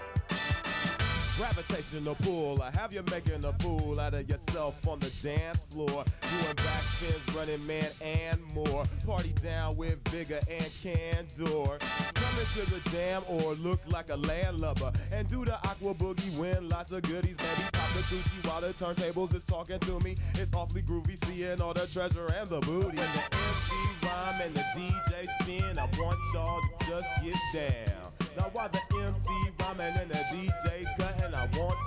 Gravitational 1.39 2.17
pull, 2.17 2.61
I 2.61 2.73
have 2.73 2.93
you 2.93 3.01
making 3.13 3.45
a 3.45 3.53
fool 3.61 4.01
out 4.01 4.13
of 4.13 4.29
yourself 4.29 4.75
on 4.89 4.99
the 4.99 5.09
dance 5.23 5.63
floor. 5.71 5.87
Doing 5.87 6.57
backspins, 6.57 7.37
running 7.37 7.65
man, 7.65 7.89
and 8.03 8.43
more. 8.53 8.85
Party 9.07 9.33
down 9.41 9.77
with 9.77 10.01
vigor 10.09 10.41
and 10.51 10.69
candor. 10.83 11.79
Come 12.15 12.35
into 12.41 12.69
the 12.75 12.91
jam 12.91 13.23
or 13.29 13.55
look 13.55 13.79
like 13.87 14.11
a 14.11 14.17
landlubber. 14.17 14.93
And 15.13 15.29
do 15.29 15.45
the 15.45 15.55
aqua 15.65 15.95
boogie, 15.95 16.37
win 16.37 16.69
lots 16.69 16.91
of 16.91 17.03
goodies. 17.03 17.37
Maybe 17.39 17.69
pop 17.73 17.89
the 17.95 18.01
coochie 18.17 18.49
while 18.49 18.61
the 18.61 18.73
turntables 18.73 19.33
is 19.33 19.45
talking 19.45 19.79
to 19.79 20.01
me. 20.01 20.17
It's 20.35 20.53
awfully 20.53 20.83
groovy, 20.83 21.25
seeing 21.25 21.61
all 21.61 21.73
the 21.73 21.87
treasure 21.87 22.27
and 22.37 22.51
the 22.51 22.59
booty. 22.59 22.97
When 22.97 22.97
the 22.97 23.03
MC 23.05 23.77
rhyme 24.03 24.41
and 24.41 24.57
the 24.57 24.65
DJ 24.75 25.29
spin, 25.41 25.79
I 25.79 25.85
want 26.01 26.19
y'all 26.35 26.61
to 26.61 26.85
just 26.85 27.07
get 27.23 27.37
down. 27.55 28.09
Now 28.37 28.51
while 28.53 28.69
the 28.69 28.81
MC 28.97 29.51
rhyming 29.61 29.97
and 30.01 30.11
the 30.11 30.19
DJ 30.31 30.98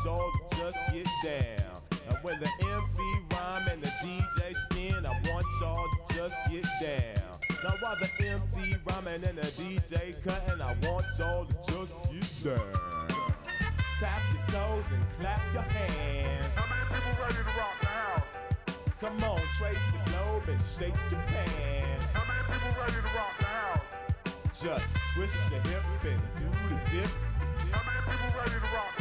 y'all 0.03 0.31
just 0.57 0.77
get 0.91 1.07
down. 1.23 1.81
And 2.09 2.17
when 2.23 2.39
the 2.39 2.49
MC 2.61 3.01
rhyme 3.31 3.67
and 3.67 3.83
the 3.83 3.89
DJ 3.89 4.55
spin, 4.69 5.05
I 5.05 5.11
want 5.29 5.45
y'all 5.59 5.87
to 5.87 6.13
just 6.15 6.35
get 6.49 6.65
down. 6.81 7.39
Now 7.63 7.75
while 7.79 7.95
the 7.99 8.09
MC 8.25 8.75
rhyming 8.85 9.23
and 9.23 9.37
the 9.37 9.47
DJ 9.47 10.15
cutting, 10.23 10.61
I 10.61 10.75
want 10.87 11.05
y'all 11.19 11.45
to 11.45 11.53
just 11.71 11.93
get 12.43 12.55
down. 12.55 13.07
Tap 13.99 14.21
your 14.33 14.45
toes 14.47 14.85
and 14.91 15.03
clap 15.19 15.41
your 15.53 15.61
hands. 15.61 16.47
How 16.55 16.65
many 16.65 17.01
people 17.01 17.23
ready 17.23 17.35
to 17.35 17.43
rock 17.43 17.75
the 17.81 17.87
house? 17.87 18.23
Come 18.99 19.23
on, 19.23 19.41
trace 19.57 19.77
the 19.93 20.11
globe 20.11 20.43
and 20.47 20.61
shake 20.77 20.95
your 21.11 21.21
pants. 21.27 22.05
How 22.13 22.23
many 22.25 22.59
people 22.59 22.81
ready 22.81 22.93
to 22.93 23.15
rock 23.15 23.33
the 23.39 23.45
house? 23.45 23.79
Just 24.59 24.97
twist 25.13 25.35
your 25.51 25.61
hip 25.61 25.83
and 26.03 26.21
do 26.37 26.47
the 26.69 26.79
dip. 26.89 27.09
How 27.71 27.81
many 27.85 28.01
people 28.09 28.39
ready 28.39 28.51
to 28.51 28.73
rock 28.73 28.89
the 28.97 29.00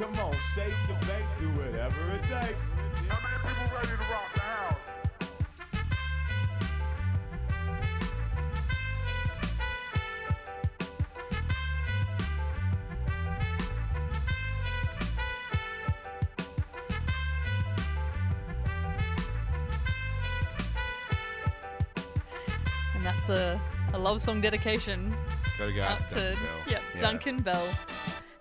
Come 0.00 0.18
on, 0.20 0.34
shake 0.54 0.72
your 0.88 0.98
bank, 1.00 1.26
do 1.38 1.46
whatever 1.50 2.10
it 2.12 2.22
takes. 2.22 2.64
How 3.06 3.18
many 3.20 3.36
people 3.44 3.66
ready 3.76 3.88
to 3.88 3.96
rock 4.10 4.32
the 4.34 4.40
house? 4.40 4.78
And 22.94 23.04
that's 23.04 23.28
a, 23.28 23.60
a 23.92 23.98
love 23.98 24.22
song 24.22 24.40
dedication. 24.40 25.14
To, 25.58 25.82
out 25.82 26.08
to 26.08 26.16
Duncan 26.16 26.42
Bell. 26.42 26.58
Yep, 26.68 26.82
yeah. 26.94 27.00
Duncan 27.00 27.42
Bell. 27.42 27.68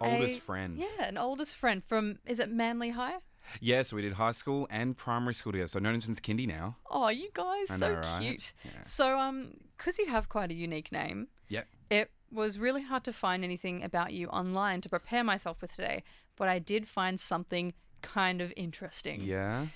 Oldest 0.01 0.37
a- 0.37 0.41
friend. 0.41 0.77
Yeah, 0.77 1.03
an 1.05 1.17
oldest 1.17 1.55
friend 1.55 1.83
from 1.83 2.19
is 2.25 2.39
it 2.39 2.49
Manly 2.49 2.91
High? 2.91 3.17
Yeah, 3.59 3.81
so 3.83 3.95
we 3.95 4.03
did 4.03 4.13
high 4.13 4.31
school 4.33 4.67
and 4.69 4.95
primary 4.95 5.33
school 5.33 5.51
together. 5.51 5.67
So 5.67 5.79
known 5.79 5.95
him 5.95 6.01
since 6.01 6.19
kindy 6.19 6.45
now. 6.47 6.75
Oh, 6.89 7.07
you 7.09 7.29
guys 7.33 7.71
I 7.71 7.77
so 7.77 7.87
know, 7.89 7.95
right? 7.99 8.21
cute. 8.21 8.53
Yeah. 8.63 8.83
So 8.83 9.17
um 9.17 9.53
cuz 9.77 9.97
you 9.97 10.05
have 10.07 10.29
quite 10.29 10.51
a 10.51 10.53
unique 10.53 10.91
name, 10.91 11.27
Yep. 11.47 11.67
it 11.89 12.11
was 12.31 12.59
really 12.59 12.83
hard 12.83 13.03
to 13.05 13.13
find 13.13 13.43
anything 13.43 13.83
about 13.83 14.13
you 14.13 14.27
online 14.27 14.81
to 14.81 14.89
prepare 14.89 15.23
myself 15.23 15.57
for 15.59 15.67
today, 15.67 16.03
but 16.35 16.47
I 16.47 16.59
did 16.59 16.87
find 16.87 17.19
something 17.19 17.73
kind 18.03 18.39
of 18.41 18.53
interesting. 18.55 19.21
Yeah. 19.23 19.67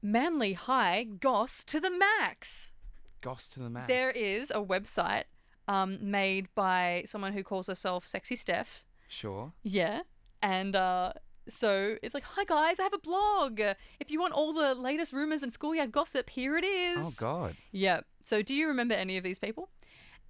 Manly 0.00 0.54
High 0.54 1.04
Goss 1.04 1.62
to 1.64 1.78
the 1.80 1.90
max. 1.90 2.72
Goss 3.20 3.48
to 3.50 3.60
the 3.60 3.70
max. 3.70 3.88
There 3.88 4.10
is 4.10 4.50
a 4.50 4.62
website 4.62 5.24
um, 5.68 5.98
made 6.10 6.52
by 6.54 7.04
someone 7.06 7.34
who 7.34 7.44
calls 7.44 7.66
herself 7.68 8.06
Sexy 8.06 8.34
Steph. 8.36 8.82
Sure. 9.12 9.52
Yeah. 9.62 10.00
And 10.42 10.74
uh, 10.74 11.12
so 11.48 11.96
it's 12.02 12.14
like, 12.14 12.24
hi 12.24 12.44
guys, 12.44 12.80
I 12.80 12.82
have 12.84 12.94
a 12.94 12.98
blog. 12.98 13.60
If 14.00 14.10
you 14.10 14.18
want 14.18 14.32
all 14.32 14.52
the 14.52 14.74
latest 14.74 15.12
rumors 15.12 15.42
and 15.42 15.52
schoolyard 15.52 15.92
gossip, 15.92 16.30
here 16.30 16.56
it 16.56 16.64
is. 16.64 17.06
Oh 17.06 17.12
God. 17.18 17.56
Yeah. 17.72 18.00
So 18.24 18.42
do 18.42 18.54
you 18.54 18.68
remember 18.68 18.94
any 18.94 19.16
of 19.18 19.24
these 19.24 19.38
people? 19.38 19.68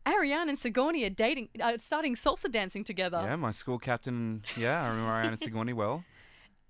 Ariane 0.07 0.49
and 0.49 0.59
Sigourney 0.59 1.05
are 1.05 1.11
dating, 1.11 1.49
uh, 1.61 1.79
starting 1.79 2.17
salsa 2.17 2.51
dancing 2.51 2.83
together. 2.83 3.23
Yeah, 3.25 3.37
my 3.37 3.53
school 3.53 3.79
captain. 3.79 4.43
Yeah, 4.57 4.83
I 4.83 4.89
remember 4.89 5.13
Ariane 5.13 5.33
and 5.33 5.39
Sigourney 5.41 5.73
well. 5.73 6.05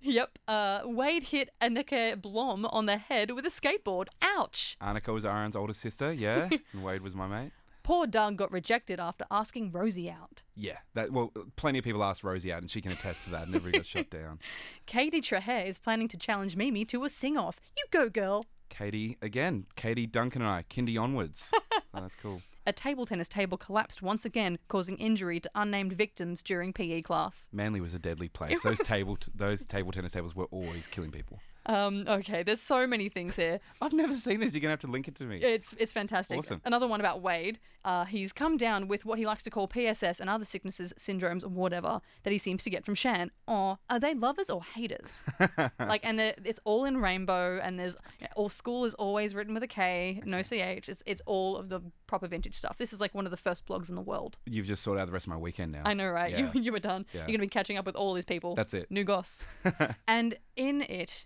Yep. 0.01 0.37
Uh, 0.47 0.81
Wade 0.85 1.23
hit 1.23 1.49
Annika 1.61 2.21
Blom 2.21 2.65
on 2.65 2.85
the 2.85 2.97
head 2.97 3.31
with 3.31 3.45
a 3.45 3.49
skateboard. 3.49 4.09
Ouch. 4.21 4.77
Annika 4.81 5.11
was 5.11 5.25
Aaron's 5.25 5.55
older 5.55 5.73
sister. 5.73 6.13
Yeah, 6.13 6.49
and 6.73 6.83
Wade 6.83 7.01
was 7.01 7.15
my 7.15 7.25
mate. 7.25 7.51
Poor 7.83 8.07
Doug 8.07 8.37
got 8.37 8.51
rejected 8.51 8.99
after 8.99 9.25
asking 9.29 9.71
Rosie 9.71 10.09
out. 10.09 10.41
Yeah, 10.55 10.77
that. 10.93 11.11
Well, 11.11 11.33
plenty 11.57 11.79
of 11.79 11.85
people 11.85 12.03
asked 12.03 12.23
Rosie 12.23 12.51
out, 12.51 12.61
and 12.61 12.71
she 12.71 12.81
can 12.81 12.93
attest 12.93 13.25
to 13.25 13.29
that. 13.31 13.47
And 13.47 13.55
everybody 13.55 13.79
got 13.79 13.85
shut 13.85 14.09
down. 14.09 14.39
Katie 14.85 15.21
Traher 15.21 15.67
is 15.67 15.77
planning 15.77 16.07
to 16.07 16.17
challenge 16.17 16.55
Mimi 16.55 16.85
to 16.85 17.03
a 17.03 17.09
sing 17.09 17.37
off. 17.37 17.59
You 17.77 17.83
go, 17.91 18.09
girl. 18.09 18.45
Katie 18.69 19.17
again. 19.21 19.65
Katie 19.75 20.07
Duncan 20.07 20.41
and 20.41 20.49
I. 20.49 20.63
Kindy 20.69 20.99
onwards. 20.99 21.45
oh, 21.53 21.81
that's 21.93 22.15
cool. 22.21 22.41
A 22.65 22.71
table 22.71 23.05
tennis 23.05 23.27
table 23.27 23.57
collapsed 23.57 24.01
once 24.01 24.23
again, 24.23 24.57
causing 24.69 24.97
injury 24.97 25.41
to 25.41 25.51
unnamed 25.53 25.91
victims 25.91 26.41
during 26.41 26.71
PE 26.71 27.01
class. 27.01 27.49
Manly 27.51 27.81
was 27.81 27.93
a 27.93 27.99
deadly 27.99 28.29
place. 28.29 28.63
Those 28.63 28.79
table, 28.79 29.17
t- 29.17 29.31
those 29.35 29.65
table 29.65 29.91
tennis 29.91 30.13
tables 30.13 30.33
were 30.33 30.45
always 30.45 30.87
killing 30.87 31.11
people. 31.11 31.41
Um, 31.65 32.05
okay, 32.07 32.43
there's 32.43 32.61
so 32.61 32.85
many 32.85 33.09
things 33.09 33.35
here. 33.35 33.59
I've 33.81 33.93
never 33.93 34.13
seen 34.13 34.39
this. 34.39 34.53
You're 34.53 34.61
gonna 34.61 34.71
have 34.71 34.79
to 34.81 34.87
link 34.87 35.07
it 35.07 35.15
to 35.15 35.23
me. 35.23 35.37
It's 35.37 35.73
it's 35.77 35.93
fantastic. 35.93 36.39
Awesome. 36.39 36.61
Another 36.65 36.87
one 36.87 36.99
about 36.99 37.21
Wade. 37.21 37.59
Uh, 37.85 38.05
he's 38.05 38.31
come 38.31 38.57
down 38.57 38.87
with 38.87 39.05
what 39.05 39.19
he 39.19 39.25
likes 39.25 39.43
to 39.43 39.49
call 39.49 39.67
PSS 39.67 40.21
and 40.21 40.29
other 40.29 40.45
sicknesses, 40.45 40.93
syndromes, 40.97 41.43
or 41.43 41.49
whatever 41.49 41.99
that 42.23 42.31
he 42.31 42.37
seems 42.37 42.63
to 42.63 42.69
get 42.69 42.85
from 42.85 42.95
Shan. 42.95 43.29
Or 43.47 43.77
are 43.89 43.99
they 43.99 44.13
lovers 44.13 44.49
or 44.49 44.63
haters? 44.63 45.21
like, 45.79 46.01
and 46.03 46.19
it's 46.19 46.59
all 46.63 46.85
in 46.85 46.97
rainbow, 46.97 47.59
and 47.61 47.79
there's 47.79 47.97
all 48.35 48.49
school 48.49 48.85
is 48.85 48.93
always 48.95 49.35
written 49.35 49.53
with 49.53 49.63
a 49.63 49.67
K, 49.67 50.21
no 50.25 50.41
ch. 50.41 50.53
It's 50.53 51.03
it's 51.05 51.21
all 51.25 51.57
of 51.57 51.69
the 51.69 51.81
proper 52.07 52.27
vintage 52.27 52.55
stuff. 52.55 52.77
This 52.77 52.93
is 52.93 53.01
like 53.01 53.13
one 53.15 53.25
of 53.25 53.31
the 53.31 53.37
first 53.37 53.65
blogs 53.65 53.89
in 53.89 53.95
the 53.95 54.01
world. 54.01 54.37
You've 54.45 54.67
just 54.67 54.83
sorted 54.83 55.01
out 55.01 55.05
the 55.05 55.11
rest 55.11 55.25
of 55.25 55.31
my 55.31 55.37
weekend 55.37 55.71
now. 55.71 55.83
I 55.85 55.93
know, 55.93 56.09
right? 56.09 56.31
Yeah. 56.31 56.51
You 56.53 56.61
you 56.61 56.71
were 56.71 56.79
done. 56.79 57.05
Yeah. 57.13 57.21
You're 57.21 57.37
gonna 57.37 57.39
be 57.39 57.47
catching 57.47 57.77
up 57.77 57.85
with 57.85 57.95
all 57.95 58.13
these 58.13 58.25
people. 58.25 58.55
That's 58.55 58.73
it. 58.73 58.89
New 58.89 59.03
goss. 59.03 59.43
and 60.07 60.35
in 60.55 60.81
it, 60.83 61.25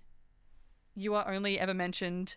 you 0.97 1.13
are 1.13 1.31
only 1.31 1.59
ever 1.59 1.73
mentioned 1.73 2.35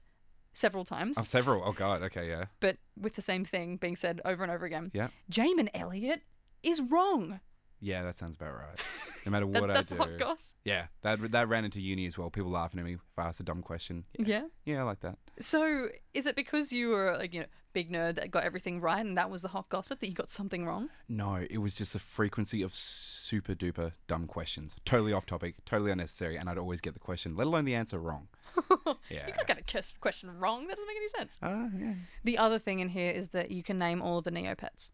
several 0.52 0.84
times, 0.84 1.16
Oh, 1.18 1.22
several. 1.22 1.62
Oh 1.64 1.72
God. 1.72 2.02
Okay. 2.02 2.28
Yeah. 2.28 2.46
but 2.60 2.76
with 3.00 3.14
the 3.14 3.22
same 3.22 3.44
thing 3.44 3.76
being 3.76 3.96
said 3.96 4.20
over 4.24 4.42
and 4.42 4.52
over 4.52 4.66
again. 4.66 4.90
Yeah. 4.92 5.08
Jaymen 5.30 5.70
Elliott 5.74 6.22
is 6.62 6.80
wrong. 6.80 7.40
Yeah, 7.82 8.02
that 8.02 8.14
sounds 8.14 8.36
about 8.36 8.52
right. 8.54 8.78
No 9.24 9.32
matter 9.32 9.46
what 9.54 9.68
that's 9.68 9.90
I 9.90 9.94
do. 9.94 10.00
hot 10.02 10.18
goss. 10.18 10.52
Yeah, 10.64 10.86
that 11.02 11.32
that 11.32 11.48
ran 11.48 11.64
into 11.64 11.80
uni 11.80 12.04
as 12.06 12.18
well. 12.18 12.28
People 12.28 12.50
laughing 12.50 12.78
at 12.78 12.84
me 12.84 12.94
if 12.94 13.00
I 13.16 13.22
asked 13.28 13.40
a 13.40 13.44
dumb 13.44 13.62
question. 13.62 14.04
Yeah. 14.18 14.42
Yeah, 14.66 14.80
I 14.80 14.82
like 14.82 15.00
that. 15.00 15.16
So 15.40 15.88
is 16.12 16.26
it 16.26 16.36
because 16.36 16.72
you 16.72 16.90
were 16.90 17.16
like 17.16 17.32
you 17.32 17.40
know 17.40 17.46
big 17.72 17.90
nerd 17.90 18.16
that 18.16 18.32
got 18.32 18.42
everything 18.42 18.80
right 18.80 18.98
and 19.06 19.16
that 19.16 19.30
was 19.30 19.42
the 19.42 19.48
hot 19.48 19.68
gossip 19.68 20.00
that 20.00 20.08
you 20.08 20.14
got 20.14 20.30
something 20.30 20.66
wrong? 20.66 20.90
No, 21.08 21.46
it 21.48 21.58
was 21.58 21.76
just 21.76 21.94
a 21.94 22.00
frequency 22.00 22.60
of 22.62 22.74
super 22.74 23.54
duper 23.54 23.92
dumb 24.08 24.26
questions. 24.26 24.74
Totally 24.84 25.12
off 25.14 25.24
topic, 25.24 25.54
totally 25.64 25.92
unnecessary, 25.92 26.36
and 26.36 26.50
I'd 26.50 26.58
always 26.58 26.80
get 26.82 26.92
the 26.94 27.00
question, 27.00 27.36
let 27.36 27.46
alone 27.46 27.64
the 27.64 27.76
answer 27.76 27.98
wrong. 28.00 28.26
yeah. 29.10 29.26
You 29.26 29.32
could 29.32 29.46
get 29.46 29.58
a 29.58 30.00
question 30.00 30.30
wrong. 30.38 30.66
That 30.66 30.76
doesn't 30.76 30.86
make 30.86 30.96
any 30.96 31.08
sense. 31.08 31.38
Ah, 31.42 31.68
yeah. 31.78 31.94
The 32.24 32.38
other 32.38 32.58
thing 32.58 32.80
in 32.80 32.88
here 32.88 33.10
is 33.10 33.28
that 33.30 33.50
you 33.50 33.62
can 33.62 33.78
name 33.78 34.02
all 34.02 34.20
the 34.22 34.30
Neopets. 34.30 34.90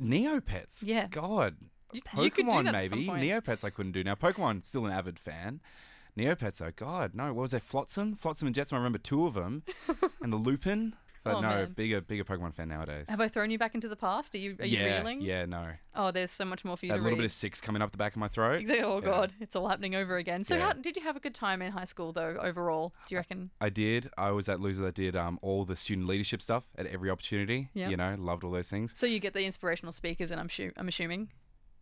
Neopets. 0.00 0.82
Yeah. 0.82 1.06
God. 1.08 1.56
You- 1.92 2.02
Pokemon, 2.02 2.24
you 2.24 2.30
could 2.30 2.48
do 2.50 2.62
that 2.64 2.72
maybe. 2.72 3.06
Neopets 3.06 3.64
I 3.64 3.70
couldn't 3.70 3.92
do. 3.92 4.04
Now, 4.04 4.14
Pokemon, 4.14 4.64
still 4.64 4.86
an 4.86 4.92
avid 4.92 5.18
fan. 5.18 5.60
Neopets, 6.16 6.60
oh 6.60 6.72
God, 6.74 7.14
no. 7.14 7.26
What 7.32 7.42
was 7.42 7.50
there? 7.52 7.60
Flotsam? 7.60 8.14
Flotsam 8.14 8.46
and 8.48 8.54
Jetsam, 8.54 8.74
I 8.76 8.78
remember 8.78 8.98
two 8.98 9.26
of 9.26 9.34
them. 9.34 9.62
and 10.20 10.32
the 10.32 10.36
Lupin. 10.36 10.94
But 11.24 11.34
Oh, 11.36 11.40
no, 11.40 11.48
man. 11.48 11.72
bigger 11.72 12.00
bigger 12.00 12.24
Pokemon 12.24 12.54
fan 12.54 12.68
nowadays. 12.68 13.06
Have 13.08 13.20
I 13.20 13.28
thrown 13.28 13.50
you 13.50 13.58
back 13.58 13.74
into 13.74 13.88
the 13.88 13.96
past? 13.96 14.34
Are 14.34 14.38
you 14.38 14.56
are 14.60 14.66
you 14.66 14.78
yeah, 14.78 14.98
reeling? 14.98 15.20
yeah, 15.20 15.44
no. 15.46 15.68
Oh, 15.94 16.10
there's 16.12 16.30
so 16.30 16.44
much 16.44 16.64
more 16.64 16.76
for 16.76 16.86
you 16.86 16.92
to 16.92 16.96
little 16.96 17.10
read. 17.10 17.16
bit 17.18 17.24
of 17.24 17.32
six 17.32 17.60
coming 17.60 17.82
up 17.82 17.90
the 17.90 17.96
back 17.96 18.12
of 18.12 18.18
my 18.18 18.28
throat. 18.28 18.60
Exactly. 18.60 18.84
Oh 18.84 19.00
Yeah. 19.00 19.04
god, 19.06 19.32
it's 19.40 19.56
all 19.56 19.68
happening 19.68 19.94
over 19.94 20.16
again. 20.16 20.44
So, 20.44 20.54
Yeah. 20.56 20.66
how 20.68 20.72
did 20.74 20.96
you 20.96 21.02
have 21.02 21.16
a 21.16 21.20
good 21.20 21.34
time 21.34 21.60
in 21.62 21.72
high 21.72 21.84
school 21.86 22.12
though? 22.12 22.36
Overall, 22.40 22.92
do 23.08 23.14
you 23.14 23.18
reckon? 23.18 23.50
I 23.60 23.68
did. 23.68 24.08
I 24.16 24.30
was 24.30 24.46
that 24.46 24.60
loser 24.60 24.82
that 24.84 24.94
did 24.94 25.16
um, 25.16 25.38
all 25.42 25.64
the 25.64 25.76
student 25.76 26.06
leadership 26.06 26.40
stuff 26.42 26.64
at 26.76 26.86
every 26.86 27.10
opportunity. 27.10 27.68
Yep. 27.74 27.90
You 27.90 27.96
know, 27.96 28.14
loved 28.18 28.44
all 28.44 28.50
those 28.50 28.68
things. 28.70 28.92
So 28.96 29.06
you 29.06 29.18
get 29.18 29.32
the 29.34 29.44
inspirational 29.44 29.92
speakers, 29.92 30.30
and 30.30 30.40
I'm 30.40 30.48
shu- 30.48 30.72
I'm 30.76 30.88
assuming. 30.88 31.30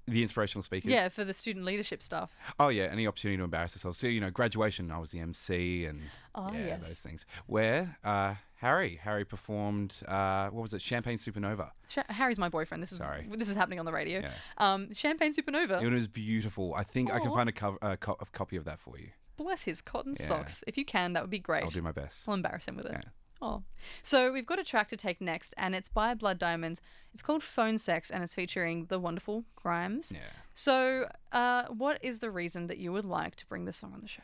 The 0.09 0.23
inspirational 0.23 0.63
speakers. 0.63 0.91
Yeah, 0.93 1.09
for 1.09 1.25
the 1.25 1.33
student 1.33 1.65
leadership 1.65 2.03
stuff. 2.03 2.31
Oh 2.61 2.69
yeah, 2.69 2.85
any 2.85 3.07
opportunity 3.07 3.39
to 3.39 3.45
embarrass 3.45 3.75
yourself. 3.75 3.97
So 3.97 4.07
you 4.07 4.21
know, 4.21 4.31
graduation, 4.31 4.91
I 4.93 4.99
was 4.99 5.11
the 5.11 5.19
MC 5.21 5.85
and 5.87 6.01
Oh, 6.35 6.53
yeah, 6.53 6.67
yes. 6.67 6.87
those 6.87 7.01
things. 7.01 7.27
Where 7.47 7.97
uh, 8.05 8.35
Harry, 8.57 9.01
Harry 9.03 9.25
performed. 9.25 9.95
Uh, 10.07 10.49
what 10.51 10.63
was 10.63 10.75
it? 10.75 10.81
Champagne 10.83 11.17
Supernova. 11.19 11.71
Sh- 11.89 11.99
Harry's 12.09 12.39
my 12.39 12.49
boyfriend. 12.49 12.83
This 12.83 12.93
is 12.93 12.99
Sorry. 12.99 13.27
this 13.37 13.49
is 13.49 13.57
happening 13.57 13.79
on 13.81 13.85
the 13.85 13.93
radio. 13.93 14.21
Yeah. 14.21 14.31
Um, 14.59 14.95
Champagne 14.95 15.35
Supernova. 15.35 15.83
It 15.83 15.89
was 15.91 16.07
beautiful. 16.07 16.75
I 16.75 16.85
think 16.85 17.13
I 17.13 17.19
can 17.19 17.31
find 17.33 17.49
a, 17.49 17.53
co- 17.53 17.79
a, 17.83 17.97
co- 17.97 18.17
a 18.21 18.27
copy 18.27 18.57
of 18.57 18.65
that 18.67 18.79
for 18.79 18.99
you. 18.99 19.09
Bless 19.37 19.63
his 19.63 19.81
cotton 19.83 20.15
Yeah. 20.21 20.27
socks. 20.29 20.63
If 20.67 20.79
you 20.79 20.85
can, 20.85 21.15
that 21.15 21.23
would 21.23 21.31
be 21.31 21.39
great. 21.39 21.65
I'll 21.65 21.71
do 21.71 21.83
my 21.83 21.93
best. 21.93 22.29
I'll 22.29 22.35
embarrass 22.35 22.67
him 22.67 22.77
with 22.77 22.87
it. 22.87 22.93
Yeah. 22.93 23.09
Oh. 23.43 23.63
So 24.03 24.33
we've 24.33 24.47
got 24.47 24.59
a 24.59 24.65
track 24.65 24.89
to 24.89 24.97
take 24.97 25.21
next, 25.21 25.55
and 25.57 25.75
it's 25.75 25.89
by 25.89 26.15
Blood 26.15 26.39
Diamonds. 26.39 26.81
It's 27.13 27.23
called 27.23 27.43
Phone 27.43 27.79
Sex, 27.79 28.11
and 28.11 28.23
it's 28.23 28.35
featuring 28.35 28.87
the 28.87 28.99
wonderful 28.99 29.45
Grimes. 29.55 30.13
Yeah. 30.15 30.21
So, 30.55 31.09
uh, 31.33 31.65
what 31.67 31.99
is 32.03 32.21
the 32.21 32.31
reason 32.31 32.67
that 32.69 32.79
you 32.79 32.93
would 32.93 33.05
like 33.05 33.37
to 33.37 33.47
bring 33.47 33.67
this 33.67 33.77
song 33.77 33.93
on 33.95 34.01
the 34.01 34.09
show? 34.09 34.23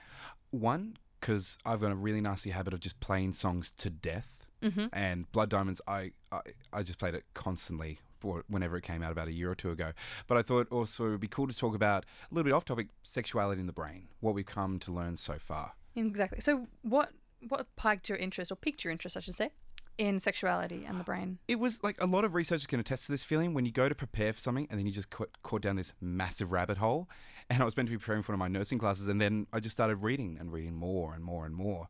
One, 0.50 0.96
because 1.20 1.58
I've 1.64 1.80
got 1.80 1.92
a 1.92 1.94
really 1.94 2.20
nasty 2.20 2.50
habit 2.50 2.72
of 2.74 2.80
just 2.80 2.98
playing 3.00 3.34
songs 3.34 3.72
to 3.78 3.90
death. 3.90 4.46
Mhm. 4.62 4.88
And 4.92 5.30
Blood 5.32 5.50
Diamonds, 5.50 5.80
I, 5.86 6.12
I, 6.30 6.40
I 6.72 6.82
just 6.82 6.98
played 6.98 7.14
it 7.14 7.24
constantly 7.34 7.98
for 8.20 8.44
whenever 8.46 8.76
it 8.76 8.82
came 8.82 9.02
out 9.02 9.10
about 9.10 9.26
a 9.26 9.32
year 9.32 9.50
or 9.50 9.54
two 9.56 9.70
ago. 9.72 9.92
But 10.28 10.38
I 10.38 10.42
thought 10.42 10.68
also 10.70 11.06
it 11.06 11.10
would 11.10 11.20
be 11.20 11.28
cool 11.28 11.48
to 11.48 11.56
talk 11.56 11.74
about 11.74 12.04
a 12.30 12.34
little 12.34 12.44
bit 12.44 12.54
off 12.54 12.64
topic 12.64 12.88
sexuality 13.02 13.60
in 13.60 13.66
the 13.66 13.72
brain, 13.72 14.08
what 14.20 14.34
we've 14.34 14.46
come 14.46 14.78
to 14.80 14.92
learn 14.92 15.16
so 15.16 15.38
far. 15.38 15.72
Exactly. 15.96 16.40
So, 16.40 16.68
what 16.82 17.10
what 17.48 17.66
piqued 17.76 18.08
your 18.08 18.18
interest, 18.18 18.52
or 18.52 18.56
piqued 18.56 18.84
your 18.84 18.92
interest, 18.92 19.16
I 19.16 19.20
should 19.20 19.34
say, 19.34 19.50
in 19.98 20.20
sexuality 20.20 20.84
and 20.86 20.98
the 20.98 21.04
brain? 21.04 21.38
It 21.48 21.58
was 21.58 21.82
like 21.82 22.00
a 22.00 22.06
lot 22.06 22.24
of 22.24 22.34
researchers 22.34 22.66
can 22.66 22.80
attest 22.80 23.06
to 23.06 23.12
this 23.12 23.24
feeling 23.24 23.54
when 23.54 23.64
you 23.64 23.72
go 23.72 23.88
to 23.88 23.94
prepare 23.94 24.32
for 24.32 24.40
something 24.40 24.66
and 24.70 24.78
then 24.78 24.86
you 24.86 24.92
just 24.92 25.10
caught, 25.10 25.30
caught 25.42 25.62
down 25.62 25.76
this 25.76 25.92
massive 26.00 26.52
rabbit 26.52 26.78
hole. 26.78 27.08
And 27.50 27.62
I 27.62 27.64
was 27.64 27.76
meant 27.76 27.88
to 27.88 27.90
be 27.90 27.98
preparing 27.98 28.22
for 28.22 28.32
one 28.32 28.34
of 28.34 28.38
my 28.40 28.48
nursing 28.48 28.78
classes, 28.78 29.08
and 29.08 29.20
then 29.20 29.46
I 29.52 29.60
just 29.60 29.74
started 29.74 29.96
reading 29.96 30.36
and 30.40 30.52
reading 30.52 30.74
more 30.74 31.14
and 31.14 31.22
more 31.22 31.44
and 31.44 31.54
more. 31.54 31.88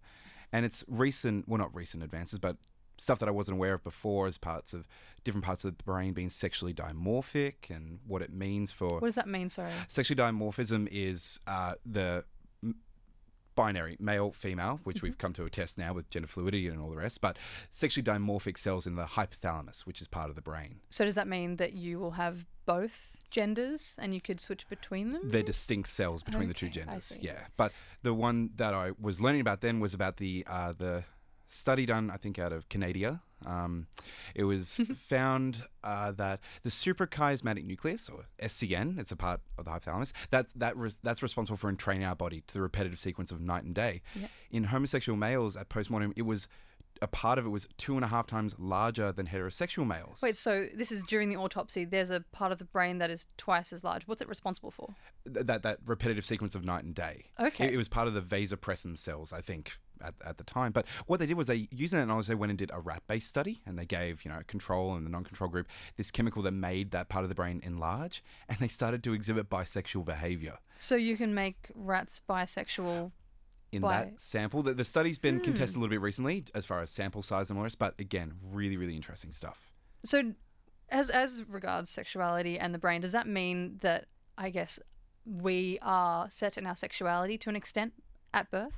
And 0.53 0.67
it's 0.67 0.85
recent, 0.89 1.49
well, 1.49 1.59
not 1.59 1.75
recent 1.75 2.03
advances, 2.03 2.39
but 2.39 2.57
stuff 2.99 3.19
that 3.19 3.29
I 3.29 3.33
wasn't 3.33 3.57
aware 3.57 3.75
of 3.75 3.83
before 3.83 4.27
as 4.27 4.39
parts 4.39 4.73
of 4.73 4.87
different 5.25 5.45
parts 5.45 5.65
of 5.65 5.77
the 5.77 5.85
brain 5.85 6.13
being 6.13 6.31
sexually 6.31 6.75
dimorphic 6.75 7.71
and 7.71 8.01
what 8.07 8.23
it 8.23 8.33
means 8.33 8.71
for. 8.71 9.01
What 9.01 9.05
does 9.07 9.15
that 9.15 9.29
mean? 9.29 9.49
Sorry. 9.49 9.73
Sexually 9.89 10.21
dimorphism 10.21 10.89
is 10.91 11.41
uh, 11.47 11.75
the 11.85 12.25
binary 13.55 13.97
male 14.01 14.33
female, 14.33 14.81
which 14.85 14.97
Mm-hmm. 14.99 15.07
we've 15.07 15.19
come 15.19 15.33
to 15.35 15.45
attest 15.45 15.79
now 15.79 15.93
with 15.93 16.09
gender 16.11 16.29
fluidity 16.29 16.69
and 16.69 16.81
all 16.81 16.91
the 16.91 16.97
rest. 16.97 17.21
But 17.21 17.37
sexually 17.71 18.05
dimorphic 18.05 18.59
cells 18.59 18.87
in 18.87 18.95
the 18.97 19.05
hypothalamus, 19.05 19.81
which 19.87 20.01
is 20.01 20.09
part 20.09 20.29
of 20.31 20.37
the 20.37 20.43
brain. 20.43 20.81
So, 20.91 21.05
does 21.05 21.15
that 21.15 21.29
mean 21.29 21.57
that 21.57 21.73
you 21.73 21.99
will 21.99 22.13
have 22.13 22.45
both 22.67 23.13
genders 23.31 23.99
and 24.01 24.15
you 24.15 24.21
could 24.21 24.41
switch 24.41 24.69
between 24.69 25.13
them? 25.13 25.23
They're 25.25 25.43
distinct 25.43 25.89
cells 25.89 26.23
between 26.23 26.49
the 26.49 26.55
two 26.55 26.69
genders. 26.69 27.17
Yeah, 27.21 27.41
but 27.57 27.73
the 28.03 28.15
one 28.15 28.51
that 28.57 28.75
I 28.75 28.93
was 29.01 29.21
learning 29.21 29.41
about 29.41 29.61
then 29.61 29.81
was 29.81 29.95
about 29.95 30.19
the 30.19 30.45
uh, 30.47 30.73
the 30.77 31.05
study 31.53 31.87
done, 31.87 32.11
I 32.11 32.17
think, 32.17 32.39
out 32.39 32.53
of 32.53 32.69
Canada. 32.69 33.21
Um, 33.45 33.87
it 34.35 34.45
was 34.45 34.81
found 35.07 35.65
uh, 35.85 36.13
that 36.13 36.41
the 36.63 36.71
suprachiasmatic 36.71 37.65
nucleus, 37.65 38.09
or 38.09 38.25
SCN, 38.43 38.99
it's 38.99 39.13
a 39.13 39.17
part 39.17 39.41
of 39.59 39.65
the 39.65 39.71
hypothalamus. 39.71 40.13
That's 40.31 40.53
that 40.55 40.77
res- 40.77 41.01
that's 41.01 41.23
responsible 41.23 41.57
for 41.57 41.69
entraining 41.69 42.05
our 42.05 42.15
body 42.17 42.43
to 42.47 42.55
the 42.55 42.63
repetitive 42.63 43.01
sequence 43.01 43.31
of 43.31 43.41
night 43.41 43.65
and 43.65 43.75
day. 43.75 44.03
Yeah. 44.15 44.29
In 44.51 44.65
homosexual 44.65 45.17
males 45.17 45.57
at 45.57 45.69
postmortem, 45.69 46.13
it 46.17 46.23
was 46.23 46.49
a 47.01 47.09
part 47.09 47.37
of 47.37 47.45
it 47.45 47.49
was 47.49 47.67
two 47.79 47.97
and 47.97 48.05
a 48.05 48.09
half 48.09 48.27
times 48.29 48.55
larger 48.59 49.11
than 49.11 49.27
heterosexual 49.27 49.87
males. 49.87 50.21
Wait, 50.23 50.37
so 50.37 50.69
this 50.73 50.93
is 50.93 51.03
during 51.05 51.29
the 51.29 51.37
autopsy. 51.37 51.85
There's 51.85 52.11
a 52.11 52.21
part 52.33 52.53
of 52.53 52.59
the 52.59 52.65
brain 52.65 52.99
that 52.99 53.11
is 53.11 53.27
twice 53.37 53.73
as 53.73 53.83
large. 53.83 54.07
What's 54.07 54.23
it 54.23 54.29
responsible 54.29 54.71
for? 54.71 54.95
Th- 55.33 55.45
that 55.47 55.65
that 55.65 55.79
repetitive 55.85 56.25
sequence 56.25 56.55
of 56.55 56.65
night 56.65 56.85
and 56.85 56.95
day. 56.95 57.25
Okay. 57.41 57.67
It, 57.67 57.75
it 57.75 57.77
was 57.77 57.89
part 57.89 58.07
of 58.07 58.15
the 58.15 58.23
vasopressin 58.23 58.97
cells, 58.97 59.33
I 59.33 59.41
think, 59.41 59.79
at, 60.03 60.15
at 60.25 60.39
the 60.39 60.45
time. 60.45 60.73
But 60.73 60.87
what 61.07 61.21
they 61.21 61.27
did 61.27 61.37
was 61.37 61.47
they 61.47 61.69
using 61.71 61.99
that 61.99 62.07
knowledge, 62.07 62.27
they 62.27 62.35
went 62.35 62.51
and 62.51 62.59
did 62.59 62.71
a 62.73 62.81
rat-based 62.81 63.29
study, 63.29 63.63
and 63.67 63.79
they 63.79 63.87
gave 63.87 64.25
you 64.25 64.31
know 64.31 64.41
control 64.47 64.95
and 64.95 65.07
the 65.07 65.11
non-control 65.11 65.51
group 65.51 65.69
this 65.97 66.11
chemical 66.11 66.43
that 66.43 66.53
made 66.53 66.91
that 66.93 67.09
part 67.09 67.25
of 67.25 67.29
the 67.29 67.35
brain 67.35 67.61
enlarge, 67.65 68.23
and 68.49 68.59
they 68.59 68.69
started 68.69 69.03
to 69.05 69.13
exhibit 69.13 69.49
bisexual 69.49 70.05
behavior. 70.05 70.59
So 70.79 70.97
you 70.97 71.17
can 71.17 71.35
make 71.35 71.71
rats 71.75 72.21
bisexual. 72.29 73.13
in 73.73 73.83
By- 73.83 74.05
that 74.05 74.21
sample. 74.21 74.63
The, 74.63 74.75
the 74.75 74.85
study's 74.85 75.19
been 75.19 75.39
hmm. 75.39 75.45
contested 75.45 75.77
a 75.77 75.81
little 75.81 75.91
bit 75.91 76.01
recently 76.01 76.45
as 76.55 76.67
far 76.67 76.81
as 76.83 76.91
sample 76.91 77.23
size 77.23 77.51
and 77.51 77.59
all 77.59 77.65
this, 77.65 77.75
but 77.75 77.95
again, 77.99 78.35
really, 78.43 78.77
really 78.77 78.97
interesting 78.97 79.33
stuff. 79.33 79.71
So, 80.05 80.33
as 80.91 81.09
as 81.09 81.45
regards 81.49 81.91
sexuality 81.91 82.59
and 82.59 82.75
the 82.75 82.79
brain, 82.79 83.01
does 83.01 83.13
that 83.13 83.27
mean 83.27 83.79
that 83.81 84.07
I 84.37 84.51
guess 84.51 84.79
we 85.25 85.79
are 85.83 86.29
set 86.31 86.59
in 86.59 86.67
our 86.67 86.77
sexuality 86.77 87.39
to 87.39 87.49
an 87.49 87.57
extent 87.57 87.93
at 88.35 88.51
birth? 88.51 88.73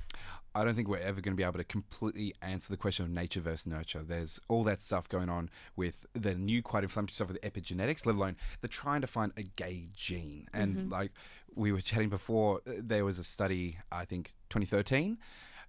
I 0.55 0.63
don't 0.63 0.73
think 0.73 0.87
we're 0.87 0.99
ever 0.99 1.19
going 1.19 1.33
to 1.33 1.37
be 1.37 1.43
able 1.43 1.57
to 1.57 1.65
completely 1.65 2.33
answer 2.41 2.71
the 2.71 2.77
question 2.77 3.03
of 3.03 3.11
nature 3.11 3.41
versus 3.41 3.67
nurture. 3.67 4.01
There's 4.01 4.39
all 4.47 4.63
that 4.63 4.79
stuff 4.79 5.09
going 5.09 5.27
on 5.27 5.49
with 5.75 6.05
the 6.13 6.33
new, 6.33 6.61
quite 6.61 6.83
inflammatory 6.83 7.13
stuff 7.13 7.27
with 7.27 7.41
epigenetics, 7.41 8.05
let 8.05 8.15
alone 8.15 8.37
they're 8.61 8.69
trying 8.69 9.01
to 9.01 9.07
find 9.07 9.33
a 9.35 9.43
gay 9.43 9.89
gene. 9.93 10.47
And 10.53 10.89
like 10.89 11.11
we 11.53 11.73
were 11.73 11.81
chatting 11.81 12.09
before, 12.09 12.61
uh, 12.65 12.71
there 12.77 13.03
was 13.03 13.19
a 13.19 13.23
study, 13.23 13.79
I 13.91 14.05
think 14.05 14.33
2013, 14.49 15.17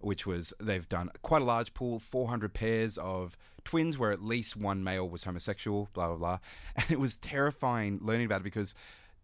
which 0.01 0.24
was 0.24 0.55
they've 0.61 0.89
done 0.89 1.11
quite 1.22 1.43
a 1.43 1.45
large 1.45 1.74
pool, 1.74 1.99
400 1.99 2.55
pairs 2.55 2.97
of 2.97 3.37
twins 3.64 3.99
where 3.99 4.12
at 4.12 4.22
least 4.22 4.57
one 4.57 4.84
male 4.84 5.09
was 5.09 5.24
homosexual, 5.24 5.89
blah, 5.95 6.07
blah, 6.09 6.16
blah. 6.16 6.39
And 6.76 6.91
it 6.91 7.01
was 7.01 7.16
terrifying 7.16 7.99
learning 8.01 8.26
about 8.26 8.43
it 8.43 8.45
because 8.45 8.74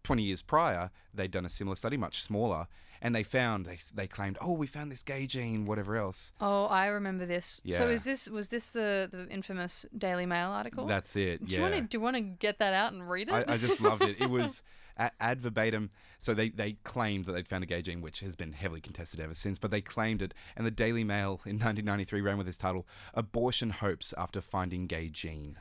20 0.03 0.23
years 0.23 0.41
prior, 0.41 0.91
they'd 1.13 1.31
done 1.31 1.45
a 1.45 1.49
similar 1.49 1.77
study, 1.77 1.95
much 1.95 2.21
smaller, 2.21 2.67
and 3.03 3.13
they 3.13 3.21
found, 3.21 3.65
they, 3.65 3.77
they 3.93 4.07
claimed, 4.07 4.37
oh, 4.41 4.53
we 4.53 4.65
found 4.65 4.89
this 4.89 5.03
gay 5.03 5.27
gene, 5.27 5.65
whatever 5.65 5.97
else. 5.97 6.31
Oh, 6.39 6.65
I 6.65 6.87
remember 6.87 7.25
this. 7.25 7.61
Yeah. 7.65 7.77
So 7.77 7.89
is 7.89 8.05
this 8.05 8.29
was 8.29 8.47
this 8.47 8.69
the 8.69 9.09
the 9.11 9.27
infamous 9.29 9.85
Daily 9.95 10.25
Mail 10.25 10.49
article? 10.49 10.87
That's 10.87 11.15
it. 11.17 11.45
do 11.45 11.51
yeah. 11.51 11.57
you 11.57 11.63
want 11.63 11.75
to 11.75 11.81
do 11.81 11.97
you 11.97 12.01
want 12.01 12.15
to 12.15 12.21
get 12.21 12.59
that 12.59 12.73
out 12.73 12.93
and 12.93 13.07
read 13.07 13.27
it? 13.27 13.33
I, 13.33 13.53
I 13.53 13.57
just 13.57 13.81
loved 13.81 14.03
it. 14.03 14.15
It 14.19 14.29
was 14.29 14.63
ad 14.97 15.41
verbatim. 15.41 15.89
So 16.19 16.33
they, 16.33 16.49
they 16.49 16.77
claimed 16.83 17.25
that 17.25 17.33
they'd 17.33 17.47
found 17.47 17.63
a 17.63 17.67
gay 17.67 17.81
gene, 17.81 17.99
which 17.99 18.21
has 18.21 18.35
been 18.35 18.53
heavily 18.53 18.79
contested 18.79 19.19
ever 19.19 19.33
since, 19.33 19.57
but 19.57 19.71
they 19.71 19.81
claimed 19.81 20.21
it. 20.21 20.33
And 20.55 20.65
the 20.65 20.71
Daily 20.71 21.03
Mail 21.03 21.41
in 21.45 21.57
1993 21.57 22.21
ran 22.21 22.37
with 22.37 22.45
this 22.45 22.55
title 22.55 22.87
Abortion 23.13 23.71
Hopes 23.71 24.13
After 24.17 24.39
Finding 24.39 24.87
Gay 24.87 25.09
Gene. 25.09 25.57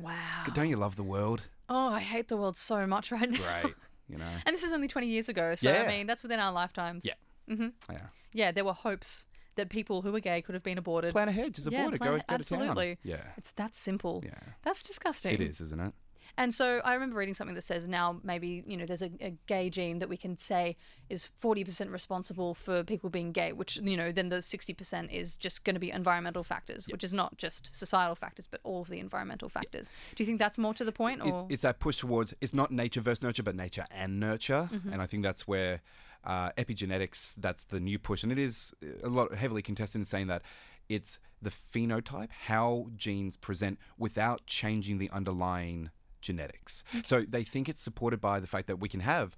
wow. 0.00 0.44
Don't 0.54 0.68
you 0.68 0.76
love 0.76 0.94
the 0.94 1.02
world? 1.02 1.44
Oh, 1.68 1.88
I 1.88 2.00
hate 2.00 2.28
the 2.28 2.36
world 2.36 2.56
so 2.56 2.86
much 2.86 3.10
right 3.10 3.28
now. 3.28 3.38
Great. 3.62 3.74
You 4.08 4.18
know? 4.18 4.30
And 4.46 4.54
this 4.54 4.62
is 4.62 4.72
only 4.72 4.88
20 4.88 5.06
years 5.06 5.28
ago, 5.28 5.54
so 5.54 5.70
Yeah. 5.70 5.82
I 5.82 5.88
mean 5.88 6.06
that's 6.06 6.22
within 6.22 6.40
our 6.40 6.52
lifetimes. 6.52 7.04
Yeah. 7.04 7.14
hmm 7.48 7.68
Yeah. 7.90 8.06
Yeah, 8.32 8.50
there 8.52 8.64
were 8.64 8.72
hopes 8.72 9.26
that 9.56 9.68
people 9.70 10.02
who 10.02 10.10
were 10.10 10.20
gay 10.20 10.42
could 10.42 10.54
have 10.54 10.64
been 10.64 10.78
aborted. 10.78 11.12
Plan 11.12 11.28
ahead, 11.28 11.54
just 11.54 11.70
Yeah, 11.70 11.82
abort 11.82 11.94
it. 11.94 11.98
Go, 11.98 12.04
go 12.06 12.12
to 12.16 12.22
town. 12.24 12.34
absolutely. 12.34 12.98
Yeah. 13.04 13.22
It's 13.36 13.52
that 13.52 13.76
simple. 13.76 14.22
Yeah. 14.26 14.34
That's 14.62 14.82
disgusting. 14.82 15.32
It 15.34 15.40
is, 15.40 15.60
isn't 15.60 15.80
it? 15.80 15.94
And 16.36 16.52
so 16.52 16.80
I 16.84 16.94
remember 16.94 17.16
reading 17.16 17.34
something 17.34 17.54
that 17.54 17.62
says 17.62 17.86
now 17.86 18.20
maybe, 18.24 18.64
you 18.66 18.76
know, 18.76 18.86
there's 18.86 19.02
a, 19.02 19.10
a 19.20 19.36
gay 19.46 19.70
gene 19.70 20.00
that 20.00 20.08
we 20.08 20.16
can 20.16 20.36
say 20.36 20.76
is 21.08 21.30
40% 21.42 21.92
responsible 21.92 22.54
for 22.54 22.82
people 22.82 23.08
being 23.10 23.30
gay, 23.32 23.52
which, 23.52 23.76
you 23.76 23.96
know, 23.96 24.10
then 24.10 24.30
the 24.30 24.36
60% 24.38 25.12
is 25.12 25.36
just 25.36 25.62
going 25.64 25.74
to 25.74 25.80
be 25.80 25.90
environmental 25.90 26.42
factors, 26.42 26.86
which 26.88 27.04
is 27.04 27.12
not 27.14 27.36
just 27.36 27.74
societal 27.76 28.16
factors, 28.16 28.48
but 28.50 28.60
all 28.64 28.82
of 28.82 28.88
the 28.88 28.98
environmental 28.98 29.48
factors. 29.48 29.88
Do 30.16 30.22
you 30.22 30.26
think 30.26 30.38
that's 30.38 30.58
more 30.58 30.74
to 30.74 30.84
the 30.84 30.92
point? 30.92 31.20
it, 31.24 31.30
Or 31.30 31.46
it's 31.48 31.62
that 31.62 31.78
push 31.78 31.98
towards 31.98 32.34
it's 32.40 32.54
not 32.54 32.70
nature 32.72 33.00
versus 33.00 33.22
nurture, 33.22 33.42
but 33.42 33.54
nature 33.54 33.86
and 33.90 34.18
nurture, 34.18 34.68
Mm-hmm. 34.72 34.92
and 34.92 35.00
I 35.02 35.06
think 35.06 35.22
that's 35.22 35.46
where 35.46 35.80
uh, 36.24 36.50
epigenetics 36.52 37.34
that's 37.36 37.64
the 37.64 37.78
new 37.80 37.98
push, 37.98 38.22
and 38.22 38.32
it 38.32 38.38
is 38.38 38.72
a 39.02 39.08
lot 39.08 39.34
heavily 39.34 39.62
contested 39.62 40.00
in 40.00 40.04
saying 40.04 40.26
that 40.28 40.42
it's 40.88 41.18
the 41.40 41.50
phenotype, 41.50 42.30
how 42.30 42.86
genes 42.96 43.36
present 43.36 43.78
without 43.98 44.46
changing 44.46 44.98
the 44.98 45.10
underlying 45.10 45.90
genetics. 46.24 46.82
So 47.04 47.24
they 47.28 47.44
think 47.44 47.68
it's 47.68 47.80
supported 47.80 48.20
by 48.20 48.40
the 48.40 48.46
fact 48.46 48.66
that 48.66 48.80
we 48.80 48.88
can 48.88 49.00
have. 49.00 49.36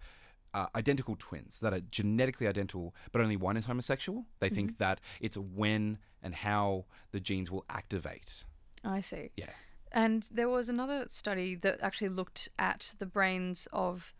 Uh, 0.54 0.68
identical 0.74 1.16
twins 1.18 1.58
that 1.60 1.74
are 1.74 1.80
genetically 1.90 2.46
identical, 2.46 2.94
but 3.12 3.20
only 3.20 3.36
one 3.36 3.58
is 3.58 3.66
homosexual. 3.66 4.24
They 4.40 4.48
think 4.48 4.78
that 4.78 5.02
it's 5.20 5.36
when 5.36 5.98
and 6.22 6.34
how 6.34 6.86
the 7.12 7.20
genes 7.20 7.50
will 7.50 7.66
activate. 7.68 8.44
I 8.82 9.00
see. 9.00 9.32
Yeah. 9.36 9.50
And 9.92 10.26
there 10.32 10.48
was 10.48 10.70
another 10.70 11.04
study 11.08 11.56
that 11.56 11.80
actually 11.82 12.08
looked 12.08 12.48
at 12.58 12.94
the 12.98 13.04
brains 13.04 13.68
of 13.70 14.14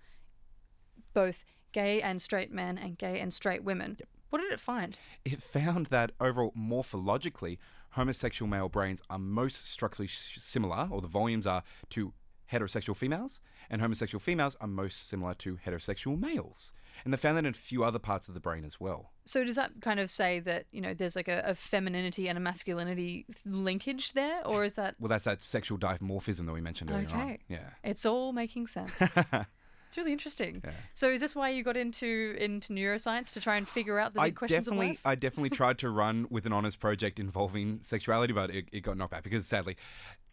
both 1.14 1.44
gay 1.72 2.02
and 2.02 2.20
straight 2.20 2.52
men 2.52 2.76
and 2.76 2.98
gay 2.98 3.18
and 3.18 3.32
straight 3.32 3.64
women. 3.64 3.96
What 4.28 4.40
did 4.42 4.52
it 4.52 4.60
find? 4.60 4.98
it 5.24 5.42
found 5.42 5.86
that 5.86 6.12
overall 6.20 6.52
morphologically 6.58 7.56
homosexual 7.90 8.48
male 8.48 8.68
brains 8.68 9.00
are 9.08 9.18
most 9.18 9.66
structurally 9.66 10.08
similar 10.08 10.86
or 10.90 11.00
the 11.00 11.08
volumes 11.08 11.46
are 11.46 11.62
to 11.90 12.12
heterosexual 12.52 12.96
females 12.96 13.40
and 13.70 13.80
homosexual 13.80 14.20
females 14.20 14.56
are 14.60 14.68
most 14.68 15.08
similar 15.08 15.34
to 15.34 15.58
heterosexual 15.64 16.18
males 16.18 16.72
and 17.04 17.12
they 17.12 17.16
found 17.18 17.36
that 17.36 17.44
in 17.44 17.50
a 17.50 17.52
few 17.52 17.84
other 17.84 17.98
parts 17.98 18.28
of 18.28 18.34
the 18.34 18.40
brain 18.40 18.64
as 18.64 18.80
well 18.80 19.10
So 19.24 19.44
does 19.44 19.56
that 19.56 19.72
kind 19.80 20.00
of 20.00 20.10
say 20.10 20.40
that 20.40 20.66
you 20.70 20.80
know 20.80 20.94
there's 20.94 21.16
like 21.16 21.28
a, 21.28 21.42
a 21.44 21.54
femininity 21.54 22.28
and 22.28 22.38
a 22.38 22.40
masculinity 22.40 23.26
linkage 23.44 24.12
there, 24.12 24.46
or 24.46 24.64
is 24.64 24.74
that 24.74 24.94
well 25.00 25.08
that's 25.08 25.24
that 25.24 25.42
sexual 25.42 25.78
dimorphism 25.78 26.46
that 26.46 26.52
we 26.52 26.60
mentioned 26.60 26.90
earlier 26.90 27.08
on 27.08 27.20
okay? 27.20 27.38
yeah 27.48 27.70
it's 27.82 28.06
all 28.06 28.32
making 28.32 28.66
sense. 28.66 29.02
it's 29.88 29.96
really 29.96 30.12
interesting. 30.12 30.60
Yeah. 30.64 30.72
So 30.94 31.10
is 31.10 31.20
this 31.20 31.34
why 31.34 31.50
you 31.50 31.62
got 31.62 31.76
into 31.76 32.36
into 32.38 32.72
neuroscience 32.72 33.32
to 33.32 33.40
try 33.40 33.56
and 33.56 33.68
figure 33.68 33.98
out 33.98 34.14
the 34.14 34.20
big 34.20 34.34
I 34.34 34.36
questions 34.36 34.66
definitely, 34.66 34.86
of 34.86 34.90
life? 34.90 35.00
I 35.04 35.14
definitely 35.14 35.50
tried 35.62 35.78
to 35.78 35.90
run 35.90 36.26
with 36.30 36.46
an 36.46 36.52
honors 36.52 36.76
project 36.76 37.18
involving 37.18 37.80
sexuality, 37.82 38.32
but 38.32 38.50
it, 38.50 38.66
it 38.72 38.80
got 38.80 38.96
knocked 38.96 39.12
back 39.12 39.22
because 39.22 39.46
sadly, 39.46 39.76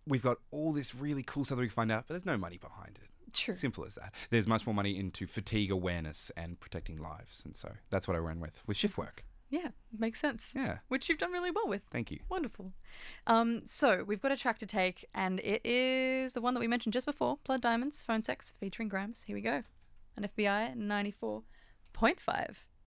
we've 0.07 0.23
got 0.23 0.37
all 0.51 0.73
this 0.73 0.95
really 0.95 1.23
cool 1.23 1.45
stuff 1.45 1.57
that 1.57 1.61
we 1.61 1.67
can 1.67 1.75
find 1.75 1.91
out, 1.91 2.05
but 2.07 2.13
there's 2.13 2.25
no 2.25 2.37
money 2.37 2.57
behind 2.57 2.99
it. 3.01 3.09
True. 3.33 3.55
Simple 3.55 3.85
as 3.85 3.95
that. 3.95 4.13
There's 4.29 4.47
much 4.47 4.65
more 4.67 4.75
money 4.75 4.97
into 4.97 5.25
fatigue 5.25 5.71
awareness 5.71 6.29
and 6.37 6.59
protecting 6.59 6.97
lives, 6.97 7.41
and 7.45 7.55
so 7.55 7.71
that's 7.89 8.07
what 8.07 8.15
I 8.15 8.19
ran 8.19 8.39
with 8.39 8.61
with 8.67 8.77
shift 8.77 8.97
work. 8.97 9.23
Yeah, 9.49 9.67
makes 9.95 10.19
sense. 10.19 10.53
Yeah. 10.55 10.79
Which 10.87 11.07
you've 11.09 11.19
done 11.19 11.31
really 11.31 11.51
well 11.51 11.67
with. 11.67 11.83
Thank 11.91 12.09
you. 12.09 12.19
Wonderful. 12.27 12.73
Um, 13.27 13.61
so 13.67 14.03
we've 14.03 14.21
got 14.21 14.31
a 14.31 14.35
track 14.35 14.57
to 14.59 14.65
take, 14.65 15.05
and 15.13 15.39
it 15.41 15.63
is 15.63 16.33
the 16.33 16.41
one 16.41 16.55
that 16.55 16.59
we 16.59 16.67
mentioned 16.67 16.93
just 16.93 17.05
before 17.05 17.37
Blood 17.43 17.61
Diamonds, 17.61 18.01
Phone 18.01 18.23
Sex, 18.23 18.53
featuring 18.59 18.89
Grams. 18.89 19.23
Here 19.23 19.35
we 19.35 19.41
go. 19.41 19.61
An 20.17 20.27
FBI 20.35 20.75
94.5. 20.75 22.55